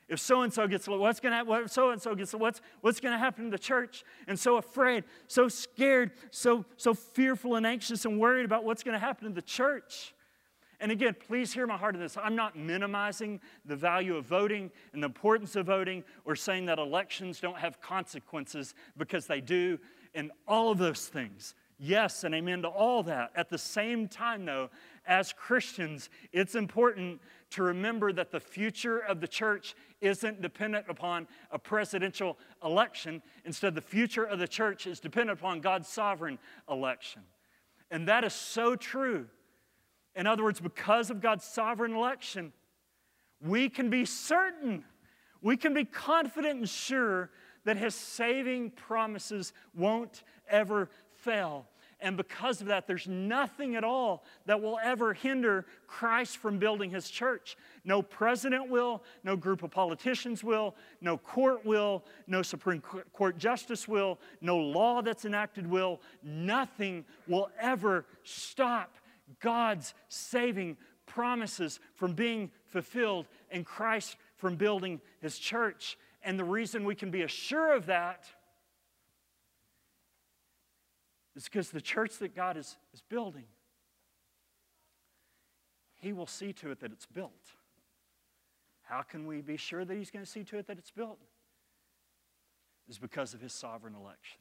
If 0.08 0.20
so 0.20 0.42
and 0.42 0.52
so 0.52 0.66
gets 0.66 0.88
what's 0.88 1.20
going 1.20 1.32
to 1.32 1.36
happen? 1.36 1.68
So 1.68 1.90
and 1.90 2.00
so 2.00 2.14
gets 2.14 2.32
what's 2.32 2.62
what's 2.80 2.98
going 2.98 3.12
to 3.12 3.18
happen 3.18 3.46
to 3.46 3.50
the 3.50 3.58
church? 3.58 4.04
And 4.26 4.38
so 4.38 4.56
afraid, 4.56 5.04
so 5.26 5.48
scared, 5.48 6.12
so 6.30 6.64
so 6.76 6.94
fearful 6.94 7.56
and 7.56 7.66
anxious 7.66 8.04
and 8.06 8.18
worried 8.18 8.46
about 8.46 8.64
what's 8.64 8.82
going 8.82 8.94
to 8.94 9.04
happen 9.04 9.28
to 9.28 9.34
the 9.34 9.42
church. 9.42 10.14
And 10.80 10.92
again, 10.92 11.16
please 11.26 11.52
hear 11.52 11.66
my 11.66 11.76
heart 11.76 11.96
in 11.96 12.00
this. 12.00 12.16
I'm 12.16 12.36
not 12.36 12.56
minimizing 12.56 13.40
the 13.64 13.74
value 13.74 14.16
of 14.16 14.26
voting 14.26 14.70
and 14.92 15.02
the 15.02 15.06
importance 15.06 15.56
of 15.56 15.66
voting 15.66 16.04
or 16.24 16.36
saying 16.36 16.66
that 16.66 16.78
elections 16.78 17.40
don't 17.40 17.58
have 17.58 17.80
consequences 17.80 18.74
because 18.96 19.26
they 19.26 19.40
do, 19.40 19.78
and 20.14 20.30
all 20.46 20.70
of 20.70 20.78
those 20.78 21.06
things. 21.08 21.54
Yes, 21.80 22.24
and 22.24 22.34
amen 22.34 22.62
to 22.62 22.68
all 22.68 23.02
that. 23.04 23.30
At 23.36 23.48
the 23.48 23.58
same 23.58 24.08
time, 24.08 24.44
though, 24.44 24.70
as 25.06 25.32
Christians, 25.32 26.10
it's 26.32 26.54
important 26.54 27.20
to 27.50 27.62
remember 27.62 28.12
that 28.12 28.30
the 28.30 28.40
future 28.40 28.98
of 28.98 29.20
the 29.20 29.28
church 29.28 29.74
isn't 30.00 30.42
dependent 30.42 30.86
upon 30.88 31.26
a 31.50 31.58
presidential 31.58 32.36
election. 32.64 33.22
Instead, 33.44 33.74
the 33.74 33.80
future 33.80 34.24
of 34.24 34.38
the 34.38 34.48
church 34.48 34.86
is 34.86 35.00
dependent 35.00 35.38
upon 35.38 35.60
God's 35.60 35.88
sovereign 35.88 36.38
election. 36.68 37.22
And 37.90 38.06
that 38.08 38.24
is 38.24 38.34
so 38.34 38.76
true 38.76 39.28
in 40.18 40.26
other 40.26 40.42
words, 40.42 40.58
because 40.58 41.10
of 41.10 41.20
God's 41.20 41.44
sovereign 41.44 41.94
election, 41.94 42.52
we 43.40 43.68
can 43.68 43.88
be 43.88 44.04
certain, 44.04 44.84
we 45.40 45.56
can 45.56 45.72
be 45.72 45.84
confident 45.84 46.58
and 46.58 46.68
sure 46.68 47.30
that 47.64 47.76
His 47.76 47.94
saving 47.94 48.70
promises 48.70 49.52
won't 49.76 50.24
ever 50.50 50.90
fail. 51.12 51.68
And 52.00 52.16
because 52.16 52.60
of 52.60 52.68
that, 52.68 52.86
there's 52.86 53.06
nothing 53.08 53.76
at 53.76 53.84
all 53.84 54.24
that 54.46 54.60
will 54.60 54.78
ever 54.82 55.14
hinder 55.14 55.66
Christ 55.88 56.38
from 56.38 56.58
building 56.58 56.90
his 56.90 57.10
church. 57.10 57.56
No 57.84 58.02
president 58.02 58.68
will, 58.68 59.02
no 59.24 59.34
group 59.36 59.64
of 59.64 59.72
politicians 59.72 60.44
will, 60.44 60.76
no 61.00 61.18
court 61.18 61.66
will, 61.66 62.04
no 62.28 62.42
Supreme 62.42 62.80
Court 62.80 63.36
justice 63.36 63.88
will, 63.88 64.20
no 64.40 64.56
law 64.56 65.02
that's 65.02 65.24
enacted 65.24 65.66
will. 65.66 66.00
Nothing 66.22 67.04
will 67.26 67.50
ever 67.60 68.04
stop 68.22 68.97
God's 69.40 69.94
saving 70.08 70.76
promises 71.06 71.80
from 71.94 72.14
being 72.14 72.50
fulfilled 72.66 73.26
and 73.50 73.64
Christ 73.64 74.16
from 74.36 74.56
building 74.56 75.00
his 75.20 75.38
church. 75.38 75.98
And 76.22 76.38
the 76.38 76.44
reason 76.44 76.84
we 76.84 76.94
can 76.94 77.10
be 77.10 77.22
assured 77.22 77.76
of 77.76 77.86
that 77.86 78.28
is 81.38 81.44
because 81.44 81.70
the 81.70 81.80
church 81.80 82.18
that 82.18 82.34
God 82.34 82.56
is, 82.56 82.76
is 82.92 83.00
building, 83.08 83.44
He 85.94 86.12
will 86.12 86.26
see 86.26 86.52
to 86.54 86.72
it 86.72 86.80
that 86.80 86.90
it's 86.90 87.06
built. 87.06 87.52
How 88.82 89.02
can 89.02 89.24
we 89.24 89.40
be 89.40 89.56
sure 89.56 89.84
that 89.84 89.96
He's 89.96 90.10
going 90.10 90.24
to 90.24 90.30
see 90.30 90.42
to 90.44 90.58
it 90.58 90.66
that 90.66 90.78
it's 90.78 90.90
built? 90.90 91.20
Is 92.88 92.98
because 92.98 93.34
of 93.34 93.40
His 93.40 93.52
sovereign 93.52 93.94
election. 93.94 94.40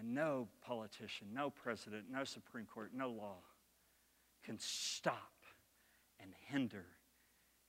And 0.00 0.14
no 0.14 0.48
politician, 0.66 1.28
no 1.34 1.50
president, 1.50 2.04
no 2.10 2.24
Supreme 2.24 2.64
Court, 2.64 2.92
no 2.96 3.10
law 3.10 3.36
can 4.42 4.58
stop 4.58 5.32
and 6.18 6.32
hinder 6.46 6.86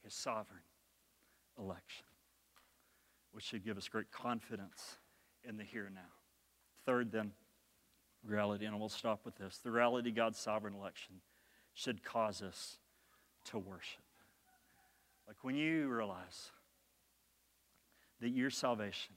His 0.01 0.13
sovereign 0.13 0.63
election, 1.59 2.05
which 3.33 3.43
should 3.43 3.65
give 3.65 3.77
us 3.77 3.89
great 3.89 4.11
confidence 4.11 4.95
in 5.43 5.57
the 5.57 5.63
here 5.65 5.87
and 5.87 5.95
now. 5.95 6.01
Third, 6.85 7.11
then, 7.11 7.33
reality, 8.25 8.65
and 8.65 8.79
we'll 8.79 8.87
stop 8.87 9.25
with 9.25 9.35
this 9.35 9.57
the 9.57 9.71
reality 9.71 10.09
God's 10.09 10.39
sovereign 10.39 10.73
election 10.73 11.15
should 11.73 12.01
cause 12.01 12.41
us 12.41 12.77
to 13.45 13.59
worship. 13.59 14.03
Like 15.27 15.37
when 15.41 15.55
you 15.55 15.89
realize 15.89 16.51
that 18.21 18.29
your 18.29 18.49
salvation 18.49 19.15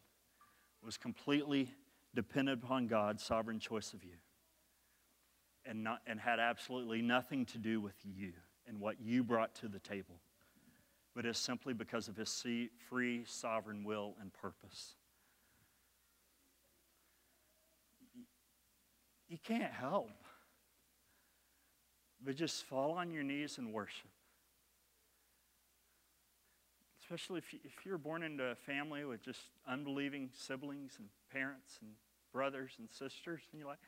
was 0.85 0.97
completely 0.97 1.71
dependent 2.15 2.62
upon 2.62 2.87
God's 2.87 3.23
sovereign 3.23 3.59
choice 3.59 3.93
of 3.93 4.05
you 4.05 4.17
and, 5.67 5.83
not, 5.85 6.01
and 6.07 6.21
had 6.21 6.39
absolutely 6.39 7.03
nothing 7.03 7.47
to 7.47 7.59
do 7.59 7.81
with 7.81 7.95
you 8.05 8.33
and 8.67 8.81
what 8.81 9.01
you 9.01 9.23
brought 9.23 9.55
to 9.57 9.69
the 9.69 9.79
table, 9.79 10.21
but 11.15 11.27
is 11.27 11.39
simply 11.39 11.75
because 11.75 12.09
of 12.09 12.17
his 12.17 12.45
free, 12.89 13.25
sovereign 13.27 13.85
will 13.85 14.15
and 14.21 14.33
purpose. 14.33 14.95
You 19.29 19.39
can't 19.43 19.73
help 19.73 20.11
but 22.25 22.37
just 22.37 22.65
fall 22.65 22.93
on 22.93 23.11
your 23.11 23.23
knees 23.23 23.59
and 23.59 23.73
worship. 23.73 24.09
Especially 27.01 27.39
if, 27.39 27.53
you, 27.53 27.59
if 27.65 27.85
you're 27.85 27.99
born 27.99 28.23
into 28.23 28.45
a 28.45 28.55
family 28.55 29.05
with 29.05 29.23
just 29.23 29.41
unbelieving 29.69 30.31
siblings 30.33 30.95
and 30.99 31.09
parents 31.31 31.79
and 31.83 31.91
brothers 32.35 32.72
and 32.78 32.91
sisters, 32.91 33.41
and 33.53 33.61
you're 33.61 33.68
like, 33.68 33.78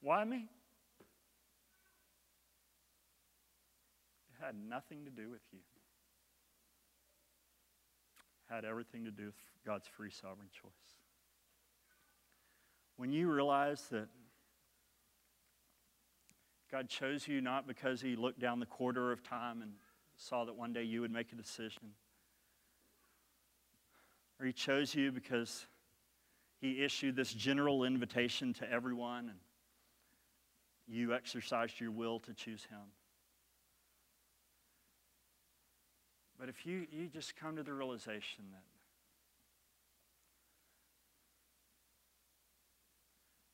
why 0.00 0.24
me? 0.24 0.48
It 4.30 4.44
had 4.44 4.54
nothing 4.54 5.04
to 5.04 5.10
do 5.10 5.28
with 5.28 5.42
you. 5.52 5.58
It 8.48 8.54
had 8.54 8.64
everything 8.64 9.04
to 9.04 9.10
do 9.10 9.26
with 9.26 9.34
God's 9.66 9.88
free 9.88 10.12
sovereign 10.12 10.48
choice. 10.52 10.70
When 12.96 13.12
you 13.12 13.30
realize 13.30 13.88
that 13.90 14.06
God 16.70 16.88
chose 16.88 17.26
you 17.26 17.40
not 17.40 17.66
because 17.66 18.00
He 18.00 18.14
looked 18.14 18.38
down 18.38 18.60
the 18.60 18.66
corridor 18.66 19.10
of 19.10 19.24
time 19.24 19.60
and 19.60 19.72
saw 20.16 20.44
that 20.44 20.54
one 20.54 20.72
day 20.72 20.84
you 20.84 21.00
would 21.00 21.10
make 21.10 21.32
a 21.32 21.36
decision, 21.36 21.94
or 24.38 24.46
He 24.46 24.52
chose 24.52 24.94
you 24.94 25.10
because 25.10 25.66
He 26.62 26.84
issued 26.84 27.16
this 27.16 27.34
general 27.34 27.82
invitation 27.82 28.54
to 28.54 28.72
everyone 28.72 29.28
and 29.28 29.38
you 30.86 31.12
exercised 31.12 31.80
your 31.80 31.90
will 31.90 32.20
to 32.20 32.32
choose 32.32 32.64
Him. 32.70 32.78
But 36.38 36.48
if 36.48 36.64
you, 36.64 36.86
you 36.92 37.08
just 37.08 37.34
come 37.34 37.56
to 37.56 37.64
the 37.64 37.72
realization 37.72 38.44
that 38.52 38.62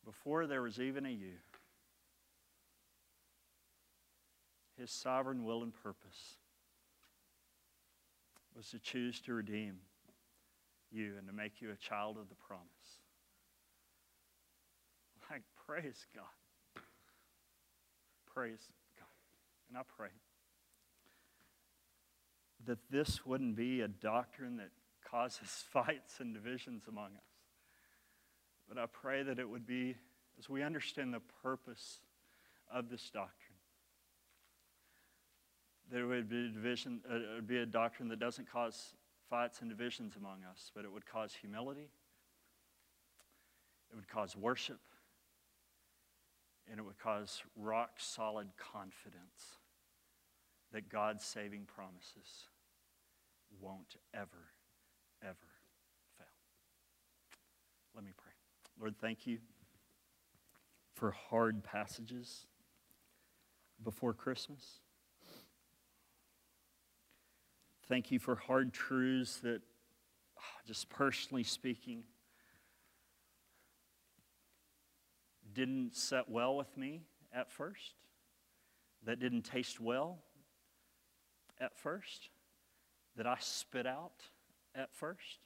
before 0.04 0.46
there 0.46 0.60
was 0.60 0.78
even 0.78 1.06
a 1.06 1.10
you, 1.10 1.36
his 4.78 4.90
sovereign 4.90 5.44
will 5.44 5.62
and 5.62 5.72
purpose 5.82 6.36
was 8.54 8.68
to 8.68 8.78
choose 8.78 9.18
to 9.22 9.32
redeem 9.32 9.78
you 10.90 11.14
and 11.16 11.26
to 11.26 11.32
make 11.32 11.62
you 11.62 11.70
a 11.70 11.76
child 11.76 12.18
of 12.18 12.28
the 12.28 12.34
promise. 12.34 12.77
Praise 15.68 16.06
God. 16.14 16.82
Praise 18.34 18.72
God. 18.98 19.06
And 19.68 19.76
I 19.76 19.82
pray 19.96 20.08
that 22.66 22.78
this 22.90 23.26
wouldn't 23.26 23.54
be 23.54 23.82
a 23.82 23.88
doctrine 23.88 24.56
that 24.56 24.70
causes 25.10 25.64
fights 25.72 26.20
and 26.20 26.32
divisions 26.32 26.84
among 26.88 27.08
us. 27.08 27.22
But 28.66 28.78
I 28.78 28.86
pray 28.86 29.22
that 29.22 29.38
it 29.38 29.46
would 29.46 29.66
be, 29.66 29.94
as 30.38 30.48
we 30.48 30.62
understand 30.62 31.12
the 31.12 31.20
purpose 31.42 31.98
of 32.72 32.88
this 32.88 33.10
doctrine, 33.10 33.58
that 35.90 36.00
it 36.00 36.04
would 36.06 36.30
be 36.30 36.46
a 36.46 36.48
division, 36.48 37.00
uh, 37.10 37.14
it 37.14 37.34
would 37.34 37.46
be 37.46 37.58
a 37.58 37.66
doctrine 37.66 38.08
that 38.08 38.18
doesn't 38.18 38.50
cause 38.50 38.94
fights 39.28 39.60
and 39.60 39.68
divisions 39.68 40.16
among 40.16 40.44
us, 40.50 40.70
but 40.74 40.86
it 40.86 40.92
would 40.92 41.04
cause 41.04 41.34
humility, 41.38 41.90
it 43.90 43.96
would 43.96 44.08
cause 44.08 44.34
worship, 44.34 44.80
and 46.70 46.78
it 46.78 46.82
would 46.82 46.98
cause 46.98 47.42
rock 47.56 47.92
solid 47.98 48.48
confidence 48.56 49.58
that 50.72 50.88
God's 50.88 51.24
saving 51.24 51.64
promises 51.64 52.48
won't 53.60 53.96
ever, 54.12 54.52
ever 55.22 55.36
fail. 56.18 56.26
Let 57.94 58.04
me 58.04 58.12
pray. 58.16 58.32
Lord, 58.80 58.94
thank 59.00 59.26
you 59.26 59.38
for 60.94 61.10
hard 61.10 61.64
passages 61.64 62.46
before 63.82 64.12
Christmas. 64.12 64.80
Thank 67.88 68.10
you 68.10 68.18
for 68.18 68.34
hard 68.34 68.72
truths 68.72 69.38
that, 69.38 69.62
ah, 70.36 70.42
just 70.66 70.90
personally 70.90 71.44
speaking, 71.44 72.02
didn't 75.58 75.96
set 75.96 76.28
well 76.28 76.56
with 76.56 76.76
me 76.76 77.00
at 77.32 77.50
first, 77.50 77.94
that 79.04 79.18
didn't 79.18 79.42
taste 79.42 79.80
well 79.80 80.20
at 81.60 81.76
first, 81.76 82.28
that 83.16 83.26
I 83.26 83.36
spit 83.40 83.84
out 83.84 84.22
at 84.76 84.94
first. 84.94 85.40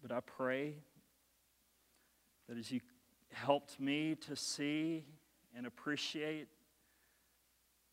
But 0.00 0.12
I 0.12 0.20
pray 0.20 0.76
that 2.48 2.56
as 2.56 2.70
you 2.70 2.80
helped 3.32 3.80
me 3.80 4.14
to 4.28 4.36
see 4.36 5.02
and 5.56 5.66
appreciate 5.66 6.46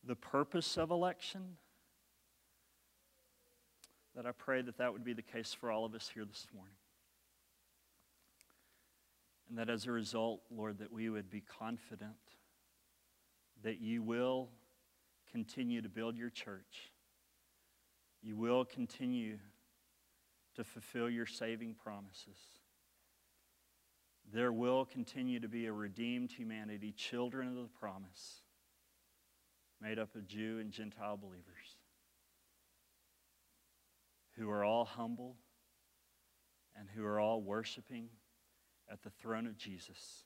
the 0.03 0.15
purpose 0.15 0.77
of 0.77 0.91
election, 0.91 1.57
that 4.15 4.27
I 4.27 4.31
pray 4.31 4.61
that 4.61 4.77
that 4.77 4.93
would 4.93 5.03
be 5.03 5.13
the 5.13 5.23
case 5.23 5.55
for 5.59 5.71
all 5.71 5.85
of 5.85 5.95
us 5.95 6.11
here 6.13 6.23
this 6.23 6.45
morning. 6.53 6.76
And 9.49 9.57
that 9.57 9.69
as 9.69 9.85
a 9.85 9.91
result, 9.91 10.41
Lord, 10.49 10.79
that 10.79 10.91
we 10.91 11.09
would 11.09 11.29
be 11.29 11.41
confident 11.41 12.15
that 13.63 13.79
you 13.79 14.03
will 14.03 14.49
continue 15.31 15.81
to 15.81 15.89
build 15.89 16.17
your 16.17 16.29
church. 16.29 16.91
You 18.21 18.35
will 18.35 18.65
continue 18.65 19.37
to 20.55 20.63
fulfill 20.63 21.09
your 21.09 21.25
saving 21.25 21.75
promises. 21.75 22.37
There 24.33 24.51
will 24.51 24.83
continue 24.83 25.39
to 25.39 25.47
be 25.47 25.67
a 25.67 25.71
redeemed 25.71 26.31
humanity, 26.31 26.91
children 26.91 27.47
of 27.47 27.55
the 27.55 27.69
promise, 27.79 28.41
made 29.81 29.99
up 29.99 30.15
of 30.15 30.27
Jew 30.27 30.59
and 30.59 30.71
Gentile 30.71 31.15
believers, 31.15 31.77
who 34.35 34.49
are 34.49 34.65
all 34.65 34.83
humble 34.83 35.37
and 36.77 36.89
who 36.93 37.05
are 37.05 37.19
all 37.19 37.41
worshiping 37.41 38.09
at 38.91 39.03
the 39.03 39.09
throne 39.09 39.45
of 39.45 39.57
Jesus 39.57 40.23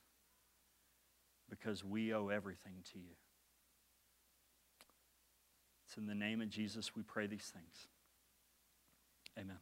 because 1.50 1.84
we 1.84 2.14
owe 2.14 2.28
everything 2.28 2.74
to 2.92 2.98
you. 2.98 3.14
It's 5.86 5.96
in 5.96 6.06
the 6.06 6.14
name 6.14 6.40
of 6.40 6.48
Jesus 6.48 6.96
we 6.96 7.02
pray 7.02 7.26
these 7.26 7.52
things. 7.52 7.88
Amen. 9.38 9.58